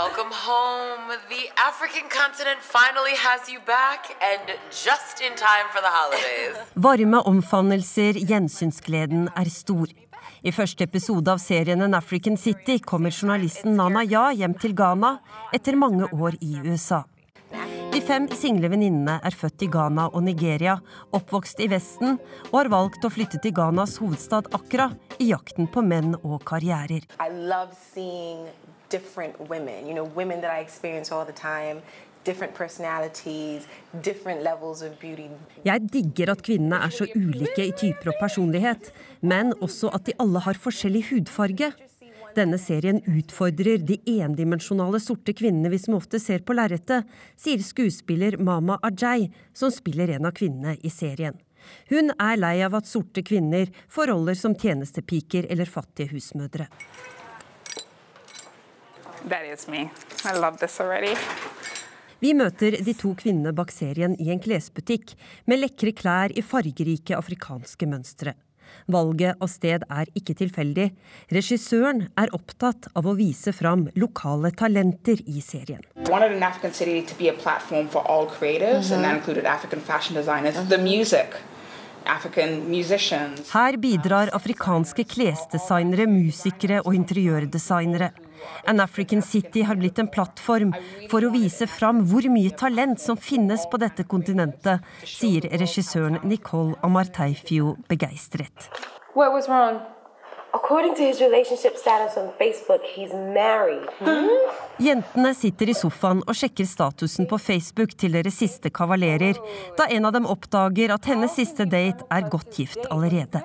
Welcome 0.04 0.32
home. 0.48 1.08
The 1.34 1.44
African 1.70 2.06
continent 2.20 2.60
finally 2.60 3.16
has 3.16 3.48
you 3.48 3.60
back, 3.60 4.02
and 4.30 4.44
just 4.70 5.22
in 5.26 5.32
time 5.36 5.68
for 5.72 5.80
the 5.80 5.92
holidays. 5.98 6.56
Varme 6.84 7.20
omfavnelser, 7.30 8.18
gjensynsgleden 8.28 9.30
er 9.32 9.48
stor. 9.48 9.88
I 10.44 10.52
første 10.52 10.84
episode 10.84 11.32
av 11.32 11.40
serien 11.40 11.80
An 11.86 11.96
African 11.96 12.36
City 12.36 12.76
kommer 12.78 13.10
journalisten 13.10 13.78
Nana 13.80 14.04
Ya 14.04 14.26
hjem 14.36 14.58
til 14.60 14.76
Ghana 14.76 15.14
etter 15.56 15.80
mange 15.80 16.12
år 16.12 16.36
i 16.44 16.60
USA. 16.66 17.00
De 17.94 18.04
fem 18.04 18.28
single 18.36 18.68
venninnene 18.68 19.16
er 19.24 19.40
født 19.40 19.64
i 19.64 19.70
Ghana 19.72 20.10
og 20.12 20.28
Nigeria, 20.28 20.76
oppvokst 21.16 21.64
i 21.64 21.72
Vesten 21.72 22.20
og 22.50 22.60
har 22.60 22.72
valgt 22.76 23.08
å 23.08 23.14
flytte 23.16 23.40
til 23.40 23.56
Ghanas 23.56 23.96
hovedstad 24.04 24.52
Accra 24.60 24.90
i 25.16 25.32
jakten 25.32 25.72
på 25.72 25.80
menn 25.80 26.18
og 26.20 26.42
karrierer. 26.44 27.08
I 27.16 27.32
love 27.32 27.72
seeing 27.80 28.44
different 28.96 29.34
women, 29.52 29.86
you 29.88 29.94
know, 29.94 30.06
women 30.20 30.40
that 30.40 30.52
I 30.58 30.60
experience 30.60 31.08
all 31.12 31.26
the 31.32 31.38
time. 31.50 31.78
Jeg 35.64 35.82
digger 35.94 36.32
at 36.32 36.40
kvinnene 36.42 36.78
er 36.82 36.90
så 36.90 37.06
ulike 37.14 37.62
i 37.62 37.74
typer 37.78 38.10
og 38.10 38.16
personlighet, 38.18 38.88
men 39.22 39.52
også 39.62 39.92
at 39.94 40.08
de 40.08 40.16
alle 40.24 40.42
har 40.42 40.58
forskjellig 40.58 41.04
hudfarge. 41.12 41.68
Denne 42.34 42.58
serien 42.58 42.98
utfordrer 43.06 43.78
de 43.78 44.00
endimensjonale 44.16 44.98
sorte 45.00 45.32
kvinnene 45.38 45.70
vi 45.70 45.78
som 45.84 45.94
ofte 46.00 46.18
ser 46.18 46.42
på 46.42 46.56
lerretet, 46.58 47.06
sier 47.38 47.62
skuespiller 47.62 48.40
Mama 48.42 48.80
Ajay, 48.82 49.30
som 49.54 49.70
spiller 49.70 50.16
en 50.16 50.26
av 50.26 50.34
kvinnene 50.34 50.74
i 50.82 50.90
serien. 50.90 51.38
Hun 51.94 52.10
er 52.18 52.42
lei 52.42 52.56
av 52.66 52.74
at 52.74 52.90
sorte 52.90 53.22
kvinner 53.22 53.70
får 53.86 54.10
roller 54.10 54.34
som 54.34 54.58
tjenestepiker 54.58 55.46
eller 55.46 55.70
fattige 55.70 56.10
husmødre. 56.10 56.66
That 56.66 56.74
is 56.74 57.06
me. 57.06 57.16
I 59.06 59.15
love 59.15 59.15
this 59.15 59.15
already. 59.15 59.15
Vi 62.20 62.32
møter 62.32 62.76
de 62.86 62.94
to 62.96 63.12
kvinnene 63.18 63.52
bak 63.56 63.72
serien 63.74 64.14
i 64.22 64.30
en 64.32 64.40
klesbutikk 64.42 65.16
med 65.50 65.60
lekre 65.64 65.92
klær 65.92 66.32
i 66.32 66.44
fargerike 66.46 67.16
afrikanske 67.18 67.88
mønstre. 67.90 68.36
Valget 68.90 69.40
av 69.42 69.50
sted 69.50 69.82
er 69.90 70.10
ikke 70.18 70.34
tilfeldig. 70.38 70.86
Regissøren 71.34 72.04
er 72.18 72.30
opptatt 72.36 72.86
av 72.94 73.06
å 73.06 73.16
vise 73.18 73.52
fram 73.54 73.88
lokale 73.98 74.52
talenter 74.54 75.22
i 75.26 75.42
serien. 75.42 75.82
wanted 76.08 76.32
an 76.32 76.42
African 76.42 76.72
city 76.72 77.02
to 77.02 77.14
be 77.18 77.28
a 77.28 77.32
platform 77.32 77.88
for 77.88 78.02
all 78.06 78.26
creatives, 78.26 78.92
and 78.92 79.04
that 79.04 79.16
included 79.16 79.44
African 79.44 79.80
fashion 79.80 80.14
designers, 80.14 80.54
the 80.68 80.78
music, 80.78 81.34
African 82.06 82.70
musicians. 82.70 83.50
Her 83.50 83.76
bidrar 83.76 84.30
afrikanske 84.32 85.04
klesdesignere, 85.04 86.06
musikere 86.06 86.80
og 86.84 86.94
interiørdesignere. 86.94 88.12
An 88.66 88.80
African 88.80 89.22
City 89.22 89.64
har 89.66 89.78
blitt 89.80 89.98
en 90.02 90.10
plattform 90.12 90.74
for 91.10 91.24
å 91.24 91.32
vise 91.34 91.68
fram 91.70 92.04
hvor 92.10 92.28
mye 92.32 92.54
talent 92.58 93.02
som 93.02 93.16
finnes 93.16 93.66
på 93.70 93.80
dette 93.82 94.06
kontinentet, 94.08 94.84
sier 95.04 95.48
regissøren 95.52 96.20
Nicole 96.24 96.76
Amarteifio 96.86 97.76
begeistret. 97.90 98.70
What 99.14 99.32
was 99.32 99.48
wrong? 99.48 99.80
According 100.54 100.94
to 100.94 101.02
his 101.02 101.20
relationship 101.20 101.76
status 101.76 102.16
on 102.16 102.30
Facebook, 102.38 102.80
he's. 102.94 103.12
Jentene 104.78 105.34
sitter 105.34 105.68
i 105.68 105.74
sofaen 105.76 106.22
og 106.24 106.36
sjekker 106.36 106.68
statusen 106.68 107.28
på 107.28 107.38
Facebook 107.40 107.92
til 108.00 108.16
deres 108.16 108.38
siste 108.40 108.72
kavalerer, 108.72 109.36
da 109.76 109.88
en 109.92 110.08
av 110.08 110.16
dem 110.16 110.28
oppdager 110.28 110.94
at 110.96 111.08
hennes 111.12 111.36
siste 111.36 111.68
date 111.68 112.08
er 112.08 112.28
godt 112.32 112.56
gift 112.56 112.88
allerede. 112.88 113.42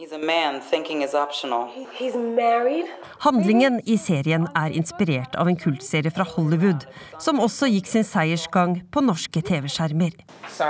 He's 0.00 0.12
a 0.12 0.18
man 0.18 0.60
thinking 0.60 1.02
is 1.02 1.12
optional. 1.12 1.70
He's 1.98 2.14
married? 2.14 2.86
Handlingen 3.18 3.80
i 3.84 3.96
serien 3.98 4.44
er 4.54 4.70
inspirert 4.70 5.34
av 5.34 5.48
en 5.50 5.56
kultserie 5.58 6.12
fra 6.14 6.22
Hollywood, 6.22 6.86
som 7.18 7.40
også 7.42 7.66
gikk 7.66 7.90
sin 7.90 8.06
seiersgang 8.06 8.76
på 8.94 9.02
norske 9.02 9.42
TV-skjermer. 9.42 10.14
So 10.54 10.62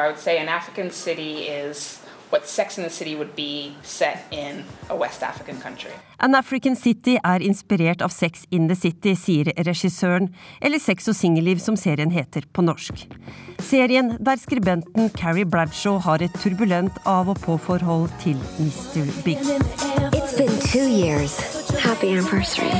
What 2.31 2.47
Sex 2.47 2.77
in 2.79 2.85
the 2.85 2.91
City 2.91 3.15
would 3.17 3.35
be 3.35 3.73
set 3.83 4.19
in 4.31 4.65
a 4.91 4.97
West 4.97 5.23
African 5.23 5.59
country. 5.61 5.91
An 6.21 6.35
African 6.35 6.77
City 6.77 7.17
er 7.25 7.41
inspirert 7.41 8.03
av 8.03 8.11
Sex 8.13 8.45
in 8.51 8.69
the 8.69 8.75
City, 8.77 9.15
sier 9.17 9.49
regissøren, 9.65 10.29
eller 10.61 10.79
Sex 10.79 11.09
og 11.09 11.17
singelliv 11.17 11.59
som 11.65 11.77
serien 11.77 12.11
heter 12.13 12.45
på 12.53 12.63
norsk. 12.67 13.07
Serien 13.65 14.17
der 14.21 14.37
skribenten 14.37 15.09
Carrie 15.17 15.47
Bradshaw 15.47 15.99
har 16.05 16.23
et 16.23 16.35
turbulent 16.43 16.93
av- 17.07 17.29
og 17.29 17.41
på-forhold 17.41 18.11
til 18.21 18.37
Mr. 18.61 19.09
Big. 19.25 19.39
It's 20.13 20.37
been 20.37 20.53
two 20.69 20.87
years. 20.89 21.39
Happy 21.81 22.09
anniversary. 22.13 22.73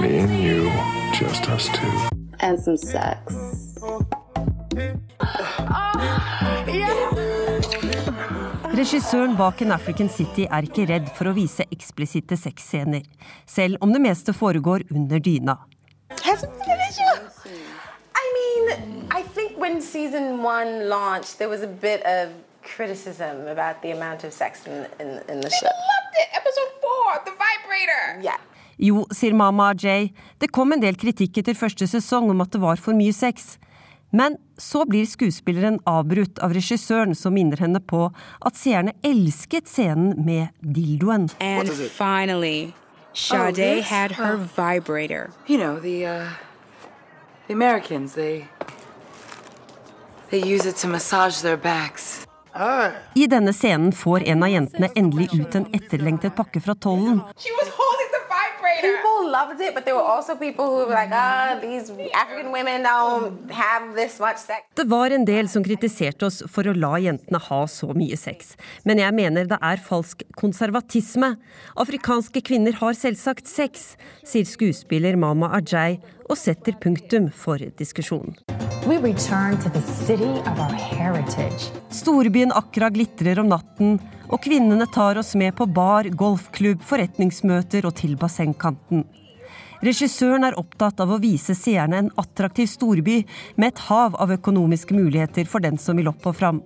Me 0.00 0.18
and 0.18 0.30
you, 0.38 0.70
just 1.18 1.48
us 1.48 1.68
two. 1.68 1.92
And 2.40 2.60
some 2.60 2.76
sex. 2.76 3.34
Regissøren 8.74 9.36
bak 9.38 9.60
An 9.62 9.70
African 9.70 10.08
City 10.10 10.48
er 10.50 10.66
ikke 10.66 10.88
redd 10.90 11.06
for 11.14 11.30
å 11.30 11.32
vise 11.36 11.62
eksplisitte 11.70 12.34
sexscener, 12.34 13.04
selv 13.46 13.78
om 13.84 13.92
det 13.94 14.00
meste 14.02 14.34
foregår 14.34 14.82
under 14.90 15.20
dyna. 15.22 15.54
Has 16.24 16.42
it 16.42 16.50
been 16.58 16.74
an 16.74 16.82
issue? 16.88 17.52
I 18.18 18.24
mean, 18.34 19.06
I 19.12 19.22
think 19.22 19.56
when 19.62 19.80
season 19.80 20.42
one 20.42 20.88
launched, 20.88 21.38
there 21.38 21.48
was 21.48 21.62
a 21.62 21.70
bit 21.70 22.02
of 22.02 22.34
criticism 22.64 23.46
about 23.46 23.80
the 23.82 23.92
amount 23.92 24.24
of 24.24 24.32
sex 24.32 24.66
in, 24.66 24.86
in, 24.98 25.22
in 25.28 25.40
the 25.40 25.50
show. 25.50 25.70
Loved 25.70 26.18
it. 26.18 26.28
Episode 26.34 26.72
four, 26.82 27.22
the 27.24 27.34
vibrator. 27.38 28.22
Yeah. 28.26 28.42
Jo, 28.82 29.06
sier 29.14 29.38
mamma 29.38 29.70
Jay, 29.78 30.10
det 30.42 30.50
kom 30.50 30.74
en 30.74 30.82
del 30.82 30.98
kritikk 30.98 31.44
etter 31.44 31.54
første 31.54 31.86
sesong 31.86 32.26
om 32.34 32.42
at 32.42 32.50
det 32.50 32.64
var 32.64 32.82
for 32.82 32.98
mye 32.98 33.14
sex. 33.14 33.54
Men 34.14 34.36
så 34.58 34.84
blir 34.86 35.06
skuespilleren 35.10 35.80
avbrutt 35.90 36.38
av 36.38 36.52
regissøren, 36.54 37.16
som 37.18 37.34
minner 37.34 37.58
henne 37.64 37.80
på 37.82 38.04
at 38.46 38.54
seerne 38.54 38.92
elsket 39.02 39.66
scenen 39.66 40.14
med 40.24 40.52
dildoen. 40.62 41.26
And 41.42 41.68
finally, 41.90 42.72
Sade 43.12 43.78
oh, 43.78 43.82
had 43.82 44.12
her 44.12 44.34
Oh. 44.34 44.46
vibrator. 44.54 45.30
You 45.48 45.58
know, 45.58 45.80
the 45.80 46.06
uh 46.06 46.28
the 47.48 47.54
Americans, 47.54 48.14
they 48.14 48.46
they 50.30 50.38
use 50.54 50.64
it 50.68 50.76
to 50.76 50.88
massage 50.88 51.42
their 51.42 51.56
backs. 51.56 52.20
I 53.14 53.26
denne 53.26 53.52
scenen 53.52 53.92
får 53.92 54.22
en 54.30 54.42
av 54.42 54.48
jentene 54.48 54.88
endelig 54.94 55.28
ut 55.34 55.54
en 55.58 55.66
etterlengtet 55.74 56.36
pakke 56.36 56.60
fra 56.62 56.74
tollen. 56.74 57.18
She 57.36 57.50
was 57.58 57.68
holding 57.74 58.10
the 58.14 58.23
People 58.80 59.30
loved 59.30 59.60
it, 59.60 59.74
but 59.74 59.84
there 59.84 59.94
were 59.94 60.08
also 60.14 60.34
people 60.36 60.66
who 60.66 60.86
were 60.86 60.94
like, 60.94 61.10
ah, 61.12 61.58
these 61.60 61.90
African 62.14 62.52
women 62.52 62.82
don't 62.82 63.50
have 63.50 63.94
this 63.94 64.18
much 64.20 64.38
sex. 64.38 64.66
Det 64.74 64.86
var 64.90 65.10
en 65.10 65.24
del 65.24 65.48
som 65.48 65.64
kritiserte 65.64 66.26
oss 66.26 66.42
for 66.50 66.66
å 66.66 66.74
la 66.76 66.96
jentene 67.02 67.40
ha 67.48 67.60
så 67.70 67.92
mye 67.96 68.16
sex, 68.18 68.54
men 68.84 69.02
jeg 69.02 69.14
mener 69.14 69.48
det 69.50 69.60
er 69.60 69.82
falsk 69.82 70.24
konservatisme. 70.40 71.34
Afrikanske 71.80 72.42
kvinner 72.44 72.76
har 72.80 72.98
selvsagt 72.98 73.48
sex, 73.50 73.94
sier 74.26 74.48
skuespiller 74.48 75.16
Mama 75.20 75.52
Ajay, 75.58 76.00
og 76.28 76.38
setter 76.38 76.76
punktum 76.80 77.30
for 77.32 77.60
diskusjonen. 77.78 78.36
We 78.86 78.98
return 79.00 79.56
to 79.62 79.70
the 79.70 79.80
city 79.80 80.34
of 80.44 80.60
our 80.60 80.72
heritage. 80.72 81.70
Storbyen 81.90 82.52
Akra 82.52 82.90
glitrer 82.92 83.38
om 83.40 83.48
natten, 83.48 83.98
og 84.28 84.42
kvinnene 84.44 84.86
tar 84.92 85.16
oss 85.20 85.34
med 85.40 85.54
på 85.56 85.66
bar, 85.66 86.08
golfklubb, 86.12 86.82
forretningsmøter 86.84 87.86
og 87.88 87.96
til 88.00 88.16
bassengkanten. 88.20 89.06
Regissøren 89.84 90.46
er 90.48 90.56
opptatt 90.60 91.00
av 91.04 91.10
å 91.12 91.18
vise 91.20 91.56
seerne 91.56 91.98
en 92.00 92.12
attraktiv 92.20 92.68
storby 92.72 93.18
med 93.56 93.72
et 93.72 93.82
hav 93.88 94.14
av 94.20 94.32
økonomiske 94.32 94.96
muligheter 94.96 95.48
for 95.48 95.64
den 95.64 95.76
som 95.80 96.00
vil 96.00 96.08
opp 96.08 96.24
og 96.28 96.38
fram. 96.38 96.62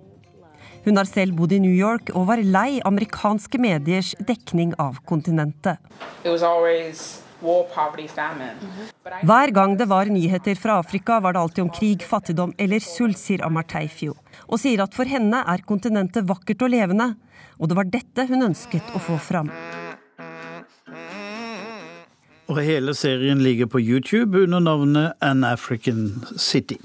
Hun 0.85 0.97
har 0.97 1.07
selv 1.07 1.35
bodd 1.35 1.51
i 1.51 1.59
New 1.59 1.75
York 1.75 2.13
og 2.15 2.29
var 2.29 2.39
lei 2.43 2.79
amerikanske 2.87 3.59
mediers 3.59 4.13
dekning 4.19 4.71
av 4.79 5.01
kontinentet. 5.05 5.79
It 6.23 6.31
was 6.31 6.43
always 6.43 7.21
war, 7.41 7.63
poverty, 7.73 8.07
famine. 8.07 8.55
But 9.03 9.13
I 9.13 9.25
Hver 9.25 9.53
gang 9.55 9.77
det 9.77 9.87
var 9.89 10.05
nyheter 10.05 10.55
fra 10.55 10.79
Afrika, 10.79 11.19
var 11.19 11.33
det 11.33 11.39
alltid 11.39 11.63
om 11.63 11.69
krig, 11.69 12.03
fattigdom 12.03 12.53
eller 12.57 12.79
sult, 12.79 13.17
sier 13.17 13.45
Amarteifio, 13.45 14.15
og 14.47 14.59
sier 14.59 14.83
at 14.83 14.95
for 14.95 15.09
henne 15.09 15.43
er 15.47 15.65
kontinentet 15.67 16.27
vakkert 16.29 16.67
og 16.67 16.73
levende, 16.75 17.13
og 17.59 17.69
det 17.69 17.79
var 17.79 17.91
dette 17.91 18.27
hun 18.29 18.49
ønsket 18.51 18.95
å 18.95 19.03
få 19.03 19.17
fram. 19.21 19.51
Og 22.49 22.57
hele 22.65 22.95
serien 22.97 23.43
ligger 23.45 23.69
på 23.69 23.79
YouTube 23.79 24.39
under 24.47 24.59
navnet 24.59 25.13
An 25.21 25.43
African 25.45 26.23
City. 26.37 26.79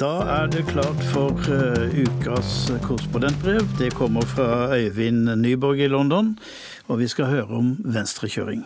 Da 0.00 0.22
er 0.32 0.46
det 0.48 0.62
klart 0.70 1.00
for 1.12 1.36
eh, 1.52 1.98
ukas 2.00 2.70
korrespondentbrev. 2.86 3.66
Det 3.76 3.90
kommer 3.92 4.24
fra 4.24 4.70
Øyvind 4.72 5.28
Nyborg 5.42 5.82
i 5.84 5.90
London, 5.92 6.38
og 6.90 6.98
vi 6.98 7.08
skal 7.10 7.30
høre 7.30 7.54
om 7.60 7.72
venstrekjøring. 7.86 8.64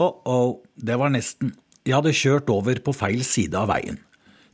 Oh-oh, 0.00 0.60
det 0.76 0.96
var 1.00 1.12
nesten. 1.12 1.54
Jeg 1.84 1.96
hadde 1.96 2.16
kjørt 2.16 2.50
over 2.52 2.80
på 2.84 2.92
feil 2.96 3.24
side 3.24 3.56
av 3.56 3.70
veien. 3.72 3.98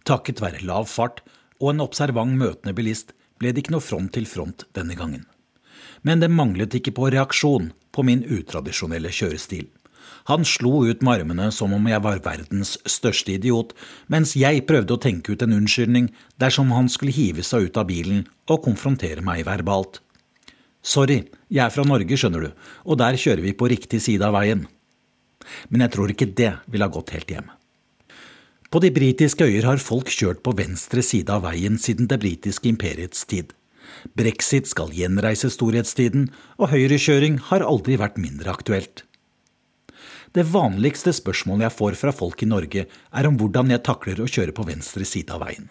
Takket 0.06 0.42
være 0.42 0.62
lav 0.66 0.86
fart 0.90 1.24
og 1.58 1.72
en 1.72 1.82
observant 1.82 2.36
møtende 2.38 2.74
bilist 2.76 3.14
ble 3.40 3.50
det 3.52 3.64
ikke 3.64 3.74
noe 3.74 3.84
front 3.84 4.12
til 4.14 4.28
front 4.30 4.66
denne 4.78 4.94
gangen. 4.98 5.26
Men 6.06 6.22
det 6.22 6.30
manglet 6.30 6.76
ikke 6.78 6.94
på 6.94 7.10
reaksjon 7.10 7.72
på 7.90 8.04
min 8.06 8.22
utradisjonelle 8.22 9.10
kjørestil. 9.10 9.66
Han 10.30 10.46
slo 10.46 10.80
ut 10.86 11.02
med 11.06 11.20
armene 11.20 11.50
som 11.54 11.74
om 11.74 11.84
jeg 11.86 12.02
var 12.02 12.22
verdens 12.22 12.74
største 12.90 13.36
idiot, 13.36 13.74
mens 14.10 14.34
jeg 14.38 14.64
prøvde 14.66 14.94
å 14.94 15.02
tenke 15.02 15.34
ut 15.34 15.42
en 15.42 15.54
unnskyldning 15.54 16.08
dersom 16.42 16.72
han 16.74 16.90
skulle 16.90 17.14
hive 17.14 17.44
seg 17.46 17.68
ut 17.68 17.78
av 17.78 17.86
bilen 17.90 18.24
og 18.50 18.64
konfrontere 18.66 19.22
meg 19.22 19.44
verbalt. 19.46 20.00
Sorry, 20.86 21.24
jeg 21.50 21.64
er 21.64 21.72
fra 21.74 21.82
Norge, 21.86 22.14
skjønner 22.14 22.46
du, 22.46 22.50
og 22.86 22.98
der 23.00 23.18
kjører 23.18 23.42
vi 23.42 23.56
på 23.58 23.68
riktig 23.72 23.98
side 24.04 24.22
av 24.22 24.36
veien. 24.36 24.66
Men 25.70 25.82
jeg 25.82 25.94
tror 25.96 26.12
ikke 26.12 26.30
det 26.38 26.52
ville 26.70 26.86
ha 26.86 26.94
gått 26.94 27.10
helt 27.16 27.30
hjem. 27.32 27.48
På 28.70 28.82
de 28.82 28.90
britiske 28.94 29.46
øyer 29.46 29.66
har 29.66 29.82
folk 29.82 30.10
kjørt 30.10 30.42
på 30.46 30.54
venstre 30.58 31.02
side 31.02 31.32
av 31.32 31.44
veien 31.46 31.78
siden 31.78 32.08
det 32.10 32.20
britiske 32.22 32.70
imperiets 32.70 33.26
tid. 33.26 33.52
Brexit 34.18 34.70
skal 34.70 34.94
gjenreise 34.94 35.50
storhetstiden, 35.50 36.28
og 36.58 36.70
høyrekjøring 36.72 37.38
har 37.50 37.66
aldri 37.66 37.98
vært 37.98 38.18
mindre 38.22 38.54
aktuelt. 38.54 39.04
Det 40.34 40.44
vanligste 40.50 41.14
spørsmålet 41.16 41.68
jeg 41.68 41.76
får 41.78 41.98
fra 41.98 42.12
folk 42.14 42.42
i 42.42 42.50
Norge, 42.50 42.86
er 42.86 43.28
om 43.28 43.38
hvordan 43.40 43.72
jeg 43.72 43.84
takler 43.86 44.20
å 44.20 44.28
kjøre 44.30 44.54
på 44.54 44.66
venstre 44.68 45.06
side 45.08 45.32
av 45.34 45.46
veien. 45.46 45.70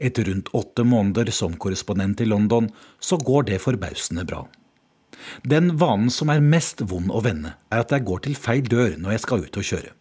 Etter 0.00 0.24
rundt 0.30 0.48
åtte 0.56 0.84
måneder 0.84 1.28
som 1.34 1.56
korrespondent 1.60 2.20
i 2.24 2.28
London, 2.28 2.70
så 3.00 3.18
går 3.20 3.50
det 3.50 3.60
forbausende 3.60 4.24
bra. 4.24 4.46
Den 5.44 5.74
vanen 5.76 6.10
som 6.10 6.30
er 6.32 6.40
mest 6.40 6.80
vond 6.88 7.12
å 7.12 7.20
vende, 7.24 7.52
er 7.68 7.82
at 7.84 7.92
jeg 7.92 8.06
går 8.08 8.22
til 8.24 8.36
feil 8.38 8.64
dør 8.64 8.96
når 8.96 9.16
jeg 9.16 9.24
skal 9.26 9.44
ut 9.44 9.58
og 9.60 9.66
kjøre. 9.72 9.92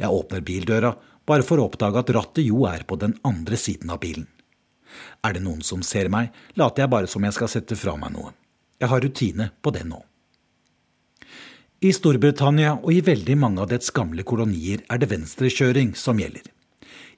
Jeg 0.00 0.18
åpner 0.20 0.44
bildøra, 0.46 0.92
bare 1.26 1.46
for 1.46 1.58
å 1.58 1.66
oppdage 1.66 1.98
at 1.98 2.12
rattet 2.14 2.46
jo 2.46 2.62
er 2.70 2.86
på 2.86 2.98
den 3.00 3.16
andre 3.26 3.58
siden 3.58 3.90
av 3.90 4.00
bilen. 4.04 4.28
Er 5.26 5.34
det 5.34 5.42
noen 5.44 5.62
som 5.66 5.82
ser 5.86 6.10
meg, 6.10 6.30
later 6.58 6.84
jeg 6.84 6.92
bare 6.94 7.10
som 7.10 7.26
jeg 7.26 7.36
skal 7.36 7.50
sette 7.50 7.78
fra 7.78 7.96
meg 7.98 8.14
noe. 8.14 8.32
Jeg 8.80 8.90
har 8.90 9.02
rutine 9.04 9.50
på 9.60 9.74
det 9.74 9.84
nå. 9.86 10.00
I 11.80 11.90
Storbritannia 11.96 12.74
og 12.78 12.90
i 12.92 13.02
veldig 13.04 13.36
mange 13.40 13.62
av 13.64 13.70
dets 13.70 13.92
gamle 13.96 14.24
kolonier 14.26 14.82
er 14.92 15.00
det 15.00 15.10
venstrekjøring 15.12 15.94
som 15.96 16.18
gjelder. 16.20 16.44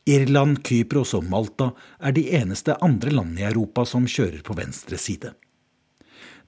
Irland, 0.09 0.65
Kypros 0.67 1.13
og 1.15 1.29
Malta 1.31 1.71
er 2.03 2.15
de 2.17 2.25
eneste 2.35 2.75
andre 2.83 3.13
landene 3.15 3.45
i 3.45 3.47
Europa 3.47 3.85
som 3.87 4.09
kjører 4.11 4.43
på 4.43 4.57
venstre 4.59 4.99
side. 4.99 5.31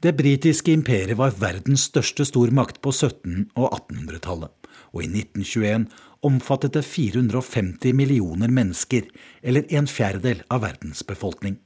Det 0.02 0.12
britiske 0.18 0.72
imperiet 0.74 1.16
var 1.16 1.36
verdens 1.38 1.86
største 1.88 2.26
stormakt 2.26 2.80
på 2.84 2.90
1700- 2.90 3.46
og 3.54 3.70
1800-tallet, 3.70 4.50
og 4.92 5.04
i 5.04 5.06
1921 5.06 5.86
omfattet 6.26 6.74
det 6.74 6.82
450 6.84 7.94
millioner 7.96 8.50
mennesker, 8.52 9.06
eller 9.40 9.64
en 9.70 9.86
fjerdedel 9.88 10.42
av 10.50 10.64
verdens 10.66 11.04
befolkning. 11.06 11.56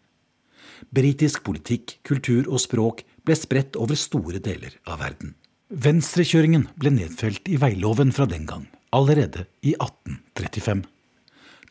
Britisk 0.94 1.42
politikk, 1.46 1.96
kultur 2.06 2.46
og 2.46 2.60
språk 2.62 3.02
ble 3.26 3.34
spredt 3.38 3.80
over 3.80 3.98
store 3.98 4.42
deler 4.44 4.76
av 4.86 5.00
verden. 5.02 5.34
Venstrekjøringen 5.68 6.68
ble 6.78 6.92
nedfelt 6.94 7.48
i 7.48 7.58
veiloven 7.60 8.12
fra 8.14 8.28
den 8.28 8.46
gang, 8.48 8.68
allerede 8.94 9.48
i 9.64 9.74
1835. 9.74 10.84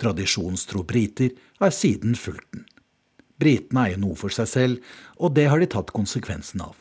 Tradisjonstro 0.01 0.83
briter 0.87 1.33
har 1.59 1.73
siden 1.73 2.15
fulgt 2.15 2.51
den. 2.53 2.65
Britene 3.37 3.85
eier 3.85 4.01
noe 4.01 4.17
for 4.17 4.33
seg 4.33 4.49
selv, 4.49 4.93
og 5.21 5.35
det 5.37 5.47
har 5.51 5.61
de 5.61 5.69
tatt 5.69 5.93
konsekvensen 5.93 6.63
av. 6.65 6.75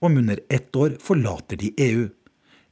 Om 0.00 0.20
under 0.22 0.40
ett 0.48 0.76
år 0.76 0.96
forlater 1.02 1.60
de 1.60 1.72
EU. 1.84 2.08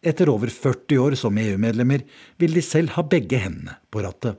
Etter 0.06 0.30
over 0.30 0.52
40 0.52 1.00
år 1.02 1.16
som 1.18 1.38
EU-medlemmer 1.40 2.04
vil 2.40 2.56
de 2.56 2.62
selv 2.64 2.94
ha 2.96 3.04
begge 3.04 3.40
hendene 3.42 3.76
på 3.90 4.04
rattet. 4.04 4.38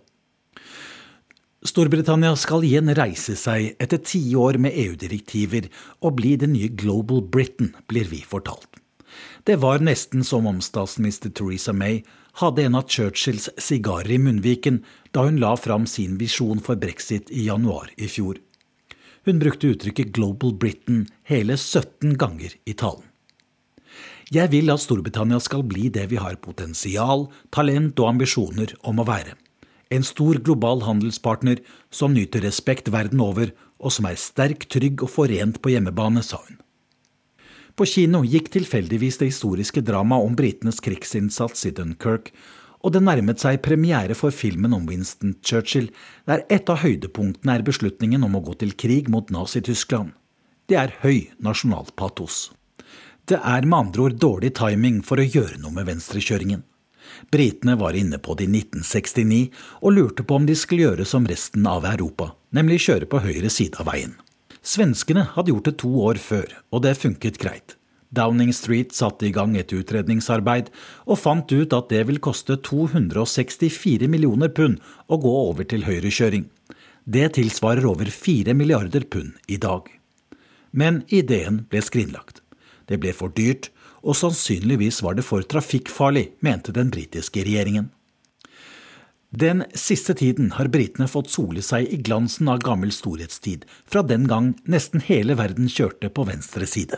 Storbritannia 1.68 2.36
skal 2.38 2.64
igjen 2.64 2.94
reise 2.96 3.34
seg 3.36 3.74
etter 3.82 4.00
tiår 4.06 4.60
med 4.62 4.78
EU-direktiver 4.78 5.68
og 6.06 6.16
bli 6.20 6.36
det 6.40 6.48
nye 6.52 6.70
Global 6.70 7.24
Britain, 7.34 7.74
blir 7.90 8.08
vi 8.08 8.22
fortalt. 8.24 8.80
Det 9.44 9.58
var 9.60 9.84
nesten 9.84 10.24
som 10.24 10.48
om 10.48 10.62
statsminister 10.64 11.34
Theresa 11.34 11.74
May 11.74 12.04
hadde 12.38 12.68
en 12.68 12.78
av 12.78 12.88
Churchills 12.90 13.50
sigarer 13.58 14.12
i 14.14 14.20
munnviken 14.22 14.84
da 15.16 15.26
hun 15.26 15.40
la 15.42 15.56
fram 15.58 15.88
sin 15.90 16.18
visjon 16.22 16.62
for 16.64 16.78
brexit 16.78 17.32
i 17.34 17.48
januar 17.48 17.90
i 17.98 18.10
fjor. 18.12 18.38
Hun 19.26 19.40
brukte 19.40 19.74
uttrykket 19.74 20.14
'Global 20.14 20.54
Britain' 20.54 21.08
hele 21.24 21.58
17 21.58 22.18
ganger 22.18 22.54
i 22.66 22.74
talen. 22.74 23.04
Jeg 24.32 24.52
vil 24.52 24.70
at 24.70 24.84
Storbritannia 24.84 25.40
skal 25.40 25.64
bli 25.64 25.90
det 25.90 26.10
vi 26.12 26.20
har 26.20 26.36
potensial, 26.36 27.28
talent 27.52 28.00
og 28.00 28.10
ambisjoner 28.12 28.74
om 28.84 29.00
å 29.00 29.08
være. 29.08 29.34
En 29.90 30.04
stor 30.04 30.40
global 30.44 30.84
handelspartner 30.84 31.62
som 31.90 32.14
nyter 32.14 32.44
respekt 32.44 32.92
verden 32.92 33.24
over, 33.24 33.54
og 33.80 33.92
som 33.92 34.06
er 34.06 34.20
sterk, 34.20 34.68
trygg 34.68 35.04
og 35.04 35.14
forent 35.14 35.62
på 35.62 35.72
hjemmebane, 35.72 36.24
sa 36.24 36.42
hun. 36.44 36.60
På 37.78 37.86
kino 37.86 38.24
gikk 38.26 38.48
tilfeldigvis 38.56 39.20
det 39.22 39.28
historiske 39.30 39.84
dramaet 39.86 40.26
om 40.26 40.36
britenes 40.38 40.80
krigsinnsats 40.82 41.68
i 41.70 41.72
Dunkerque, 41.78 42.34
og 42.82 42.94
det 42.96 43.04
nærmet 43.06 43.42
seg 43.44 43.60
premiere 43.62 44.16
for 44.18 44.34
filmen 44.34 44.74
om 44.74 44.88
Winston 44.90 45.36
Churchill, 45.46 45.92
der 46.26 46.42
et 46.50 46.72
av 46.74 46.82
høydepunktene 46.82 47.54
er 47.54 47.66
beslutningen 47.68 48.26
om 48.26 48.38
å 48.38 48.42
gå 48.50 48.58
til 48.64 48.74
krig 48.74 49.12
mot 49.14 49.30
Nazi-Tyskland. 49.34 50.10
Det 50.66 50.80
er 50.82 50.96
høy 51.04 51.30
nasjonalpatos. 51.38 52.48
Det 53.30 53.38
er 53.38 53.70
med 53.70 53.78
andre 53.78 54.08
ord 54.08 54.20
dårlig 54.26 54.56
timing 54.58 55.04
for 55.06 55.22
å 55.22 55.30
gjøre 55.30 55.62
noe 55.62 55.78
med 55.78 55.86
venstrekjøringen. 55.92 56.66
Britene 57.30 57.78
var 57.78 57.94
inne 57.98 58.18
på 58.18 58.34
det 58.40 58.48
i 58.48 58.54
1969 58.58 59.44
og 59.84 59.94
lurte 59.94 60.26
på 60.26 60.42
om 60.42 60.50
de 60.50 60.58
skulle 60.58 60.88
gjøre 60.88 61.06
som 61.06 61.30
resten 61.30 61.68
av 61.70 61.86
Europa, 61.86 62.34
nemlig 62.58 62.88
kjøre 62.88 63.10
på 63.10 63.22
høyre 63.22 63.54
side 63.54 63.78
av 63.78 63.92
veien. 63.92 64.18
Svenskene 64.68 65.24
hadde 65.32 65.54
gjort 65.54 65.68
det 65.70 65.78
to 65.80 65.90
år 66.04 66.18
før, 66.20 66.48
og 66.76 66.84
det 66.84 66.98
funket 67.00 67.38
greit. 67.40 67.78
Downing 68.12 68.52
Street 68.56 68.92
satte 68.96 69.28
i 69.28 69.32
gang 69.36 69.56
et 69.60 69.72
utredningsarbeid, 69.72 70.68
og 71.08 71.20
fant 71.22 71.52
ut 71.52 71.76
at 71.76 71.88
det 71.92 72.02
vil 72.10 72.20
koste 72.24 72.58
264 72.68 74.10
millioner 74.12 74.52
pund 74.52 74.82
å 75.08 75.20
gå 75.24 75.34
over 75.52 75.68
til 75.68 75.86
høyrekjøring. 75.88 76.48
Det 77.08 77.30
tilsvarer 77.40 77.88
over 77.88 78.12
4 78.12 78.56
milliarder 78.60 79.08
pund 79.08 79.40
i 79.48 79.60
dag. 79.60 79.88
Men 80.72 81.04
ideen 81.08 81.64
ble 81.72 81.84
skrinlagt. 81.84 82.42
Det 82.92 83.00
ble 83.00 83.14
for 83.16 83.32
dyrt, 83.32 83.70
og 84.04 84.20
sannsynligvis 84.20 85.00
var 85.04 85.16
det 85.16 85.24
for 85.28 85.48
trafikkfarlig, 85.48 86.34
mente 86.44 86.76
den 86.76 86.92
britiske 86.92 87.44
regjeringen. 87.48 87.88
Den 89.38 89.64
siste 89.78 90.16
tiden 90.18 90.48
har 90.56 90.70
britene 90.74 91.06
fått 91.12 91.28
sole 91.30 91.62
seg 91.62 91.92
i 91.94 92.00
glansen 92.02 92.48
av 92.50 92.64
gammel 92.66 92.90
storhetstid, 92.96 93.68
fra 93.86 94.02
den 94.02 94.24
gang 94.26 94.56
nesten 94.66 95.04
hele 95.04 95.36
verden 95.38 95.68
kjørte 95.70 96.10
på 96.10 96.26
venstre 96.26 96.66
side. 96.66 96.98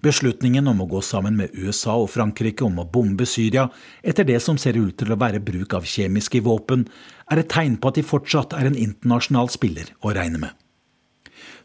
Beslutningen 0.00 0.70
om 0.70 0.80
å 0.80 0.86
gå 0.88 1.02
sammen 1.04 1.36
med 1.36 1.52
USA 1.52 1.98
og 2.00 2.08
Frankrike 2.14 2.64
om 2.64 2.80
å 2.80 2.86
bombe 2.88 3.26
Syria, 3.28 3.66
etter 4.00 4.24
det 4.24 4.38
som 4.40 4.56
ser 4.56 4.78
ut 4.78 4.96
til 5.02 5.12
å 5.12 5.20
være 5.20 5.42
bruk 5.44 5.76
av 5.76 5.84
kjemiske 5.84 6.40
våpen, 6.48 6.86
er 7.28 7.42
et 7.42 7.52
tegn 7.52 7.76
på 7.76 7.92
at 7.92 8.00
de 8.00 8.08
fortsatt 8.08 8.56
er 8.56 8.70
en 8.70 8.80
internasjonal 8.86 9.52
spiller 9.52 9.92
å 10.00 10.14
regne 10.16 10.40
med. 10.46 10.56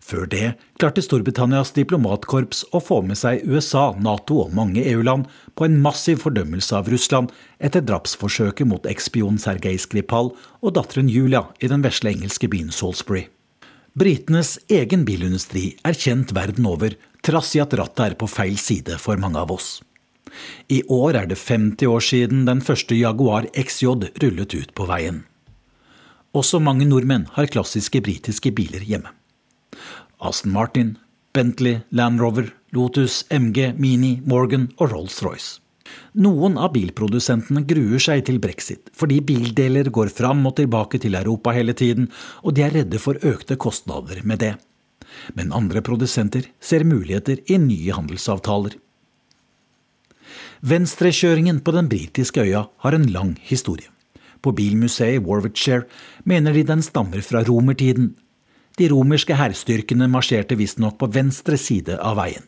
Før 0.06 0.28
det 0.30 0.52
klarte 0.78 1.02
Storbritannias 1.02 1.72
diplomatkorps 1.74 2.60
å 2.78 2.82
få 2.84 3.00
med 3.08 3.18
seg 3.18 3.42
USA, 3.50 3.88
Nato 3.98 4.38
og 4.44 4.52
mange 4.54 4.84
EU-land 4.86 5.26
på 5.58 5.66
en 5.66 5.80
massiv 5.82 6.20
fordømmelse 6.22 6.76
av 6.78 6.92
Russland 6.94 7.34
etter 7.58 7.82
drapsforsøket 7.82 8.70
mot 8.70 8.86
ekspion 8.86 9.40
Sergej 9.42 9.80
Skripal 9.82 10.30
og 10.36 10.76
datteren 10.78 11.10
Julia 11.10 11.48
i 11.58 11.72
den 11.72 11.82
vesle 11.86 12.14
engelske 12.14 12.52
byen 12.52 12.70
Salisbury. 12.70 13.26
Britenes 13.98 14.60
egen 14.70 15.08
bilindustri 15.10 15.72
er 15.88 15.98
kjent 15.98 16.36
verden 16.38 16.70
over, 16.70 16.94
trass 17.26 17.56
i 17.58 17.64
at 17.64 17.74
rattet 17.74 18.06
er 18.06 18.20
på 18.20 18.30
feil 18.30 18.60
side 18.62 19.00
for 19.02 19.18
mange 19.18 19.42
av 19.42 19.58
oss. 19.58 19.80
I 20.70 20.84
år 20.92 21.24
er 21.24 21.34
det 21.34 21.42
50 21.42 21.90
år 21.90 22.04
siden 22.04 22.46
den 22.46 22.62
første 22.62 22.94
Jaguar 22.94 23.50
XJ 23.58 24.12
rullet 24.22 24.54
ut 24.54 24.78
på 24.78 24.86
veien. 24.86 25.24
Også 26.36 26.60
mange 26.62 26.86
nordmenn 26.86 27.30
har 27.34 27.50
klassiske 27.50 28.04
britiske 28.06 28.52
biler 28.54 28.86
hjemme. 28.86 29.16
Aston 30.20 30.52
Martin, 30.52 30.98
Bentley, 31.34 31.82
Land 31.90 32.22
Rover, 32.22 32.54
Lotus, 32.72 33.24
MG, 33.30 33.74
Mini, 33.78 34.22
Morgan 34.26 34.70
og 34.78 34.92
Rolls-Royce. 34.92 35.60
Noen 36.18 36.56
av 36.58 36.72
bilprodusentene 36.74 37.62
gruer 37.68 38.02
seg 38.02 38.24
til 38.28 38.40
brexit, 38.42 38.90
fordi 38.96 39.20
bildeler 39.24 39.92
går 39.94 40.10
fram 40.16 40.46
og 40.48 40.56
tilbake 40.60 41.00
til 41.04 41.18
Europa 41.20 41.54
hele 41.56 41.76
tiden, 41.78 42.08
og 42.44 42.56
de 42.56 42.66
er 42.66 42.74
redde 42.74 43.02
for 43.02 43.20
økte 43.22 43.58
kostnader 43.60 44.24
med 44.24 44.42
det. 44.44 44.56
Men 45.36 45.54
andre 45.56 45.84
produsenter 45.86 46.48
ser 46.60 46.88
muligheter 46.88 47.44
i 47.52 47.60
nye 47.62 47.96
handelsavtaler. 47.96 48.76
Venstrekjøringen 50.66 51.60
på 51.62 51.76
den 51.76 51.92
britiske 51.92 52.42
øya 52.42 52.66
har 52.82 52.96
en 52.96 53.06
lang 53.12 53.36
historie. 53.44 53.92
På 54.42 54.54
bilmuseet 54.56 55.20
i 55.20 55.24
Warwickshire 55.26 55.86
mener 56.26 56.54
de 56.54 56.64
den 56.66 56.82
stammer 56.86 57.22
fra 57.26 57.44
romertiden, 57.46 58.14
de 58.80 58.90
romerske 58.92 59.36
hærstyrkene 59.38 60.08
marsjerte 60.12 60.58
visstnok 60.60 60.98
på 61.00 61.10
venstre 61.16 61.58
side 61.60 61.96
av 62.02 62.20
veien. 62.20 62.44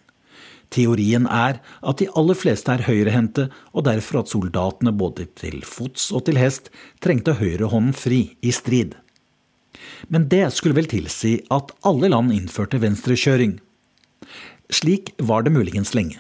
Teorien 0.73 1.27
er 1.31 1.61
at 1.63 2.01
de 2.01 2.09
aller 2.19 2.35
fleste 2.35 2.73
er 2.73 2.83
høyrehendte, 2.83 3.47
og 3.71 3.85
derfor 3.87 4.21
at 4.21 4.31
soldatene 4.31 4.91
både 4.91 5.29
til 5.39 5.61
fots 5.63 6.09
og 6.11 6.25
til 6.27 6.39
hest 6.39 6.67
trengte 7.03 7.37
høyrehånden 7.39 7.95
fri 7.95 8.21
i 8.43 8.51
strid. 8.51 8.97
Men 10.11 10.27
det 10.27 10.49
skulle 10.55 10.75
vel 10.75 10.89
tilsi 10.91 11.37
at 11.53 11.71
alle 11.87 12.11
land 12.11 12.33
innførte 12.35 12.81
venstrekjøring. 12.83 13.59
Slik 14.73 15.13
var 15.23 15.45
det 15.45 15.53
muligens 15.55 15.93
lenge, 15.95 16.19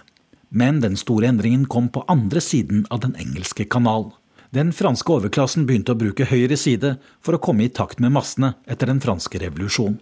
men 0.49 0.79
den 0.79 0.95
store 0.95 1.27
endringen 1.33 1.65
kom 1.67 1.91
på 1.91 2.05
andre 2.07 2.39
siden 2.39 2.85
av 2.93 3.03
den 3.03 3.17
engelske 3.19 3.67
kanal. 3.67 4.13
Den 4.57 4.71
franske 4.73 5.11
overklassen 5.13 5.67
begynte 5.69 5.93
å 5.93 5.99
bruke 5.99 6.25
høyre 6.25 6.55
side 6.57 6.95
for 7.21 7.37
å 7.37 7.41
komme 7.43 7.67
i 7.67 7.69
takt 7.69 7.99
med 8.01 8.15
massene 8.15 8.55
etter 8.65 8.89
den 8.89 9.01
franske 9.03 9.37
revolusjonen. 9.43 9.99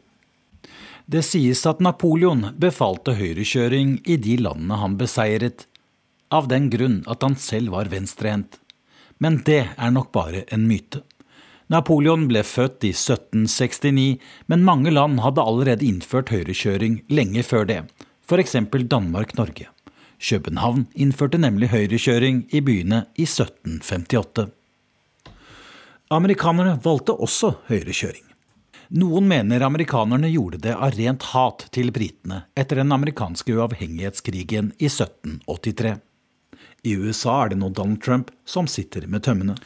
Det 1.11 1.21
sies 1.27 1.59
at 1.69 1.81
Napoleon 1.83 2.47
befalte 2.57 3.17
høyrekjøring 3.19 3.97
i 4.09 4.15
de 4.17 4.37
landene 4.41 4.79
han 4.79 4.95
beseiret, 4.97 5.67
av 6.33 6.47
den 6.49 6.71
grunn 6.73 7.01
at 7.11 7.21
han 7.21 7.35
selv 7.37 7.75
var 7.75 7.91
venstrehendt. 7.91 8.57
Men 9.21 9.41
det 9.45 9.59
er 9.75 9.93
nok 9.93 10.09
bare 10.15 10.45
en 10.55 10.65
myte. 10.69 11.03
Napoleon 11.69 12.25
ble 12.31 12.41
født 12.47 12.87
i 12.87 12.93
1769, 12.95 14.07
men 14.47 14.65
mange 14.65 14.93
land 14.95 15.21
hadde 15.25 15.43
allerede 15.43 15.85
innført 15.85 16.31
høyrekjøring 16.33 17.01
lenge 17.11 17.43
før 17.45 17.67
det, 17.69 17.81
f.eks. 18.25 18.57
Danmark-Norge. 18.71 19.74
København 20.19 20.87
innførte 20.95 21.37
nemlig 21.37 21.69
høyrekjøring 21.73 22.45
i 22.55 22.61
byene 22.63 23.05
i 23.15 23.25
1758. 23.27 24.47
Amerikanerne 26.13 26.77
valgte 26.83 27.15
også 27.17 27.55
høyrekjøring. 27.67 28.23
Noen 28.95 29.25
mener 29.27 29.65
amerikanerne 29.65 30.29
gjorde 30.29 30.59
det 30.61 30.75
av 30.75 30.93
rent 30.93 31.23
hat 31.33 31.65
til 31.73 31.89
britene 31.91 32.43
etter 32.55 32.79
den 32.83 32.93
amerikanske 32.93 33.55
uavhengighetskrigen 33.57 34.71
i 34.77 34.89
1783. 34.91 35.95
I 36.85 36.93
USA 37.01 37.39
er 37.41 37.53
det 37.53 37.59
nå 37.59 37.71
Donald 37.73 38.03
Trump 38.05 38.29
som 38.45 38.69
sitter 38.69 39.07
med 39.09 39.25
tømmene. 39.25 39.57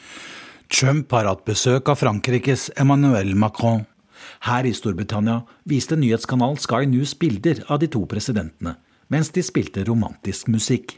Trump 0.72 1.12
har 1.12 1.28
hatt 1.28 1.44
besøk 1.44 1.90
av 1.92 2.00
Frankrikes 2.00 2.70
Emmanuel 2.80 3.34
Macron. 3.36 3.84
Her 4.48 4.64
i 4.64 4.72
Storbritannia 4.72 5.42
viste 5.68 5.98
nyhetskanalen 6.00 6.56
Sky 6.60 6.86
News 6.88 7.12
bilder 7.20 7.60
av 7.68 7.82
de 7.82 7.90
to 7.92 8.06
presidentene 8.08 8.78
mens 9.10 9.30
de 9.34 9.42
spilte 9.44 9.84
romantisk 9.88 10.48
musikk. 10.48 10.96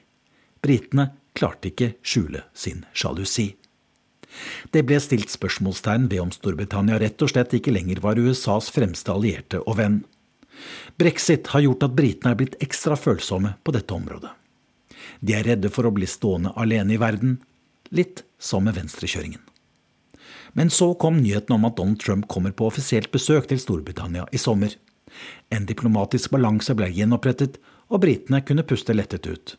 Britene 0.62 1.10
klarte 1.36 1.72
ikke 1.72 1.94
skjule 2.04 2.44
sin 2.54 2.84
sjalusi. 2.92 3.52
Det 4.72 4.84
ble 4.88 4.98
stilt 5.02 5.32
spørsmålstegn 5.32 6.06
ved 6.08 6.22
om 6.22 6.32
Storbritannia 6.32 6.98
rett 7.00 7.20
og 7.24 7.32
slett 7.32 7.52
ikke 7.56 7.74
lenger 7.74 8.00
var 8.04 8.20
USAs 8.20 8.70
fremste 8.72 9.12
allierte 9.12 9.60
og 9.66 9.76
venn. 9.80 10.02
Brexit 11.00 11.50
har 11.52 11.64
gjort 11.64 11.88
at 11.88 11.96
britene 11.96 12.32
er 12.32 12.38
blitt 12.38 12.58
ekstra 12.64 12.96
følsomme 12.96 13.56
på 13.64 13.74
dette 13.76 13.94
området. 13.96 14.30
De 15.20 15.34
er 15.36 15.46
redde 15.46 15.70
for 15.72 15.88
å 15.88 15.94
bli 15.94 16.08
stående 16.08 16.52
alene 16.58 16.96
i 16.96 17.00
verden, 17.00 17.40
litt 17.90 18.22
som 18.40 18.64
med 18.66 18.76
venstrekjøringen. 18.78 19.40
Men 20.52 20.68
så 20.70 20.90
kom 21.00 21.20
nyheten 21.22 21.54
om 21.56 21.64
at 21.64 21.76
Donald 21.78 22.00
Trump 22.02 22.26
kommer 22.28 22.52
på 22.52 22.66
offisielt 22.68 23.10
besøk 23.12 23.48
til 23.48 23.60
Storbritannia 23.60 24.26
i 24.32 24.40
sommer. 24.40 24.74
En 25.52 25.64
diplomatisk 25.68 26.32
balanse 26.32 26.74
ble 26.76 26.90
gjenopprettet, 26.92 27.58
og 27.92 28.02
britene 28.02 28.40
kunne 28.46 28.64
puste 28.66 28.96
lettet 28.96 29.28
ut. 29.28 29.54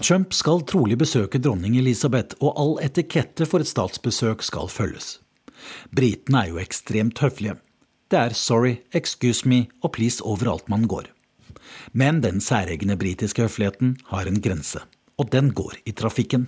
Trump 0.00 0.34
skal 0.36 0.64
trolig 0.68 0.98
besøke 1.00 1.40
dronning 1.40 1.76
Elisabeth, 1.80 2.36
og 2.40 2.56
all 2.60 2.74
etikette 2.84 3.46
for 3.48 3.64
et 3.64 3.70
statsbesøk 3.70 4.44
skal 4.44 4.68
følges. 4.72 5.18
Britene 5.96 6.42
er 6.42 6.52
jo 6.52 6.60
ekstremt 6.60 7.20
høflige. 7.24 7.56
Det 8.12 8.18
er 8.20 8.36
sorry, 8.38 8.76
excuse 8.94 9.48
me 9.48 9.66
og 9.82 9.96
please 9.96 10.22
overalt 10.24 10.68
man 10.68 10.84
går. 10.86 11.08
Men 11.92 12.20
den 12.22 12.40
særegne 12.44 12.96
britiske 12.96 13.42
høfligheten 13.42 13.96
har 14.12 14.28
en 14.28 14.40
grense, 14.40 14.84
og 15.18 15.32
den 15.32 15.50
går 15.56 15.80
i 15.84 15.96
trafikken. 15.96 16.46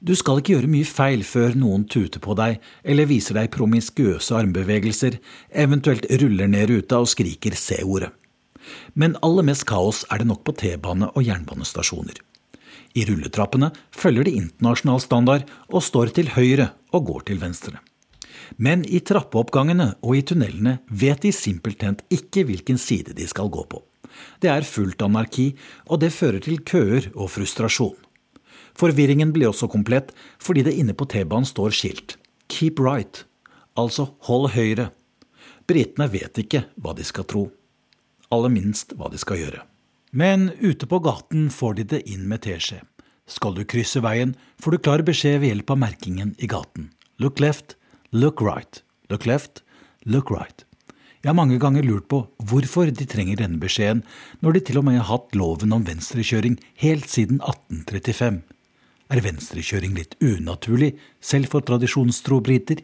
Du 0.00 0.14
skal 0.16 0.40
ikke 0.40 0.56
gjøre 0.56 0.70
mye 0.70 0.88
feil 0.88 1.22
før 1.26 1.56
noen 1.58 1.84
tuter 1.90 2.22
på 2.22 2.34
deg 2.38 2.60
eller 2.84 3.08
viser 3.08 3.36
deg 3.36 3.52
promiskuøse 3.54 4.36
armbevegelser, 4.36 5.18
eventuelt 5.52 6.08
ruller 6.22 6.50
ned 6.50 6.70
ruta 6.70 7.02
og 7.02 7.10
skriker 7.12 7.56
C-ordet. 7.56 8.12
Men 8.94 9.16
aller 9.26 9.46
mest 9.46 9.66
kaos 9.68 10.04
er 10.10 10.22
det 10.22 10.30
nok 10.30 10.44
på 10.46 10.54
T-bane 10.60 11.10
og 11.12 11.26
jernbanestasjoner. 11.26 12.22
I 12.96 13.04
rulletrappene 13.08 13.72
følger 13.92 14.24
de 14.24 14.36
internasjonal 14.40 15.02
standard 15.04 15.50
og 15.68 15.84
står 15.84 16.14
til 16.16 16.32
høyre 16.36 16.70
og 16.96 17.10
går 17.10 17.26
til 17.28 17.42
venstre. 17.42 17.76
Men 18.56 18.84
i 18.86 19.00
trappeoppgangene 19.04 19.90
og 20.00 20.16
i 20.16 20.22
tunnelene 20.24 20.78
vet 20.88 21.24
de 21.24 21.32
simpelthen 21.34 21.98
ikke 22.12 22.46
hvilken 22.48 22.78
side 22.80 23.16
de 23.16 23.26
skal 23.28 23.50
gå 23.52 23.66
på. 23.68 23.82
Det 24.40 24.48
er 24.48 24.64
fullt 24.64 25.02
anarki, 25.04 25.50
og 25.90 26.00
det 26.00 26.14
fører 26.14 26.40
til 26.40 26.62
køer 26.64 27.10
og 27.14 27.30
frustrasjon. 27.34 27.96
Forvirringen 28.76 29.32
blir 29.32 29.50
også 29.50 29.68
komplett 29.72 30.12
fordi 30.42 30.64
det 30.66 30.76
inne 30.76 30.96
på 30.96 31.08
T-banen 31.08 31.48
står 31.48 31.74
skilt 31.76 32.16
Keep 32.52 32.80
right, 32.80 33.24
altså 33.76 34.12
hold 34.28 34.52
høyre. 34.54 34.90
Britene 35.66 36.06
vet 36.12 36.38
ikke 36.38 36.66
hva 36.80 36.94
de 36.96 37.04
skal 37.04 37.26
tro. 37.28 37.48
Aller 38.34 38.52
minst 38.52 38.94
hva 38.98 39.10
de 39.12 39.20
skal 39.20 39.40
gjøre. 39.40 39.62
Men 40.16 40.50
ute 40.60 40.88
på 40.88 41.00
gaten 41.04 41.48
får 41.52 41.78
de 41.78 41.88
det 41.94 42.02
inn 42.10 42.26
med 42.30 42.44
teskje. 42.46 42.80
Skal 43.26 43.56
du 43.56 43.64
krysse 43.66 44.00
veien, 44.04 44.36
får 44.62 44.76
du 44.76 44.78
klar 44.78 45.02
beskjed 45.06 45.40
ved 45.42 45.50
hjelp 45.50 45.72
av 45.74 45.82
merkingen 45.82 46.34
i 46.38 46.48
gaten. 46.50 46.90
Look 47.18 47.40
left, 47.42 47.74
look 48.14 48.40
right. 48.40 48.82
Look 49.10 49.26
left, 49.26 49.62
look 50.04 50.30
right. 50.30 50.64
Jeg 51.22 51.32
har 51.32 51.38
mange 51.40 51.58
ganger 51.58 51.82
lurt 51.82 52.06
på 52.06 52.20
hvorfor 52.46 52.92
de 52.94 53.06
trenger 53.10 53.40
denne 53.40 53.58
beskjeden, 53.58 54.04
når 54.46 54.54
de 54.54 54.64
til 54.68 54.78
og 54.78 54.86
med 54.86 55.00
har 55.00 55.08
hatt 55.10 55.34
loven 55.34 55.74
om 55.74 55.86
venstrekjøring 55.88 56.54
helt 56.84 57.10
siden 57.10 57.40
1835. 57.42 58.44
Er 59.10 59.22
venstrekjøring 59.22 59.98
litt 59.98 60.14
unaturlig, 60.22 60.94
selv 61.18 61.50
for 61.50 61.66
tradisjonstro 61.66 62.38
briter? 62.46 62.82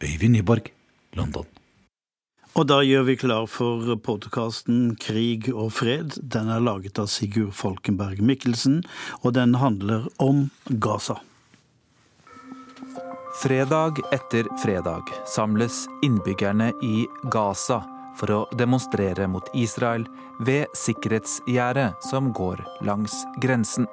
Øyvind 0.00 0.38
Nyborg, 0.38 0.72
London. 1.20 1.59
Og 2.58 2.66
da 2.66 2.80
gjør 2.82 3.04
vi 3.06 3.14
klar 3.14 3.44
for 3.46 3.86
podkasten 4.02 4.96
Krig 4.98 5.46
og 5.54 5.70
fred. 5.76 6.16
Den 6.18 6.48
er 6.50 6.62
laget 6.62 6.98
av 6.98 7.06
Sigurd 7.06 7.54
Folkenberg 7.54 8.18
Mikkelsen, 8.26 8.80
og 9.22 9.36
den 9.36 9.54
handler 9.60 10.08
om 10.18 10.48
Gaza. 10.66 11.20
Fredag 13.38 14.02
etter 14.10 14.50
fredag 14.64 15.12
samles 15.30 15.84
innbyggerne 16.02 16.72
i 16.82 17.06
Gaza 17.30 17.78
for 18.18 18.34
å 18.34 18.40
demonstrere 18.58 19.30
mot 19.30 19.46
Israel 19.54 20.08
ved 20.42 20.66
sikkerhetsgjerdet 20.74 22.02
som 22.10 22.34
går 22.34 22.66
langs 22.82 23.14
grensen. 23.40 23.86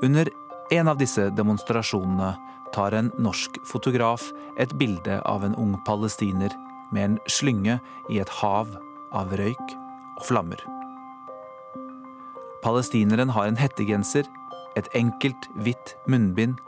Under 0.00 0.32
en 0.72 0.88
av 0.88 0.96
disse 0.98 1.28
demonstrasjonene 1.36 2.32
tar 2.72 2.96
en 2.96 3.12
norsk 3.20 3.60
fotograf 3.68 4.30
et 4.56 4.72
bilde 4.80 5.20
av 5.28 5.44
en 5.44 5.54
ung 5.60 5.76
palestiner 5.84 6.56
med 6.92 7.04
en 7.04 7.18
slynge 7.30 7.78
i 8.10 8.20
et 8.22 8.32
hav 8.40 8.76
av 9.12 9.32
røyk 9.38 9.74
og 10.18 10.26
flammer. 10.28 10.60
Palestineren 12.62 13.32
har 13.34 13.48
en 13.48 13.58
hettegenser, 13.58 14.28
et 14.78 14.88
enkelt 14.96 15.48
hvitt 15.60 15.96
munnbind 16.08 16.60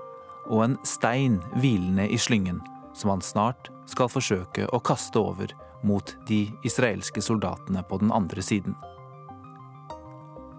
og 0.50 0.64
en 0.64 0.74
stein 0.84 1.38
hvilende 1.56 2.08
i 2.10 2.18
slyngen, 2.20 2.60
som 2.92 3.14
han 3.14 3.22
snart 3.24 3.70
skal 3.90 4.10
forsøke 4.12 4.66
å 4.72 4.82
kaste 4.84 5.20
over 5.20 5.54
mot 5.84 6.14
de 6.28 6.48
israelske 6.64 7.22
soldatene 7.22 7.84
på 7.88 8.00
den 8.02 8.12
andre 8.12 8.42
siden. 8.42 8.76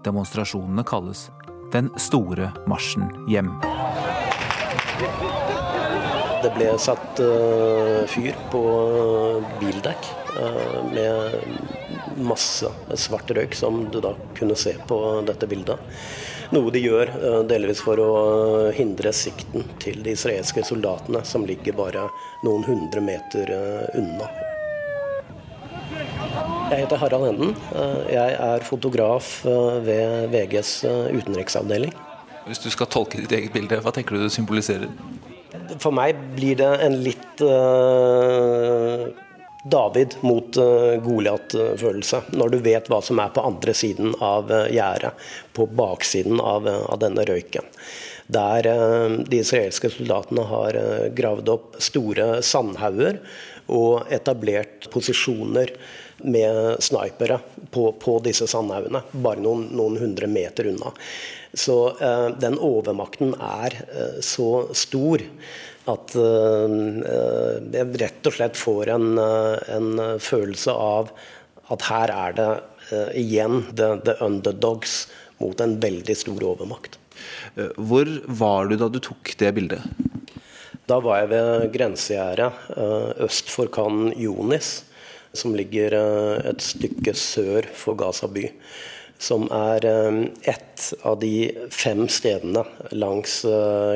Demonstrasjonene 0.06 0.86
kalles 0.86 1.30
Den 1.74 1.90
store 1.98 2.52
marsjen 2.70 3.10
hjem. 3.26 3.50
Det 6.46 6.52
ble 6.54 6.68
satt 6.78 7.18
uh, 7.18 8.06
fyr 8.06 8.36
på 8.52 8.62
uh, 8.62 9.48
bildekk 9.58 10.10
uh, 10.36 10.78
med 10.92 11.40
masse 12.22 12.70
svart 12.94 13.30
røyk, 13.34 13.54
som 13.58 13.84
du 13.90 13.98
da 14.04 14.14
kunne 14.38 14.56
se 14.58 14.76
på 14.86 15.00
dette 15.26 15.48
bildet. 15.50 15.82
Noe 16.54 16.70
de 16.70 16.78
gjør 16.82 17.10
eh, 17.10 17.40
delvis 17.50 17.80
for 17.82 17.98
å 17.98 18.10
eh, 18.68 18.76
hindre 18.76 19.10
sikten 19.16 19.66
til 19.82 20.02
de 20.04 20.14
israelske 20.14 20.62
soldatene, 20.66 21.24
som 21.26 21.46
ligger 21.46 21.74
bare 21.78 22.06
noen 22.46 22.62
hundre 22.66 23.02
meter 23.02 23.50
eh, 23.50 23.98
unna. 23.98 24.30
Jeg 26.70 26.82
heter 26.82 26.98
Harald 26.98 27.28
Enden. 27.28 27.52
Jeg 28.10 28.32
er 28.42 28.64
fotograf 28.66 29.28
ved 29.86 30.26
VGs 30.32 30.72
utenriksavdeling. 31.14 31.92
Hvis 32.46 32.60
du 32.62 32.66
skal 32.74 32.90
tolke 32.90 33.20
ditt 33.22 33.32
eget 33.34 33.54
bilde, 33.54 33.78
hva 33.82 33.92
tenker 33.94 34.18
du 34.18 34.24
det 34.24 34.32
symboliserer? 34.34 34.90
For 35.82 35.94
meg 35.94 36.18
blir 36.36 36.58
det 36.60 36.72
en 36.86 36.98
litt 37.04 37.42
uh, 37.44 39.06
David 39.66 40.16
mot 40.26 40.58
uh, 40.60 40.96
Goliat-følelse. 41.02 42.22
Når 42.36 42.54
du 42.54 42.58
vet 42.66 42.90
hva 42.92 43.00
som 43.04 43.20
er 43.22 43.32
på 43.34 43.44
andre 43.46 43.74
siden 43.76 44.14
av 44.22 44.52
uh, 44.52 44.66
gjerdet, 44.72 45.14
på 45.56 45.66
baksiden 45.66 46.40
av, 46.40 46.68
av 46.68 47.00
denne 47.02 47.26
røyken. 47.28 47.66
Der 48.26 48.66
de 48.66 49.38
israelske 49.38 49.86
soldatene 49.94 50.42
har 50.50 50.74
gravd 51.14 51.50
opp 51.52 51.76
store 51.78 52.40
sandhauger 52.42 53.20
og 53.70 54.10
etablert 54.10 54.88
posisjoner 54.90 55.70
med 56.26 56.82
snipere 56.82 57.38
på, 57.70 57.92
på 57.92 58.18
disse 58.24 58.46
sandhaugene, 58.50 59.02
bare 59.12 59.42
noen, 59.42 59.68
noen, 59.76 59.98
hundre 60.00 60.26
meter 60.30 60.70
unna. 60.72 60.92
Så 61.56 61.76
den 62.36 62.58
overmakten 62.60 63.32
er 63.40 63.72
så 64.20 64.66
stor 64.76 65.22
at 65.86 66.16
uh, 66.18 66.72
jeg 67.72 67.98
rett 68.02 68.28
og 68.28 68.34
slett 68.34 68.58
får 68.58 68.90
en, 68.96 69.06
en, 69.16 69.90
følelse 70.22 70.74
av 70.74 71.12
at 71.72 71.86
her 71.88 72.12
er 72.14 72.36
det 72.36 72.48
igjen 73.18 73.62
the, 73.72 73.94
the, 74.06 74.16
underdogs 74.22 75.06
mot 75.40 75.58
en 75.62 75.76
veldig 75.82 76.16
stor 76.18 76.44
overmakt. 76.52 76.98
Hvor 77.76 78.10
var 78.26 78.68
du 78.70 78.76
da 78.78 78.90
du 78.92 79.00
tok 79.02 79.32
det 79.40 79.52
bildet? 79.56 79.82
Da 80.86 81.00
var 81.02 81.24
jeg 81.24 81.32
ved 81.32 81.66
grensegjerdet 81.74 82.50
øst 83.26 83.50
for 83.50 83.70
Khan 83.74 84.12
Yunis, 84.14 84.84
som 85.34 85.56
ligger 85.58 85.96
et 86.46 86.62
stykke 86.62 87.14
sør 87.18 87.66
for 87.74 87.98
Gaza 87.98 88.30
by. 88.30 88.46
Som 89.18 89.46
er 89.54 89.86
ett 90.44 90.92
av 91.08 91.20
de 91.22 91.50
fem 91.72 92.04
stedene 92.12 92.66
langs 92.92 93.40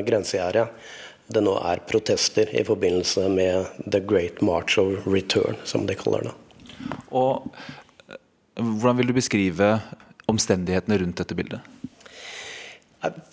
grensegjerdet 0.07 0.71
det 1.31 1.43
nå 1.47 1.55
er 1.62 1.83
protester 1.87 2.51
i 2.57 2.62
forbindelse 2.66 3.29
med 3.31 3.68
The 3.87 4.01
Great 4.03 4.41
March 4.43 4.79
of 4.83 5.07
Return, 5.07 5.59
som 5.64 5.87
de 5.87 5.95
kaller 5.99 6.27
det. 6.27 6.33
Og 7.14 7.47
eh, 8.11 8.18
Hvordan 8.59 8.99
vil 8.99 9.12
du 9.12 9.16
beskrive 9.16 9.77
omstendighetene 10.31 10.99
rundt 11.03 11.23
dette 11.23 11.37
bildet? 11.39 11.77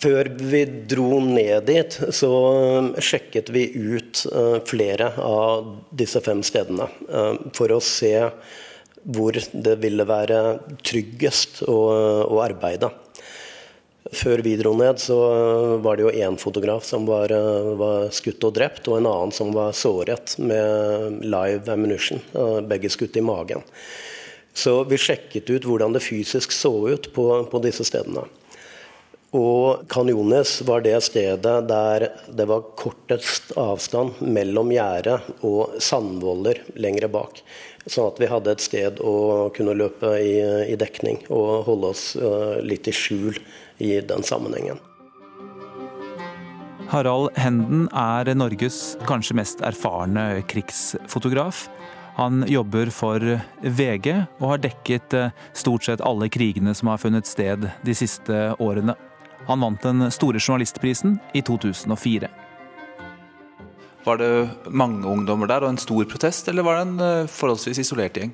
Før 0.00 0.30
vi 0.40 0.62
dro 0.88 1.18
ned 1.20 1.66
dit, 1.68 1.98
så 2.16 2.30
sjekket 3.04 3.50
vi 3.52 3.66
ut 3.68 4.22
flere 4.70 5.10
av 5.20 5.66
disse 5.92 6.22
fem 6.24 6.40
stedene 6.46 6.86
for 7.52 7.74
å 7.74 7.80
se 7.84 8.14
hvor 9.04 9.36
det 9.36 9.76
ville 9.82 10.06
være 10.08 10.40
tryggest 10.86 11.62
å, 11.68 11.78
å 12.26 12.40
arbeide. 12.44 12.90
Før 14.08 14.40
vi 14.40 14.54
dro 14.56 14.72
ned, 14.78 15.00
så 15.02 15.16
var 15.84 15.98
det 15.98 16.06
jo 16.06 16.12
én 16.16 16.38
fotograf 16.40 16.86
som 16.86 17.04
var, 17.08 17.32
var, 17.76 18.08
skutt 18.14 18.44
og 18.46 18.54
drept, 18.56 18.88
og 18.88 19.00
en 19.00 19.08
annen 19.10 19.34
som 19.34 19.52
var 19.52 19.76
såret 19.76 20.38
med 20.40 21.18
live 21.26 21.68
ammunition, 21.72 22.22
begge 22.70 22.88
skutt 22.94 23.18
i 23.20 23.24
magen. 23.24 23.64
Så 24.56 24.80
vi 24.88 24.98
sjekket 24.98 25.50
ut 25.52 25.68
hvordan 25.68 25.92
det 25.94 26.02
fysisk 26.02 26.54
så 26.56 26.72
ut 26.88 27.12
på, 27.14 27.26
på 27.50 27.60
disse 27.62 27.84
stedene. 27.86 28.24
Og 29.36 29.84
Kanjones 29.92 30.54
var 30.64 30.80
det 30.80 30.96
stedet 31.04 31.56
der 31.68 32.06
det 32.32 32.46
var 32.48 32.70
kortest 32.80 33.52
avstand 33.60 34.22
mellom 34.24 34.72
gjerdet 34.72 35.44
og 35.44 35.76
sandvoller 35.84 36.62
lengre 36.80 37.10
bak. 37.12 37.42
Sånn 37.88 38.10
at 38.10 38.20
vi 38.20 38.28
hadde 38.28 38.52
et 38.52 38.64
sted 38.64 39.00
å 39.00 39.48
kunne 39.56 39.76
løpe 39.76 40.12
i, 40.20 40.36
i 40.72 40.76
dekning 40.76 41.22
og 41.32 41.64
holde 41.68 41.92
oss 41.94 42.10
uh, 42.20 42.58
litt 42.60 42.88
i 42.88 42.92
skjul 42.92 43.38
i 43.80 43.96
den 44.04 44.26
sammenhengen. 44.26 44.80
Harald 46.88 47.36
Henden 47.36 47.86
er 47.92 48.28
Norges 48.36 48.96
kanskje 49.08 49.36
mest 49.36 49.60
erfarne 49.64 50.42
krigsfotograf. 50.48 51.66
Han 52.16 52.42
jobber 52.48 52.88
for 52.90 53.22
VG 53.60 54.08
og 54.40 54.46
har 54.50 54.62
dekket 54.64 55.14
eh, 55.14 55.34
stort 55.54 55.84
sett 55.86 56.00
alle 56.02 56.30
krigene 56.32 56.72
som 56.74 56.88
har 56.90 56.98
funnet 56.98 57.28
sted 57.28 57.68
de 57.84 57.94
siste 57.94 58.40
årene. 58.58 58.96
Han 59.46 59.62
vant 59.62 59.84
den 59.84 60.08
store 60.10 60.40
journalistprisen 60.40 61.20
i 61.36 61.44
2004. 61.46 62.32
Var 64.08 64.20
det 64.22 64.32
mange 64.72 65.04
ungdommer 65.08 65.50
der 65.50 65.66
og 65.66 65.74
en 65.74 65.80
stor 65.80 66.06
protest, 66.08 66.48
eller 66.48 66.64
var 66.64 66.78
det 66.78 66.86
en 66.86 67.02
eh, 67.04 67.32
forholdsvis 67.32 67.82
isolert 67.82 68.16
gjeng? 68.16 68.32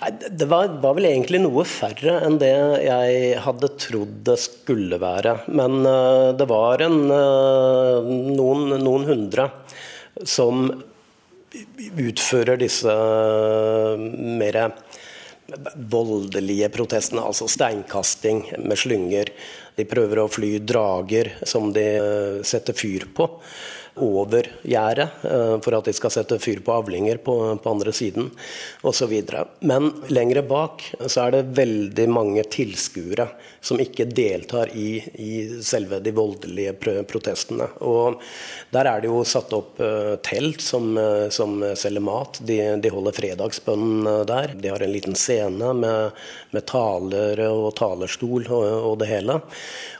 Nei, 0.00 0.10
Det 0.30 0.46
var, 0.48 0.68
var, 0.82 0.94
vel 0.96 1.08
egentlig 1.10 1.40
noe 1.42 1.64
færre 1.68 2.20
enn 2.24 2.38
det 2.40 2.52
jeg 2.86 3.40
hadde 3.44 3.72
trodd 3.80 4.20
det 4.28 4.36
skulle 4.40 5.00
være. 5.02 5.40
Men 5.52 5.80
uh, 5.84 6.30
det 6.36 6.46
var 6.50 6.84
en, 6.86 7.02
uh, 7.10 8.06
noen, 8.06 8.76
noen, 8.80 9.08
hundre 9.08 9.50
som 10.24 10.68
utfører 11.98 12.60
disse 12.60 12.94
uh, 12.94 13.98
mer 13.98 14.62
voldelige 15.90 16.68
protestene, 16.70 17.24
altså 17.26 17.48
steinkasting 17.50 18.44
med 18.62 18.78
slynger. 18.78 19.34
De 19.74 19.88
prøver 19.88 20.22
å 20.22 20.30
fly 20.30 20.54
drager 20.62 21.34
som 21.42 21.72
de 21.74 21.86
setter 22.46 22.76
fyr 22.76 23.08
på 23.16 23.26
over 24.02 24.48
gjerdet 24.62 25.24
eh, 25.26 25.56
for 25.64 25.76
at 25.76 25.88
de 25.88 25.94
skal 25.96 26.12
sette 26.14 26.38
fyr 26.42 26.62
på 26.64 26.74
avlinger 26.74 27.20
på, 27.24 27.36
på 27.62 27.72
andre 27.72 27.92
siden 27.94 28.30
osv. 28.86 29.14
Men 29.60 29.92
lengre 30.12 30.42
bak 30.46 30.84
så 31.06 31.26
er 31.26 31.36
det 31.36 31.54
veldig 31.58 32.06
mange 32.10 32.44
tilskuere 32.50 33.28
som 33.60 33.80
ikke 33.80 34.08
deltar 34.08 34.72
i, 34.76 34.96
i, 35.20 35.32
selve 35.62 36.00
de 36.00 36.12
voldelige 36.16 36.72
protestene. 37.08 37.68
Og 37.84 38.20
der 38.72 38.88
er 38.88 39.02
det 39.02 39.10
jo 39.10 39.20
satt 39.28 39.52
opp 39.56 39.80
uh, 39.84 40.16
telt 40.24 40.64
som, 40.64 40.94
uh, 40.96 41.28
som, 41.32 41.58
selger 41.76 42.04
mat. 42.04 42.40
De, 42.46 42.56
de 42.80 42.92
holder 42.92 43.16
fredagsbønn 43.16 44.08
uh, 44.08 44.22
der. 44.28 44.54
De 44.56 44.72
har 44.72 44.80
en 44.80 44.94
liten 44.94 45.18
scene 45.18 45.74
med, 45.76 46.16
med 46.56 46.66
talere 46.70 47.50
og 47.52 47.74
talerstol 47.80 48.48
og, 48.48 48.64
og 48.64 48.96
det 49.02 49.10
hele. 49.12 49.40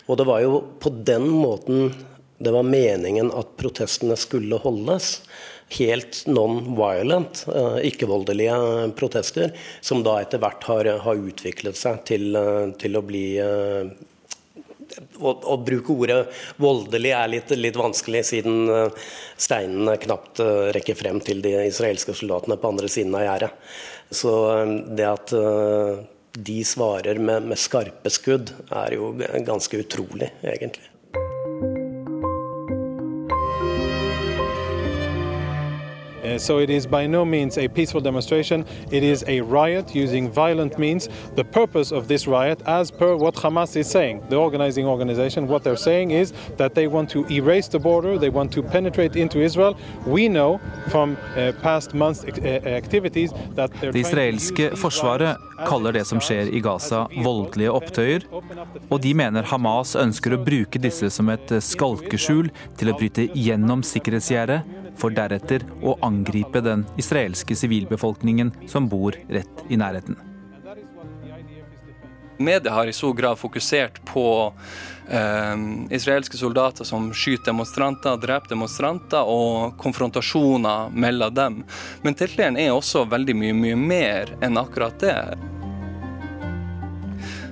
Og 0.09 0.19
det 0.19 0.27
var 0.27 0.41
jo 0.43 0.63
på 0.81 0.93
den 1.07 1.29
måten 1.29 1.93
det 2.41 2.51
var 2.51 2.63
meningen 2.63 3.29
at 3.37 3.57
protestene 3.61 4.17
skulle 4.17 4.57
holdes. 4.57 5.19
Helt 5.77 6.23
non-violent, 6.27 7.43
eh, 7.53 7.75
ikke-voldelige 7.91 8.55
protester, 8.97 9.53
som 9.85 10.01
da 10.03 10.17
etter 10.23 10.41
hvert 10.41 10.65
har, 10.65 10.89
har 11.05 11.21
utviklet 11.21 11.77
seg 11.77 11.99
til, 12.09 12.31
eh, 12.41 12.71
til 12.81 12.97
å 12.97 13.03
bli 13.05 13.25
eh, 13.45 13.91
å, 15.21 15.35
å, 15.37 15.59
bruke 15.61 15.93
ordet 15.93 16.23
voldelig 16.57 17.13
er 17.15 17.29
litt, 17.29 17.53
litt, 17.61 17.77
vanskelig, 17.79 18.25
siden 18.27 18.89
steinene 19.37 19.99
knapt 20.01 20.41
rekker 20.75 20.97
frem 20.99 21.21
til 21.23 21.45
de 21.45 21.53
israelske 21.69 22.17
soldatene 22.17 22.57
på 22.59 22.73
andre 22.73 22.91
siden 22.91 23.15
av 23.15 23.27
gjerdet. 23.29 23.53
Så 24.11 24.33
det 24.97 25.07
at 25.07 25.37
de 26.33 26.59
svarer 26.67 27.23
med, 27.23 27.47
med 27.53 27.61
skarpe 27.61 28.11
skudd, 28.11 28.51
er 28.73 28.97
jo 28.97 29.13
ganske 29.47 29.85
utrolig, 29.85 30.33
egentlig. 30.43 30.90
So 36.41 36.59
it 36.59 36.71
is 36.71 36.87
by 36.87 37.07
no 37.07 37.25
means 37.25 37.59
a 37.59 37.69
peaceful 37.69 38.01
demonstration. 38.01 38.65
It 38.91 39.03
is 39.03 39.25
a 39.27 39.41
riot 39.41 39.95
using 39.95 40.31
violent 40.31 40.79
means. 40.79 41.09
The 41.37 41.45
purpose 41.45 41.93
of 41.93 42.09
this 42.09 42.27
riot, 42.27 42.63
as 42.67 42.91
per 42.91 43.17
what 43.17 43.35
Hamas 43.35 43.77
is 43.77 43.89
saying, 43.89 44.23
the 44.29 44.37
organizing 44.37 44.87
organization, 44.87 45.47
what 45.47 45.63
they're 45.65 45.77
saying 45.77 46.11
is 46.11 46.33
that 46.57 46.75
they 46.75 46.87
want 46.87 47.11
to 47.11 47.27
erase 47.31 47.69
the 47.69 47.79
border, 47.79 48.19
they 48.19 48.31
want 48.31 48.53
to 48.53 48.63
penetrate 48.63 49.17
into 49.17 49.41
Israel. 49.41 49.77
We 50.07 50.29
know 50.29 50.61
from 50.89 51.17
uh, 51.37 51.53
past 51.63 51.95
months' 51.95 52.25
uh, 52.25 52.47
activities 52.67 53.31
that 53.57 53.71
Det 53.81 54.01
israelske 54.01 54.71
forsvaret 54.77 55.37
kaller 55.67 55.93
det 55.93 56.05
som 56.09 56.21
skjer 56.21 56.49
i 56.55 56.61
Gaza 56.61 57.07
voldelige 57.25 57.71
opptøyer, 57.71 58.25
og 58.91 59.01
de 59.03 59.15
mener 59.15 59.47
Hamas 59.51 59.95
ønsker 59.99 60.35
å 60.35 60.41
bruke 60.45 60.81
disse 60.81 61.11
som 61.13 61.29
et 61.33 61.53
skalkeskjul 61.65 62.51
til 62.81 62.93
å 62.93 62.97
bryte 62.97 63.29
gjennom 63.35 63.85
sikkerhetsgjerdet, 63.87 64.80
for 65.01 65.15
deretter 65.17 65.65
å 65.83 65.97
angripe 66.07 66.63
den 66.65 66.85
israelske 67.01 67.57
sivilbefolkningen 67.57 68.53
som 68.69 68.89
bor 68.89 69.17
rett 69.29 69.65
i 69.69 69.79
nærheten. 69.81 70.19
Media 72.41 72.73
har 72.73 72.87
i 72.87 72.93
stor 72.93 73.13
grad 73.15 73.39
fokusert 73.39 73.99
på 74.09 74.55
eh, 75.09 75.57
israelske 75.93 76.37
soldater 76.41 76.89
som 76.89 77.11
skyter 77.13 77.51
demonstranter, 77.53 78.17
dreper 78.17 78.55
demonstranter 78.55 79.29
og 79.29 79.77
konfrontasjoner 79.83 80.89
mellom 80.97 81.35
dem. 81.37 81.59
Men 82.01 82.17
teltleiren 82.17 82.57
er 82.57 82.73
også 82.73 83.05
veldig 83.13 83.37
mye, 83.37 83.57
mye 83.65 83.77
mer 83.77 84.33
enn 84.41 84.57
akkurat 84.57 84.97
det. 85.05 85.19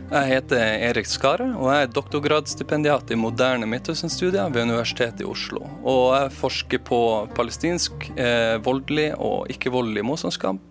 Jeg 0.08 0.24
heter 0.24 0.62
Erik 0.88 1.04
Skare 1.04 1.50
og 1.52 1.66
jeg 1.68 1.84
er 1.84 1.90
doktorgradsstipendiat 1.92 3.10
i 3.12 3.16
moderne 3.20 3.66
Midtøsten-studier 3.68 4.48
ved 4.54 4.64
Universitetet 4.70 5.20
i 5.20 5.26
Oslo. 5.28 5.66
Og 5.84 6.14
jeg 6.14 6.30
forsker 6.38 6.80
på 6.80 7.00
palestinsk 7.36 8.06
eh, 8.14 8.56
voldelig 8.64 9.10
og 9.20 9.52
ikke-voldelig 9.52 10.06
motstandskamp. 10.08 10.62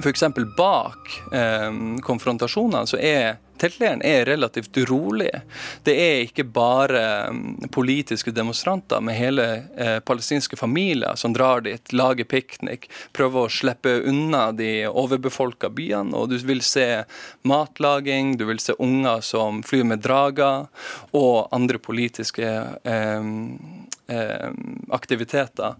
F.eks. 0.00 0.24
bak 0.56 1.12
eh, 1.36 1.68
konfrontasjonene 2.08 2.88
så 2.88 3.02
er 3.04 3.36
teltleiren 3.62 4.02
er 4.04 4.26
relativt 4.26 4.76
rolig. 4.90 5.30
Det 5.86 5.94
er 5.94 6.24
ikke 6.26 6.44
bare 6.44 7.02
mm, 7.30 7.70
politiske 7.74 8.34
demonstranter 8.34 9.02
med 9.04 9.18
hele 9.18 9.46
eh, 9.76 9.98
palestinske 10.04 10.58
familier 10.58 11.16
som 11.20 11.34
drar 11.36 11.62
dit, 11.66 11.94
lager 11.94 12.26
piknik, 12.28 12.88
prøver 13.14 13.46
å 13.46 13.52
slippe 13.52 13.94
unna 14.10 14.48
de 14.56 14.88
overbefolka 14.88 15.70
byene. 15.70 16.16
Og 16.18 16.32
du 16.32 16.38
vil 16.42 16.62
se 16.66 17.04
matlaging, 17.48 18.36
du 18.40 18.46
vil 18.50 18.62
se 18.62 18.76
unger 18.82 19.22
som 19.26 19.62
flyr 19.66 19.86
med 19.92 20.02
drager, 20.04 20.66
og 21.14 21.52
andre 21.54 21.78
politiske 21.82 22.48
eh, 22.48 23.28
eh, 24.08 24.48
aktiviteter. 24.90 25.78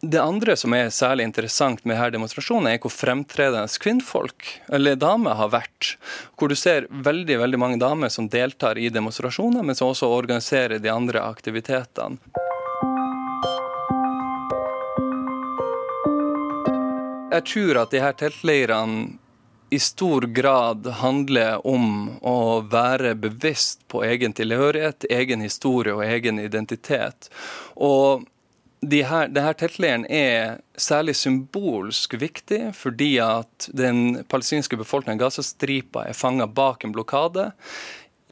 Det 0.00 0.20
andre 0.22 0.54
som 0.54 0.70
er 0.78 0.92
særlig 0.94 1.24
interessant 1.26 1.80
med 1.82 1.96
denne 1.96 2.12
demonstrasjonen, 2.14 2.68
er 2.70 2.76
hvor 2.78 2.92
fremtredende 2.94 3.80
kvinnfolk, 3.82 4.44
eller 4.70 4.94
damer, 4.94 5.34
har 5.34 5.50
vært. 5.50 5.96
Hvor 6.38 6.46
du 6.46 6.54
ser 6.54 6.86
veldig 6.86 7.40
veldig 7.40 7.58
mange 7.58 7.80
damer 7.82 8.12
som 8.14 8.28
deltar 8.30 8.78
i 8.78 8.92
demonstrasjoner, 8.94 9.66
men 9.66 9.74
som 9.74 9.90
også 9.90 10.06
organiserer 10.06 10.78
de 10.78 10.92
andre 10.92 11.24
aktivitetene. 11.26 12.22
Jeg 17.34 17.44
tror 17.50 17.82
at 17.82 17.90
de 17.90 18.06
her 18.06 18.14
teltleirene 18.22 19.18
i 19.74 19.82
stor 19.82 20.30
grad 20.30 20.86
handler 21.02 21.66
om 21.66 22.14
å 22.22 22.62
være 22.70 23.16
bevisst 23.18 23.82
på 23.90 24.06
egen 24.06 24.32
tilhørighet, 24.32 25.10
egen 25.10 25.42
historie 25.42 25.98
og 25.98 26.06
egen 26.06 26.38
identitet. 26.38 27.32
Og 27.74 28.28
de 28.80 29.02
her, 29.02 29.30
denne 29.32 29.54
teltleiren 29.58 30.04
er 30.06 30.60
særlig 30.78 31.16
symbolsk 31.18 32.14
viktig 32.20 32.60
fordi 32.78 33.16
at 33.22 33.68
den 33.74 34.22
palestinske 34.30 34.78
befolkningen 34.78 35.20
Gazastripa 35.22 36.04
er 36.06 36.16
fanga 36.16 36.46
bak 36.46 36.84
en 36.84 36.94
blokade 36.94 37.50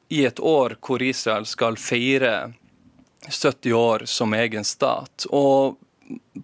i 0.08 0.22
et 0.28 0.38
år 0.38 0.76
hvor 0.86 1.02
Israel 1.02 1.48
skal 1.50 1.78
feire 1.80 2.52
70 3.26 3.72
år 3.74 4.06
som 4.06 4.34
egen 4.38 4.64
stat. 4.64 5.26
Og 5.34 5.80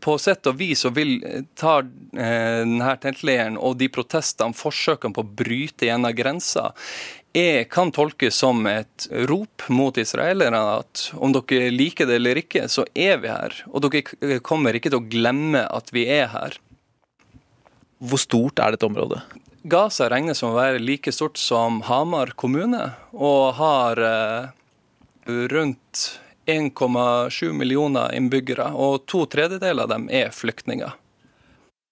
på 0.02 0.16
sett 0.18 0.46
og 0.50 0.58
vis 0.58 0.82
så 0.82 0.90
vil 0.90 1.20
ta 1.54 1.78
eh, 1.78 2.62
denne 2.64 2.94
teltleiren 2.98 3.58
og 3.60 3.76
de 3.78 3.86
protestene, 3.92 4.56
forsøkene 4.56 5.14
på 5.14 5.22
å 5.22 5.34
bryte 5.42 5.86
gjennom 5.86 6.16
grensa, 6.16 6.72
er, 7.32 7.64
kan 7.64 7.92
tolkes 7.94 8.36
som 8.42 8.66
et 8.68 9.06
rop 9.30 9.64
mot 9.72 9.96
israelerne 9.98 10.60
at 10.78 11.08
om 11.16 11.32
dere 11.34 11.70
liker 11.72 12.08
det 12.08 12.18
eller 12.20 12.40
ikke, 12.42 12.66
så 12.68 12.84
er 12.94 13.20
vi 13.22 13.30
her. 13.32 13.56
Og 13.72 13.86
dere 13.86 14.40
kommer 14.44 14.76
ikke 14.76 14.92
til 14.92 15.00
å 15.00 15.08
glemme 15.08 15.64
at 15.66 15.92
vi 15.94 16.06
er 16.12 16.28
her. 16.32 16.58
Hvor 18.02 18.20
stort 18.20 18.60
er 18.62 18.74
dette 18.74 18.88
området? 18.88 19.22
Gaza 19.62 20.08
regnes 20.10 20.40
som 20.42 20.50
å 20.50 20.58
være 20.58 20.82
like 20.82 21.12
stort 21.14 21.38
som 21.38 21.84
Hamar 21.86 22.32
kommune, 22.34 22.88
og 23.14 23.54
har 23.60 24.00
eh, 24.02 24.48
rundt 25.52 26.06
1,7 26.50 27.52
millioner 27.54 28.10
innbyggere, 28.16 28.72
og 28.74 29.04
to 29.06 29.22
tredjedeler 29.30 29.86
av 29.86 29.92
dem 29.94 30.08
er 30.10 30.34
flyktninger. 30.34 30.96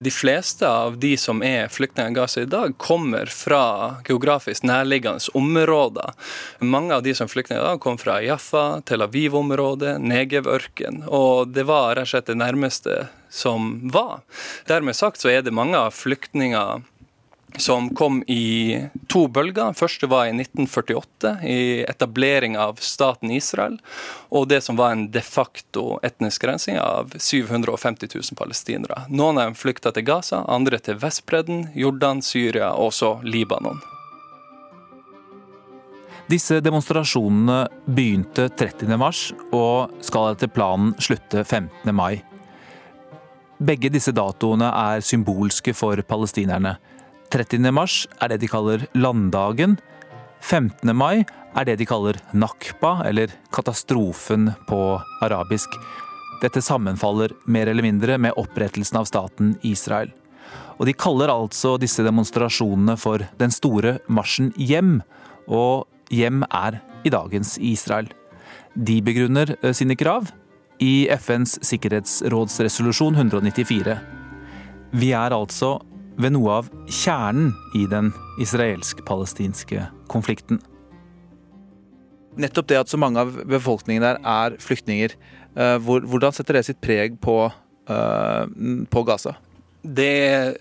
De 0.03 0.11
fleste 0.11 0.65
av 0.65 0.95
de 0.97 1.11
som 1.17 1.43
er 1.45 1.67
flyktninger 1.69 2.09
i 2.09 2.15
Gaza 2.15 2.41
i 2.41 2.47
dag, 2.49 2.73
kommer 2.81 3.29
fra 3.29 4.01
geografisk 4.07 4.63
nærliggende 4.65 5.29
områder. 5.37 6.15
Mange 6.59 6.95
av 6.95 7.03
de 7.05 7.13
som 7.13 7.29
er 7.29 7.33
flyktninger 7.35 7.61
i 7.61 7.67
dag, 7.67 7.81
kom 7.83 7.99
fra 8.01 8.15
Jaffa, 8.25 8.81
Tel 8.81 9.05
Aviv-området, 9.05 9.99
Negev-ørken. 10.01 11.03
Og 11.05 11.53
det 11.53 11.67
var 11.69 11.93
rett 11.99 12.09
og 12.09 12.15
slett 12.15 12.31
det 12.31 12.39
nærmeste 12.41 12.95
som 13.29 13.75
var. 13.93 14.23
Dermed 14.65 14.97
sagt 14.97 15.21
så 15.21 15.29
er 15.29 15.45
det 15.45 15.53
mange 15.53 15.77
av 15.77 15.93
flyktninger 15.93 16.81
som 17.57 17.89
kom 17.95 18.23
i 18.27 18.79
to 19.07 19.27
bølger. 19.27 19.73
Første 19.73 20.07
var 20.07 20.27
i 20.27 20.33
1948, 20.35 21.33
i 21.43 21.59
etablering 21.83 22.57
av 22.57 22.79
staten 22.81 23.31
Israel. 23.31 23.77
Og 24.29 24.47
det 24.49 24.61
som 24.65 24.79
var 24.79 24.95
en 24.95 25.07
de 25.11 25.23
facto 25.25 25.99
etnisk 26.03 26.43
rensing 26.47 26.79
av 26.79 27.13
750 27.17 28.11
000 28.15 28.37
palestinere. 28.39 29.05
Noen 29.09 29.37
av 29.41 29.51
dem 29.51 29.59
flykta 29.59 29.93
til 29.95 30.07
Gaza, 30.07 30.45
andre 30.47 30.79
til 30.79 30.99
Vestbredden, 31.01 31.69
Jordan, 31.75 32.21
Syria 32.25 32.73
og 32.73 32.93
så 32.95 33.17
Libanon. 33.23 33.81
Disse 36.31 36.61
demonstrasjonene 36.63 37.65
begynte 37.91 38.45
30. 38.55 38.87
mars 38.95 39.31
og 39.51 39.91
skal 40.05 40.31
etter 40.31 40.51
planen 40.53 40.93
slutte 41.01 41.43
15. 41.43 41.91
mai. 41.91 42.21
Begge 43.61 43.91
disse 43.93 44.13
datoene 44.15 44.69
er 44.71 45.03
symbolske 45.05 45.73
for 45.77 45.99
palestinerne. 46.07 46.77
30. 47.31 47.71
mars 47.71 48.07
er 48.19 48.33
det 48.33 48.41
de 48.41 48.47
kaller 48.51 48.81
landdagen. 48.91 49.77
15. 50.41 50.91
mai 50.91 51.23
er 51.55 51.67
det 51.67 51.77
de 51.79 51.85
kaller 51.87 52.17
nakba, 52.35 53.05
eller 53.07 53.31
katastrofen 53.55 54.49
på 54.67 54.79
arabisk. 55.23 55.71
Dette 56.41 56.63
sammenfaller 56.65 57.31
mer 57.45 57.69
eller 57.71 57.85
mindre 57.85 58.17
med 58.19 58.35
opprettelsen 58.35 58.99
av 58.99 59.07
staten 59.07 59.53
Israel. 59.63 60.11
Og 60.79 60.87
De 60.89 60.93
kaller 60.97 61.31
altså 61.31 61.77
disse 61.79 62.03
demonstrasjonene 62.03 62.97
for 62.97 63.23
Den 63.39 63.51
store 63.51 63.99
marsjen 64.09 64.51
hjem, 64.57 64.99
og 65.47 65.87
hjem 66.09 66.43
er 66.49 66.81
i 67.05 67.13
dagens 67.13 67.55
Israel. 67.61 68.09
De 68.75 68.99
begrunner 69.01 69.55
eh, 69.61 69.71
sine 69.71 69.95
krav 69.95 70.33
i 70.81 71.07
FNs 71.15 71.61
sikkerhetsrådsresolusjon 71.63 73.15
194. 73.15 73.95
Vi 74.91 75.13
er 75.15 75.31
altså 75.31 75.77
ved 76.21 76.35
noe 76.35 76.59
av 76.61 76.69
kjernen 76.91 77.53
i 77.77 77.85
den 77.89 78.11
israelsk-palestinske 78.41 79.87
konflikten. 80.11 80.61
Nettopp 82.39 82.69
det 82.71 82.79
at 82.79 82.91
så 82.91 82.99
mange 83.01 83.19
av 83.19 83.33
befolkningen 83.49 84.03
der 84.05 84.19
er 84.23 84.57
flyktninger, 84.61 85.15
eh, 85.55 85.77
hvordan 85.81 86.35
setter 86.35 86.59
det 86.59 86.65
sitt 86.67 86.81
preg 86.81 87.19
på, 87.19 87.51
eh, 87.87 88.45
på 88.89 89.03
Gaza? 89.03 89.35
Det 89.83 90.57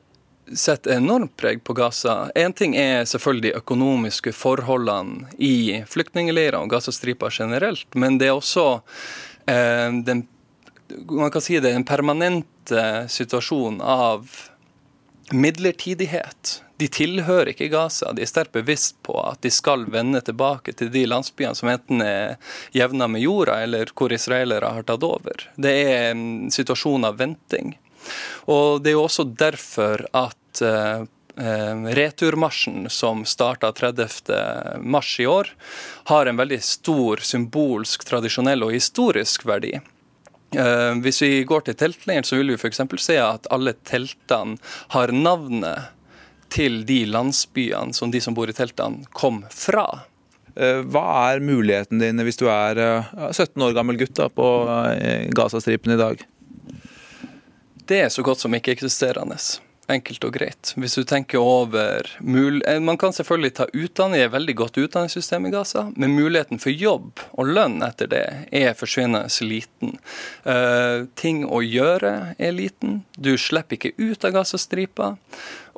setter 0.53 0.97
enormt 0.97 1.37
preg 1.37 1.63
på 1.63 1.75
Gaza. 1.75 2.31
Én 2.35 2.55
ting 2.57 2.75
er 2.75 3.05
selvfølgelig 3.05 3.43
de 3.43 3.59
økonomiske 3.61 4.33
forholdene 4.35 5.29
i 5.39 5.85
flyktningleirer 5.87 6.59
og 6.59 6.71
Gazastripa 6.71 7.31
generelt, 7.31 7.87
men 7.95 8.19
det 8.19 8.27
er 8.29 8.35
også 8.35 8.83
eh, 9.47 9.91
den 10.03 10.27
man 11.11 11.31
kan 11.31 11.41
si 11.41 11.61
det, 11.61 11.71
en 11.71 11.85
permanente 11.87 13.07
situasjon 13.09 13.81
av 13.81 14.27
midlertidighet. 15.33 16.63
De 16.81 16.89
tilhører 16.89 17.53
ikke 17.53 17.69
Gaza. 17.73 18.13
De 18.17 18.25
er 18.25 18.31
sterkt 18.31 18.55
bevisst 18.57 18.97
på 19.05 19.19
at 19.21 19.43
de 19.45 19.53
skal 19.53 19.85
vende 19.93 20.23
tilbake 20.25 20.73
til 20.77 20.89
de 20.93 21.05
landsbyene 21.11 21.57
som 21.59 21.69
enten 21.73 22.01
er 22.05 22.39
jevna 22.77 23.09
med 23.11 23.25
jorda, 23.25 23.59
eller 23.67 23.93
hvor 23.93 24.13
israelere 24.17 24.73
har 24.79 24.89
tatt 24.89 25.05
over. 25.05 25.45
Det 25.61 25.75
er 25.85 26.11
en 26.15 26.51
situasjon 26.53 27.05
av 27.05 27.21
venting. 27.21 27.75
Og 28.49 28.81
Det 28.83 28.93
er 28.93 28.97
jo 28.97 29.05
også 29.05 29.29
derfor 29.29 30.07
at 30.17 30.63
uh, 30.65 31.05
Returmarsjen, 32.01 32.89
som 32.91 33.25
starta 33.25 33.73
30. 33.73 34.09
mars 34.81 35.21
i 35.21 35.27
år, 35.27 35.53
har 36.11 36.27
en 36.27 36.37
veldig 36.37 36.63
stor 36.65 37.23
symbolsk, 37.25 38.05
tradisjonell 38.05 38.65
og 38.67 38.75
historisk 38.75 39.47
verdi. 39.49 39.79
Uh, 40.57 40.99
hvis 41.05 41.21
vi 41.23 41.31
går 41.47 41.67
til 41.67 41.77
teltleiren, 41.79 42.27
så 42.27 42.41
vil 42.41 42.51
vi 42.53 42.59
f.eks. 42.59 42.83
se 42.99 43.17
at 43.23 43.47
alle 43.55 43.77
teltene 43.87 44.59
har 44.97 45.13
navnet 45.15 45.93
til 46.51 46.83
de 46.87 47.05
landsbyene 47.07 47.95
som 47.95 48.11
de 48.11 48.23
som 48.23 48.35
bor 48.35 48.51
i 48.51 48.57
teltene, 48.57 49.07
kom 49.15 49.45
fra. 49.55 49.87
Uh, 50.57 50.83
hva 50.91 51.07
er 51.31 51.45
muligheten 51.45 52.03
din 52.03 52.25
hvis 52.27 52.41
du 52.41 52.49
er 52.51 52.83
uh, 52.83 53.31
17 53.31 53.55
år 53.63 53.79
gammel 53.79 54.01
gutt 54.01 54.17
da, 54.19 54.27
på 54.27 54.51
Gazastripen 55.39 55.95
i 55.95 56.01
dag? 56.01 56.27
Det 57.91 58.05
er 58.07 58.11
så 58.11 58.23
godt 58.27 58.43
som 58.43 58.55
ikke-eksisterende. 58.55 59.39
Enkelt 59.91 60.25
og 60.27 60.35
greit. 60.37 60.73
Hvis 60.79 60.95
du 60.95 61.03
tenker 61.09 61.43
over 61.43 62.07
mul 62.23 62.61
eh, 62.69 62.79
Man 62.83 62.99
kan 63.01 63.15
selvfølgelig 63.17 63.55
ta 63.59 63.67
utdanning 63.73 64.21
i 64.21 64.25
et 64.27 64.33
veldig 64.33 64.55
godt 64.61 64.79
utdanningssystem 64.79 65.49
i 65.49 65.53
Gaza, 65.55 65.89
men 65.97 66.15
muligheten 66.15 66.61
for 66.63 66.71
jobb 66.71 67.23
og 67.33 67.51
lønn 67.51 67.81
etter 67.83 68.11
det 68.11 68.25
er 68.55 68.77
forsvinnende 68.79 69.27
liten. 69.47 69.97
Uh, 70.45 71.07
ting 71.19 71.43
å 71.47 71.63
gjøre 71.65 72.35
er 72.39 72.53
liten. 72.55 73.01
Du 73.17 73.33
slipper 73.39 73.79
ikke 73.79 73.95
ut 73.99 74.27
av 74.27 74.35
Gazastripa. 74.37 75.15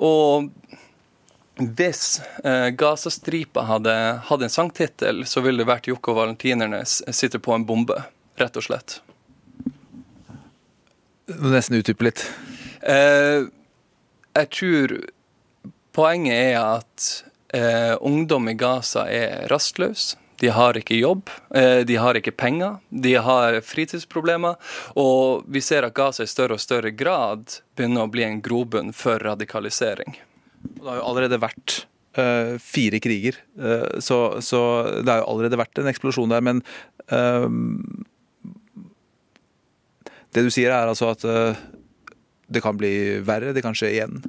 Og 0.02 0.50
hvis 1.56 2.20
uh, 2.44 2.68
Gazastripa 2.74 3.64
hadde 3.68 3.94
hatt 4.28 4.44
en 4.44 4.52
sangtittel, 4.52 5.24
så 5.28 5.44
ville 5.44 5.62
det 5.62 5.70
vært 5.70 5.88
Jokke 5.88 6.12
og 6.12 6.20
Valentinernes 6.20 7.00
'Sitter 7.08 7.40
på 7.40 7.54
en 7.56 7.66
bombe', 7.68 8.02
rett 8.40 8.60
og 8.60 8.66
slett. 8.66 9.00
Nesten 11.28 11.78
utdype 11.78 12.10
litt. 12.10 12.26
Uh, 12.82 13.48
jeg 14.32 14.50
tror 14.56 14.96
poenget 15.92 16.38
er 16.38 16.58
at 16.60 17.06
eh, 17.54 17.94
ungdom 18.00 18.48
i 18.48 18.56
Gaza 18.58 19.06
er 19.10 19.46
rastløse. 19.52 20.18
De 20.42 20.50
har 20.50 20.74
ikke 20.74 20.96
jobb, 20.98 21.30
eh, 21.54 21.84
de 21.86 21.96
har 22.02 22.18
ikke 22.18 22.34
penger, 22.34 22.80
de 22.90 23.12
har 23.14 23.60
fritidsproblemer. 23.62 24.56
Og 24.98 25.44
vi 25.46 25.62
ser 25.62 25.86
at 25.86 25.94
Gaza 25.94 26.26
i 26.26 26.30
større 26.30 26.56
og 26.58 26.62
større 26.64 26.90
grad 26.90 27.60
begynner 27.76 28.08
å 28.08 28.10
bli 28.10 28.24
en 28.26 28.40
grobunn 28.42 28.90
for 28.96 29.22
radikalisering. 29.22 30.16
Det 30.62 30.88
har 30.88 30.98
jo 30.98 31.04
allerede 31.12 31.38
vært 31.42 31.76
uh, 32.18 32.58
fire 32.62 32.98
kriger, 33.02 33.38
uh, 33.58 34.00
så, 34.02 34.40
så, 34.42 34.60
det 35.02 35.10
har 35.10 35.22
jo 35.22 35.30
allerede 35.30 35.58
vært 35.58 35.78
en 35.78 35.90
eksplosjon 35.90 36.30
der. 36.30 36.42
Men 36.42 36.62
uh, 37.10 37.46
det 40.34 40.46
du 40.46 40.50
sier 40.54 40.74
er 40.74 40.90
altså 40.90 41.12
at 41.14 41.26
det 42.52 42.62
kan 42.64 42.78
bli 42.78 43.20
verre, 43.24 43.54
det 43.56 43.64
kan 43.64 43.76
skje 43.76 43.90
igjen? 43.94 44.22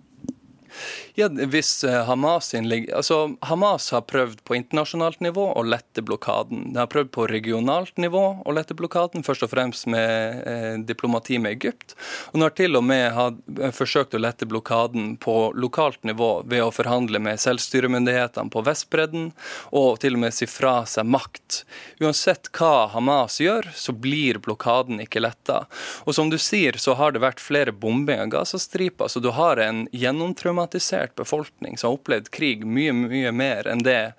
Ja, 1.16 1.28
hvis 1.30 1.84
eh, 1.84 2.06
Hamas 2.08 2.48
innlegg, 2.58 2.88
altså 2.90 3.36
Hamas 3.46 3.92
har 3.94 4.02
prøvd 4.10 4.40
på 4.50 4.56
internasjonalt 4.58 5.20
nivå 5.22 5.44
å 5.54 5.62
lette 5.62 6.02
blokaden. 6.02 6.72
De 6.74 6.80
har 6.82 6.88
prøvd 6.90 7.12
på 7.14 7.28
regionalt 7.30 8.00
nivå 8.02 8.22
å 8.42 8.56
lette 8.58 8.74
blokaden, 8.74 9.22
først 9.22 9.46
og 9.46 9.52
fremst 9.52 9.86
med 9.94 10.40
eh, 10.50 10.80
diplomati 10.82 11.38
med 11.38 11.54
Egypt. 11.54 11.94
Og 12.32 12.40
de 12.40 12.48
har 12.48 12.56
til 12.58 12.80
og 12.80 12.86
med 12.90 13.06
har 13.14 13.36
eh, 13.60 13.70
forsøkt 13.78 14.18
å 14.18 14.24
lette 14.24 14.48
blokaden 14.50 15.12
på 15.22 15.36
lokalt 15.54 16.02
nivå 16.02 16.32
ved 16.50 16.66
å 16.66 16.72
forhandle 16.74 17.22
med 17.22 17.38
selvstyremyndighetene 17.46 18.50
på 18.50 18.66
Vestbredden, 18.66 19.30
og 19.70 20.02
til 20.02 20.18
og 20.18 20.24
med 20.26 20.34
si 20.34 20.50
fra 20.50 20.80
seg 20.90 21.06
makt. 21.14 21.62
Uansett 22.02 22.50
hva 22.58 22.88
Hamas 22.96 23.38
gjør, 23.38 23.70
så 23.78 23.94
blir 23.94 24.42
blokaden 24.42 25.06
ikke 25.06 25.22
letta. 25.22 25.68
Og 26.10 26.18
som 26.18 26.34
du 26.34 26.40
sier, 26.42 26.82
så 26.82 26.98
har 26.98 27.14
det 27.14 27.22
vært 27.22 27.44
flere 27.44 27.70
bombinger 27.70 28.26
av 28.26 28.34
Gazastripa, 28.40 29.06
så 29.06 29.22
du 29.22 29.30
har 29.38 29.62
en 29.62 29.86
gjennomtraumatisert 29.94 31.03
polarisert 31.04 31.16
befolkning 31.16 31.78
som 31.78 31.90
har 31.90 31.98
opplevd 31.98 32.32
krig 32.32 32.66
mye, 32.66 32.94
mye 32.94 33.32
mer 33.32 33.68
enn 33.68 33.84
det 33.84 34.14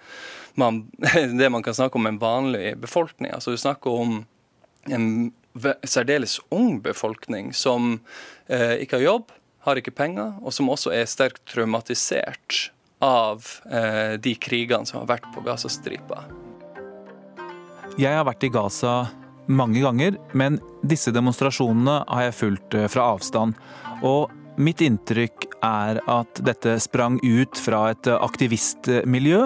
man, 0.56 0.90
det 1.38 1.50
man 1.50 1.62
kan 1.62 1.74
snakke 1.74 1.98
om 1.98 2.06
en 2.06 2.18
vanlig 2.18 2.76
befolkning. 2.78 3.32
Altså 3.32 3.50
Du 3.50 3.56
snakker 3.56 3.90
om 3.90 4.26
en 4.86 5.32
særdeles 5.84 6.40
ung 6.50 6.82
befolkning 6.82 7.52
som 7.54 8.00
eh, 8.48 8.82
ikke 8.82 8.98
har 8.98 9.04
jobb, 9.04 9.32
har 9.64 9.76
ikke 9.76 9.94
penger, 9.94 10.34
og 10.42 10.52
som 10.52 10.68
også 10.68 10.92
er 10.92 11.06
sterkt 11.06 11.44
traumatisert 11.46 12.70
av 13.00 13.44
eh, 13.70 14.18
de 14.18 14.34
krigene 14.34 14.86
som 14.86 15.00
har 15.00 15.08
vært 15.08 15.30
på 15.34 15.40
Gazastripa. 15.44 16.24
Jeg 17.96 18.10
har 18.10 18.26
vært 18.26 18.44
i 18.44 18.50
Gaza 18.50 19.06
mange 19.46 19.80
ganger, 19.80 20.18
men 20.32 20.58
disse 20.82 21.12
demonstrasjonene 21.14 22.02
har 22.08 22.28
jeg 22.28 22.38
fulgt 22.38 22.74
eh, 22.74 22.88
fra 22.90 23.12
avstand. 23.14 23.54
Og 24.02 24.30
mitt 24.56 24.80
inntrykk 24.84 25.46
er 25.64 26.00
at 26.10 26.40
dette 26.44 26.76
sprang 26.82 27.18
ut 27.22 27.58
fra 27.58 27.88
et 27.92 28.08
aktivistmiljø 28.12 29.40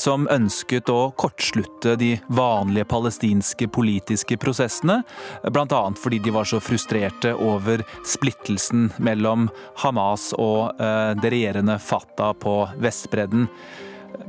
som 0.00 0.28
ønsket 0.32 0.90
å 0.92 1.10
kortslutte 1.18 1.96
de 2.00 2.14
vanlige 2.32 2.86
palestinske 2.90 3.68
politiske 3.74 4.38
prosessene, 4.40 5.00
bl.a. 5.44 5.82
fordi 6.00 6.20
de 6.24 6.34
var 6.34 6.48
så 6.48 6.60
frustrerte 6.62 7.34
over 7.34 7.84
splittelsen 8.06 8.90
mellom 9.02 9.48
Hamas 9.82 10.32
og 10.38 10.80
eh, 10.80 11.14
det 11.20 11.34
regjerende 11.34 11.78
Fatah 11.82 12.34
på 12.38 12.60
Vestbredden. 12.80 13.48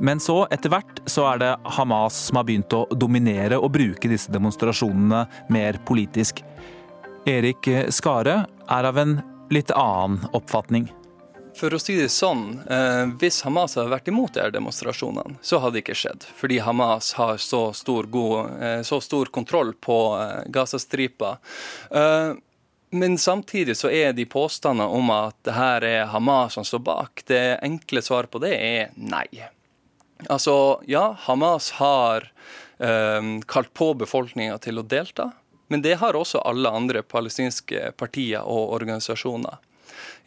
Men 0.02 0.20
så, 0.20 0.42
etter 0.50 0.72
hvert, 0.72 0.98
så 1.06 1.28
er 1.30 1.40
det 1.40 1.52
Hamas 1.76 2.18
som 2.28 2.40
har 2.40 2.48
begynt 2.48 2.74
å 2.74 2.84
dominere 2.90 3.60
og 3.60 3.70
bruke 3.76 4.10
disse 4.10 4.32
demonstrasjonene 4.34 5.22
mer 5.54 5.78
politisk. 5.86 6.42
Erik 7.26 7.68
Skare 7.94 8.42
er 8.70 8.86
av 8.90 8.98
en 9.02 9.16
litt 9.50 9.70
annen 9.70 10.26
oppfatning. 10.32 10.90
For 11.56 11.72
å 11.72 11.78
si 11.80 11.94
det 11.96 12.10
sånn, 12.12 12.60
eh, 12.68 13.06
Hvis 13.16 13.40
Hamas 13.46 13.76
hadde 13.78 13.92
vært 13.94 14.10
imot 14.12 14.34
de 14.36 14.50
demonstrasjonene, 14.52 15.38
så 15.40 15.60
hadde 15.62 15.78
det 15.78 15.84
ikke 15.86 15.96
skjedd. 15.96 16.26
Fordi 16.36 16.58
Hamas 16.60 17.14
har 17.16 17.38
så 17.40 17.72
stor, 17.72 18.04
god, 18.04 18.62
eh, 18.62 18.82
så 18.82 19.00
stor 19.00 19.32
kontroll 19.32 19.72
på 19.72 19.98
eh, 20.20 20.42
Gazastripa. 20.52 21.38
Men 22.96 23.18
samtidig 23.18 23.74
så 23.76 23.90
er 23.90 24.12
de 24.12 24.24
påstandene 24.24 24.86
om 24.88 25.10
at 25.10 25.34
det 25.44 25.52
her 25.56 25.84
er 25.84 26.06
Hamas 26.06 26.54
som 26.54 26.64
står 26.64 26.84
bak. 26.86 27.22
Det 27.26 27.58
enkle 27.62 28.00
svaret 28.00 28.30
på 28.30 28.40
det 28.40 28.54
er 28.54 28.92
nei. 28.94 29.26
Altså, 30.30 30.80
ja, 30.86 31.10
Hamas 31.26 31.72
har 31.80 32.30
kalt 32.78 33.72
på 33.74 33.90
befolkninga 33.96 34.58
til 34.62 34.78
å 34.78 34.86
delta. 34.86 35.32
Men 35.68 35.82
det 35.82 35.98
har 36.02 36.16
også 36.16 36.42
alle 36.46 36.70
andre 36.70 37.02
palestinske 37.02 37.92
partier 37.98 38.44
og 38.46 38.74
organisasjoner. 38.76 39.58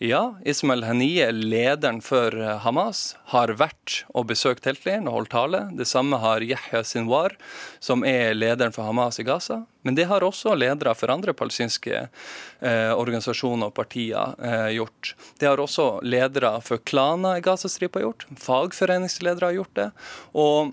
Ja, 0.01 0.35
Ismail 0.45 0.83
Haniyeh, 0.83 1.31
lederen 1.33 1.99
for 2.01 2.31
eh, 2.31 2.57
Hamas, 2.63 3.17
har 3.33 3.51
vært 3.59 4.05
og 4.15 4.29
besøkt 4.29 4.63
teltleiren 4.63 5.09
og 5.11 5.17
holdt 5.17 5.33
tale. 5.33 5.59
Det 5.75 5.87
samme 5.89 6.21
har 6.23 6.43
Yahya 6.45 6.85
Sinwar, 6.87 7.35
som 7.83 8.05
er 8.07 8.31
lederen 8.37 8.71
for 8.71 8.87
Hamas 8.87 9.19
i 9.19 9.25
Gaza. 9.27 9.65
Men 9.83 9.97
det 9.99 10.07
har 10.07 10.23
også 10.23 10.55
ledere 10.55 10.93
for 10.95 11.11
andre 11.11 11.35
palestinske 11.35 11.99
eh, 11.99 12.93
organisasjoner 12.95 13.73
og 13.73 13.75
partier 13.75 14.39
eh, 14.39 14.69
gjort. 14.77 15.13
Det 15.39 15.51
har 15.51 15.59
også 15.59 15.89
ledere 16.07 16.55
for 16.63 16.79
klaner 16.79 17.39
i 17.39 17.43
Gazastripa 17.43 17.99
gjort. 18.03 18.27
Fagforeningsledere 18.39 19.51
har 19.51 19.59
gjort 19.59 19.75
det. 19.81 19.89
Og 20.31 20.71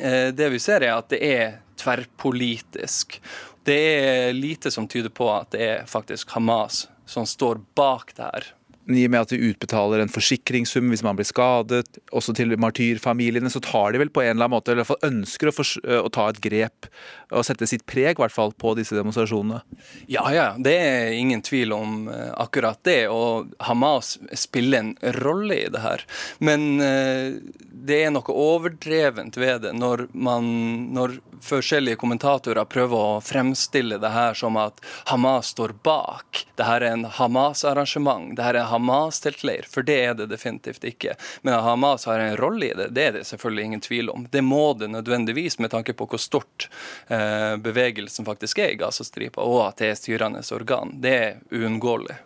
eh, 0.00 0.32
det 0.32 0.48
vi 0.56 0.62
ser, 0.62 0.88
er 0.88 0.96
at 0.96 1.12
det 1.12 1.20
er 1.20 1.58
tverrpolitisk. 1.78 3.20
Det 3.68 3.80
er 4.00 4.32
lite 4.32 4.70
som 4.72 4.86
tyder 4.88 5.12
på 5.12 5.26
at 5.28 5.50
det 5.52 5.64
er 5.64 5.88
faktisk 5.88 6.30
Hamas 6.32 6.86
som 7.08 7.26
står 7.28 7.60
bak 7.76 8.14
det 8.16 8.24
her. 8.24 8.46
I 8.88 9.04
og 9.06 9.12
med 9.12 9.26
at 9.26 9.32
de 9.34 9.50
utbetaler 9.50 10.02
en 10.02 10.12
forsikringssum 10.12 10.88
hvis 10.92 11.04
man 11.04 11.18
blir 11.18 11.28
skadet, 11.28 11.98
også 12.14 12.34
til 12.36 12.54
martyrfamiliene, 12.60 13.50
så 13.52 13.62
tar 13.64 13.92
de 13.92 14.02
vel 14.02 14.12
på 14.12 14.24
en 14.24 14.34
eller 14.34 14.48
annen 14.48 14.56
måte, 14.56 14.72
eller 14.72 14.82
i 14.82 14.86
hvert 14.86 14.94
fall 14.94 15.10
ønsker 15.10 15.50
å, 15.50 15.54
for, 15.54 15.88
å 15.98 16.08
ta 16.14 16.28
et 16.32 16.40
grep 16.44 16.88
og 17.28 17.44
sette 17.44 17.68
sitt 17.68 17.84
preg 17.88 18.16
i 18.16 18.22
hvert 18.22 18.32
fall 18.32 18.54
på 18.56 18.72
disse 18.78 18.96
demonstrasjonene? 18.96 19.60
Ja, 20.08 20.24
ja. 20.32 20.48
Det 20.56 20.74
er 20.80 21.12
ingen 21.16 21.42
tvil 21.44 21.74
om 21.76 22.08
uh, 22.08 22.32
akkurat 22.40 22.80
det. 22.88 23.02
Og 23.12 23.52
Hamas 23.68 24.16
spiller 24.32 24.80
en 24.80 24.94
rolle 25.20 25.58
i 25.66 25.68
det 25.72 25.82
her. 25.84 26.04
Men 26.40 26.80
uh, 26.80 27.36
det 27.68 28.02
er 28.06 28.14
noe 28.14 28.32
overdrevent 28.32 29.36
ved 29.40 29.66
det 29.66 29.74
når, 29.76 30.06
man, 30.16 30.48
når 30.96 31.18
forskjellige 31.44 32.00
kommentatorer 32.00 32.64
prøver 32.68 33.18
å 33.18 33.20
fremstille 33.24 34.00
det 34.00 34.12
her 34.14 34.38
som 34.38 34.56
at 34.60 34.80
Hamas 35.12 35.52
står 35.54 35.76
bak. 35.84 36.46
Det 36.56 36.66
her 36.66 36.84
er 36.84 36.96
en 36.96 37.06
Hamas-arrangement. 37.18 38.32
Det 38.38 38.46
her 38.46 38.56
er 38.56 38.64
en 38.64 38.72
Hamas-teltleir. 38.78 39.66
For 39.68 39.82
det 39.82 39.98
er 40.04 40.14
det 40.14 40.28
definitivt 40.30 40.84
ikke. 40.86 41.16
Men 41.42 41.58
at 41.58 41.66
Hamas 41.66 42.06
har 42.08 42.22
en 42.22 42.36
rolle 42.38 42.70
i 42.70 42.74
det, 42.78 42.88
det 42.94 43.04
er 43.04 43.16
det 43.18 43.26
selvfølgelig 43.26 43.64
ingen 43.64 43.84
tvil 43.84 44.10
om. 44.10 44.26
Det 44.30 44.44
må 44.44 44.72
det 44.78 44.90
nødvendigvis 44.90 45.58
med 45.58 45.74
tanke 45.74 45.92
på 45.92 46.06
hvor 46.08 46.22
stort 46.22 46.68
eh, 47.08 47.56
bevegelsen 47.56 48.24
faktisk 48.28 48.62
er 48.62 48.72
i 48.72 48.78
Gazastripa, 48.80 49.42
og 49.42 49.66
at 49.68 49.82
det 49.82 49.92
er 49.92 49.98
styrende 49.98 50.42
organ. 50.54 50.94
Det 51.02 51.14
er 51.18 51.40
uunngåelig. 51.52 52.16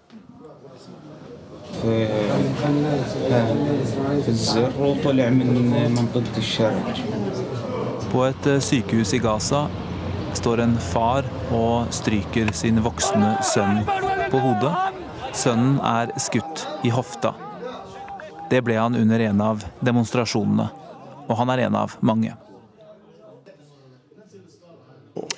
På 8.13 8.25
et 8.29 8.47
eh, 8.47 8.61
sykehus 8.61 9.15
i 9.17 9.23
Gaza 9.25 9.65
står 10.37 10.61
en 10.65 10.77
far 10.81 11.27
og 11.53 11.93
stryker 11.95 12.53
sin 12.57 12.81
voksne 12.85 13.35
sønn 13.45 13.83
på 14.33 14.41
hodet. 14.41 15.02
Sønnen 15.33 15.79
er 15.81 16.13
skutt 16.21 16.67
i 16.85 16.91
hofta. 16.93 17.33
Det 18.51 18.61
ble 18.61 18.77
han 18.77 18.97
under 18.99 19.23
en 19.25 19.41
av 19.41 19.63
demonstrasjonene, 19.81 20.67
og 21.25 21.39
han 21.39 21.53
er 21.55 21.65
en 21.67 21.79
av 21.81 21.95
mange. 22.05 22.35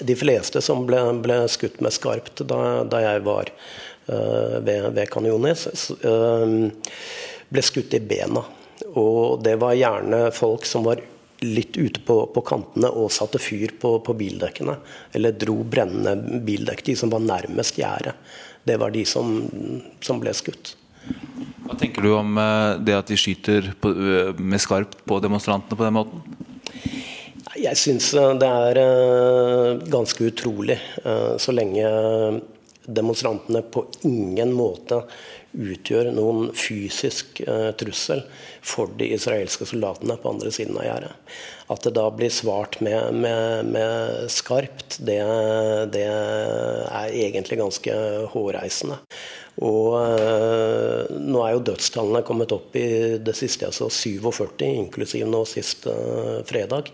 De 0.05 0.17
fleste 0.19 0.61
som 0.65 0.83
ble, 0.89 0.99
ble 1.23 1.39
skutt 1.51 1.79
med 1.85 1.95
skarpt 1.95 2.43
da, 2.51 2.59
da 2.91 3.01
jeg 3.05 3.23
var 3.27 3.51
uh, 4.11 4.59
ved, 4.67 4.91
ved 4.97 5.11
Kanjones, 5.15 5.69
uh, 6.03 6.69
ble 7.55 7.65
skutt 7.65 7.95
i 7.95 8.03
bena. 8.03 8.43
Og 8.99 9.43
det 9.47 9.55
var 9.63 9.79
gjerne 9.79 10.27
folk 10.35 10.67
som 10.67 10.87
var 10.89 11.03
litt 11.45 11.77
ute 11.77 12.01
på, 12.07 12.17
på 12.35 12.43
kantene 12.47 12.91
og 12.91 13.13
satte 13.13 13.39
fyr 13.43 13.77
på, 13.81 13.99
på, 14.03 14.15
bildekkene. 14.19 14.77
Eller 15.15 15.39
dro 15.39 15.61
brennende 15.63 16.41
bildekk. 16.45 16.85
De 16.87 16.97
som 16.99 17.13
var 17.13 17.23
nærmest 17.23 17.79
gjerdet. 17.79 18.15
Det 18.65 18.79
var 18.81 18.95
de 18.95 19.05
som, 19.09 19.37
som, 20.01 20.21
ble 20.23 20.33
skutt. 20.37 20.75
Hva 21.65 21.77
tenker 21.81 22.05
du 22.05 22.15
om 22.17 22.39
eh, 22.41 22.81
det 22.85 22.97
at 22.97 23.11
de 23.11 23.19
skyter 23.21 23.73
på, 23.81 23.93
med 24.39 24.63
skarpt 24.63 25.03
på 25.05 25.21
demonstrantene 25.25 25.79
på 25.79 25.87
den 25.87 25.97
måten? 25.99 26.25
Jeg 27.55 27.79
syns 27.79 28.11
det 28.41 28.49
er 28.49 28.79
ganske 29.87 30.27
utrolig. 30.27 30.75
Så 31.39 31.55
lenge 31.55 31.87
demonstrantene 32.83 33.63
på 33.63 33.85
ingen 34.09 34.51
måte 34.59 34.99
utgjør 35.55 36.11
noen 36.17 36.49
fysisk 36.59 37.45
trussel 37.79 38.25
for 38.59 38.91
de 38.99 39.13
israelske 39.15 39.69
soldatene 39.71 40.19
på 40.19 40.35
andre 40.35 40.51
siden 40.53 40.81
av 40.83 40.89
gjerdet. 40.89 41.15
At 41.73 41.87
det 41.87 41.95
da 41.97 42.09
blir 42.13 42.33
svart 42.33 42.77
med, 42.85 43.15
med, 43.17 43.71
med 43.73 44.31
skarpt, 44.33 44.99
det, 45.01 45.21
det, 45.95 46.05
er 46.05 47.15
egentlig 47.25 47.61
ganske 47.61 47.95
hårreisende. 48.35 48.99
Og 49.65 49.95
uh, 49.97 51.15
nå 51.15 51.41
er 51.41 51.55
jo 51.55 51.63
dødstallene 51.71 52.25
kommet 52.27 52.53
opp 52.53 52.75
i 52.77 53.17
det 53.23 53.37
siste, 53.39 53.71
altså 53.71 53.89
47, 53.89 54.67
inklusiv 54.67 55.25
nå 55.31 55.45
sist 55.49 55.89
uh, 55.89 56.43
fredag. 56.49 56.93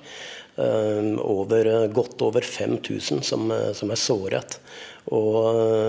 Over, 0.60 1.64
godt 1.88 2.20
over 2.20 2.44
5000 2.44 3.22
som, 3.24 3.46
som 3.72 3.92
er 3.94 3.96
såret. 3.96 4.58
Og, 5.08 5.38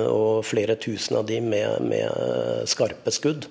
og 0.07 0.45
flere 0.47 0.77
tusen 0.79 1.17
av 1.19 1.25
de 1.27 1.41
med, 1.43 1.89
med 1.91 2.69
skarpe 2.71 3.11
skudd. 3.11 3.49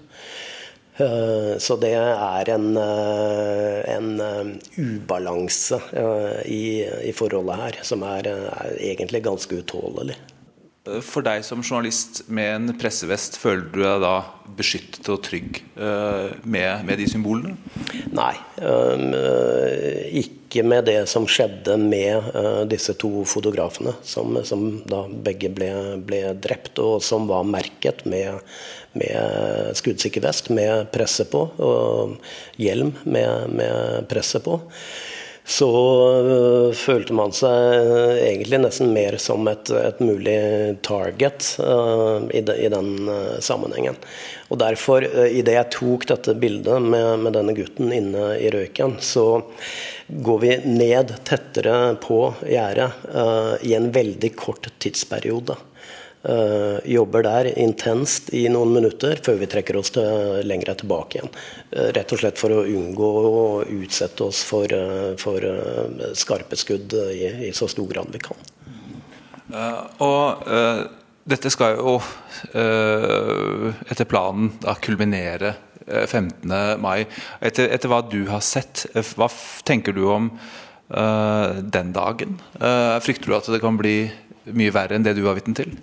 Eh, 0.97 1.59
så 1.59 1.77
det 1.81 1.93
er 1.95 2.51
en, 2.51 2.77
eh, 2.77 3.95
en 3.95 4.21
eh, 4.21 4.51
ubalanse 4.77 5.81
i, 6.45 6.83
i, 7.05 7.13
forholdet 7.17 7.61
her 7.63 7.79
som 7.87 8.03
er, 8.07 8.29
er 8.29 8.77
egentlig 8.93 9.23
ganske 9.25 9.63
utålelig. 9.63 10.19
For 11.05 11.21
deg 11.21 11.45
som 11.45 11.61
journalist 11.61 12.23
med 12.33 12.55
en 12.55 12.75
pressevest, 12.81 13.37
føler 13.37 13.67
du 13.69 13.83
deg 13.83 14.01
da 14.01 14.15
beskyttet 14.57 15.11
og 15.13 15.21
trygg 15.27 15.61
med, 15.77 16.87
med 16.89 16.97
de 16.97 17.09
symbolene? 17.11 17.53
Nei, 18.17 18.33
ikke 20.23 20.41
ikke 20.51 20.67
med 20.67 20.89
det 20.89 21.05
som 21.07 21.29
skjedde 21.31 21.77
med 21.79 22.33
uh, 22.35 22.65
disse 22.67 22.97
to 22.99 23.23
fotografene, 23.29 23.93
som, 24.03 24.35
som 24.43 24.81
da 24.91 25.05
begge 25.07 25.47
ble, 25.55 25.71
ble, 26.03 26.25
drept, 26.43 26.81
og 26.83 26.99
som 27.07 27.29
var 27.31 27.47
merket 27.47 28.03
med, 28.11 28.41
med 28.99 29.71
skuddsikker 29.79 30.25
vest 30.27 30.51
med 30.51 30.91
presse 30.91 31.29
på, 31.31 31.45
og 31.63 32.17
hjelm 32.59 32.91
med, 33.05 33.55
med 33.61 34.11
presse 34.11 34.43
på. 34.43 34.59
Så 35.45 35.69
uh, 35.69 36.73
følte 36.77 37.15
man 37.17 37.33
seg 37.35 38.19
egentlig 38.23 38.61
nesten 38.63 38.93
mer 38.95 39.17
som 39.23 39.49
et, 39.51 39.71
et 39.75 40.03
mulig 40.05 40.37
target 40.87 41.55
uh, 41.59 42.27
i, 42.31 42.43
de, 42.45 42.57
i, 42.61 42.69
den 42.73 43.11
sammenhengen. 43.43 43.99
Og 44.51 44.61
derfor, 44.61 45.07
idet 45.27 45.57
jeg 45.57 45.73
tok 45.75 46.07
dette 46.11 46.35
bildet 46.39 46.83
med, 46.83 47.25
med 47.25 47.35
denne 47.39 47.55
gutten 47.57 47.93
inne 47.95 48.35
i 48.39 48.51
røyken, 48.53 48.99
så 49.03 49.43
går 50.11 50.39
vi 50.43 50.55
ned 50.67 51.15
tettere 51.25 51.95
på 52.03 52.23
gjerdet 52.43 52.91
uh, 53.15 53.55
i 53.63 53.75
en 53.79 53.91
veldig 53.95 54.35
kort 54.39 54.71
tidsperiode. 54.83 55.57
Uh, 56.21 56.77
jobber 56.85 57.25
der 57.25 57.47
intenst 57.57 58.27
i 58.37 58.43
noen 58.53 58.75
minutter 58.75 59.17
før 59.25 59.39
vi 59.41 59.47
trekker 59.49 59.79
oss 59.81 59.89
til, 59.95 60.43
lenger 60.45 60.75
tilbake 60.83 61.17
igjen. 61.17 61.31
Uh, 61.73 61.87
rett 61.97 62.13
og 62.13 62.21
slett 62.21 62.37
for 62.37 62.53
å 62.53 62.67
unngå 62.69 63.09
å 63.25 63.47
utsette 63.65 64.27
oss 64.27 64.43
for, 64.45 64.69
for 65.23 65.49
skarpe 66.13 66.61
skudd 66.61 66.93
i, 67.09 67.25
i, 67.49 67.55
så 67.57 67.71
stor 67.73 67.89
grad 67.89 68.13
vi 68.13 68.21
kan. 68.21 68.49
og 70.05 70.45
dette 71.31 71.51
skal 71.53 71.81
jo 71.81 71.97
etter 72.53 74.09
planen 74.09 74.53
da 74.61 74.77
kulminere 74.77 75.55
15. 75.89 76.53
mai. 76.85 77.07
Etter, 77.41 77.73
etter, 77.73 77.89
hva 77.89 78.05
du 78.05 78.27
har 78.29 78.45
sett, 78.45 78.85
hva 79.17 79.29
tenker 79.65 79.97
du 79.97 80.05
om 80.13 80.31
den 80.91 81.95
dagen? 81.97 82.41
frykter 83.05 83.31
du 83.31 83.39
at 83.41 83.51
det 83.57 83.63
kan 83.65 83.81
bli 83.81 84.11
mye 84.49 84.73
verre 84.75 84.97
enn 84.97 85.05
det 85.07 85.17
du 85.19 85.25
var 85.27 85.37
vitne 85.39 85.57
til? 85.59 85.75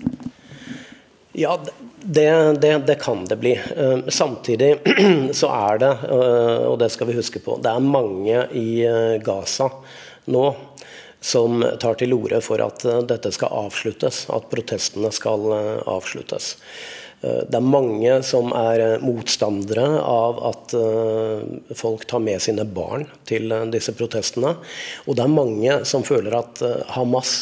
Ja, 1.38 1.60
det, 2.02 2.58
det, 2.62 2.78
det, 2.78 2.96
kan 2.96 3.26
det 3.26 3.36
bli. 3.36 3.52
Eh, 3.78 3.98
samtidig 4.08 4.78
så 5.32 5.52
er 5.54 5.78
det, 5.78 5.92
eh, 6.10 6.64
og 6.66 6.80
det 6.82 6.90
skal 6.90 7.12
vi 7.12 7.18
huske 7.20 7.42
på, 7.46 7.60
det 7.62 7.70
er 7.70 7.84
mange 7.84 8.40
i 8.58 8.70
eh, 8.88 9.20
Gaza 9.22 9.70
nå 10.34 10.48
som 11.22 11.62
tar 11.82 12.00
til 12.00 12.16
orde 12.16 12.40
for 12.46 12.62
at 12.66 12.82
dette 13.10 13.30
skal 13.36 13.54
avsluttes, 13.66 14.24
at 14.34 14.50
protestene 14.50 15.10
skal 15.14 15.46
avsluttes. 15.90 16.52
Det 17.22 17.58
er 17.58 17.66
mange 17.66 18.20
som 18.24 18.52
er 18.54 19.02
motstandere 19.02 19.88
av 19.98 20.38
at 20.52 20.76
folk 21.82 22.06
tar 22.08 22.22
med 22.22 22.44
sine 22.46 22.68
barn 22.70 23.08
til 23.26 23.50
disse 23.74 23.96
protestene. 23.98 24.54
Og 25.10 25.18
det 25.18 25.26
er 25.26 25.34
mange 25.34 25.80
som 25.90 26.06
føler 26.06 26.38
at 26.38 26.62
Hamas 26.94 27.34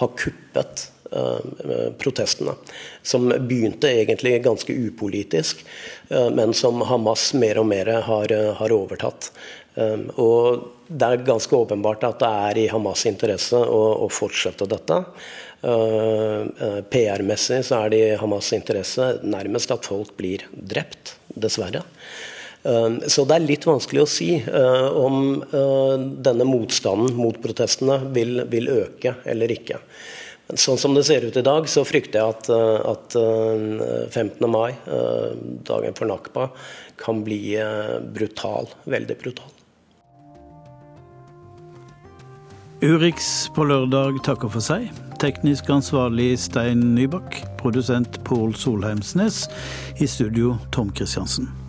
har 0.00 0.14
kuppet 0.18 0.90
Eh, 1.12 1.92
protestene. 1.98 2.52
Som 3.02 3.28
begynte 3.28 3.88
egentlig 3.88 4.42
ganske 4.42 4.72
upolitisk, 4.72 5.64
eh, 6.08 6.30
men 6.30 6.54
som 6.54 6.80
Hamas 6.80 7.34
mer 7.34 7.58
og 7.58 7.66
mer 7.66 7.86
har, 7.86 8.32
eh, 8.32 8.54
har 8.54 8.68
overtatt. 8.68 9.30
Og 10.16 10.72
Det 10.88 11.02
er 11.02 11.16
ganske 11.16 11.50
åpenbart 11.50 12.04
at 12.04 12.18
det 12.20 12.28
er 12.28 12.58
i 12.58 12.68
Hamas' 12.68 13.06
interesse 13.06 13.56
å, 13.56 14.06
å 14.06 14.08
fortsette 14.08 14.68
dette. 14.68 15.04
PR-messig 16.90 17.64
så 17.64 17.84
er 17.84 17.90
det 17.90 17.98
i 17.98 18.16
Hamas' 18.16 18.52
interesse 18.54 19.18
nærmest 19.24 19.72
at 19.72 19.84
folk 19.84 20.16
blir 20.16 20.38
drept, 20.54 21.16
dessverre. 21.36 21.82
Så 22.66 23.22
det 23.28 23.34
er 23.36 23.44
litt 23.44 23.66
vanskelig 23.68 24.00
å 24.02 24.08
si 24.10 24.30
om 24.42 25.36
denne 25.46 26.46
motstanden 26.48 27.14
mot 27.14 27.36
protestene 27.38 28.00
vil, 28.16 28.40
vil 28.50 28.70
øke 28.72 29.12
eller 29.28 29.52
ikke. 29.54 29.78
Sånn 30.54 30.78
som 30.78 30.94
det 30.94 31.02
ser 31.08 31.24
ut 31.26 31.36
i 31.36 31.42
dag, 31.42 31.66
så 31.66 31.82
frykter 31.82 32.20
jeg 32.20 32.34
at, 32.36 32.48
eh, 32.54 32.90
at 32.92 33.16
15. 34.14 34.44
Eh, 34.44 34.50
mai, 34.50 34.70
eh, 34.86 35.34
dagen 35.66 35.94
for 35.94 36.06
Nakba, 36.06 36.50
kan 36.96 37.24
bli 37.24 37.58
brutal. 38.14 38.68
Veldig 38.86 39.18
brutal. 39.18 39.50
Urix 42.80 43.48
på 43.54 43.64
lørdag 43.64 44.22
takker 44.22 44.48
for 44.48 44.60
seg. 44.60 44.88
Teknisk 45.18 45.66
ansvarlig 45.66 46.38
Stein 46.38 46.94
Nybakk. 46.94 47.42
Produsent 47.58 48.22
Pål 48.22 48.54
Solheimsnes. 48.54 49.48
I 50.00 50.06
studio 50.06 50.58
Tom 50.70 50.92
Kristiansen. 50.92 51.65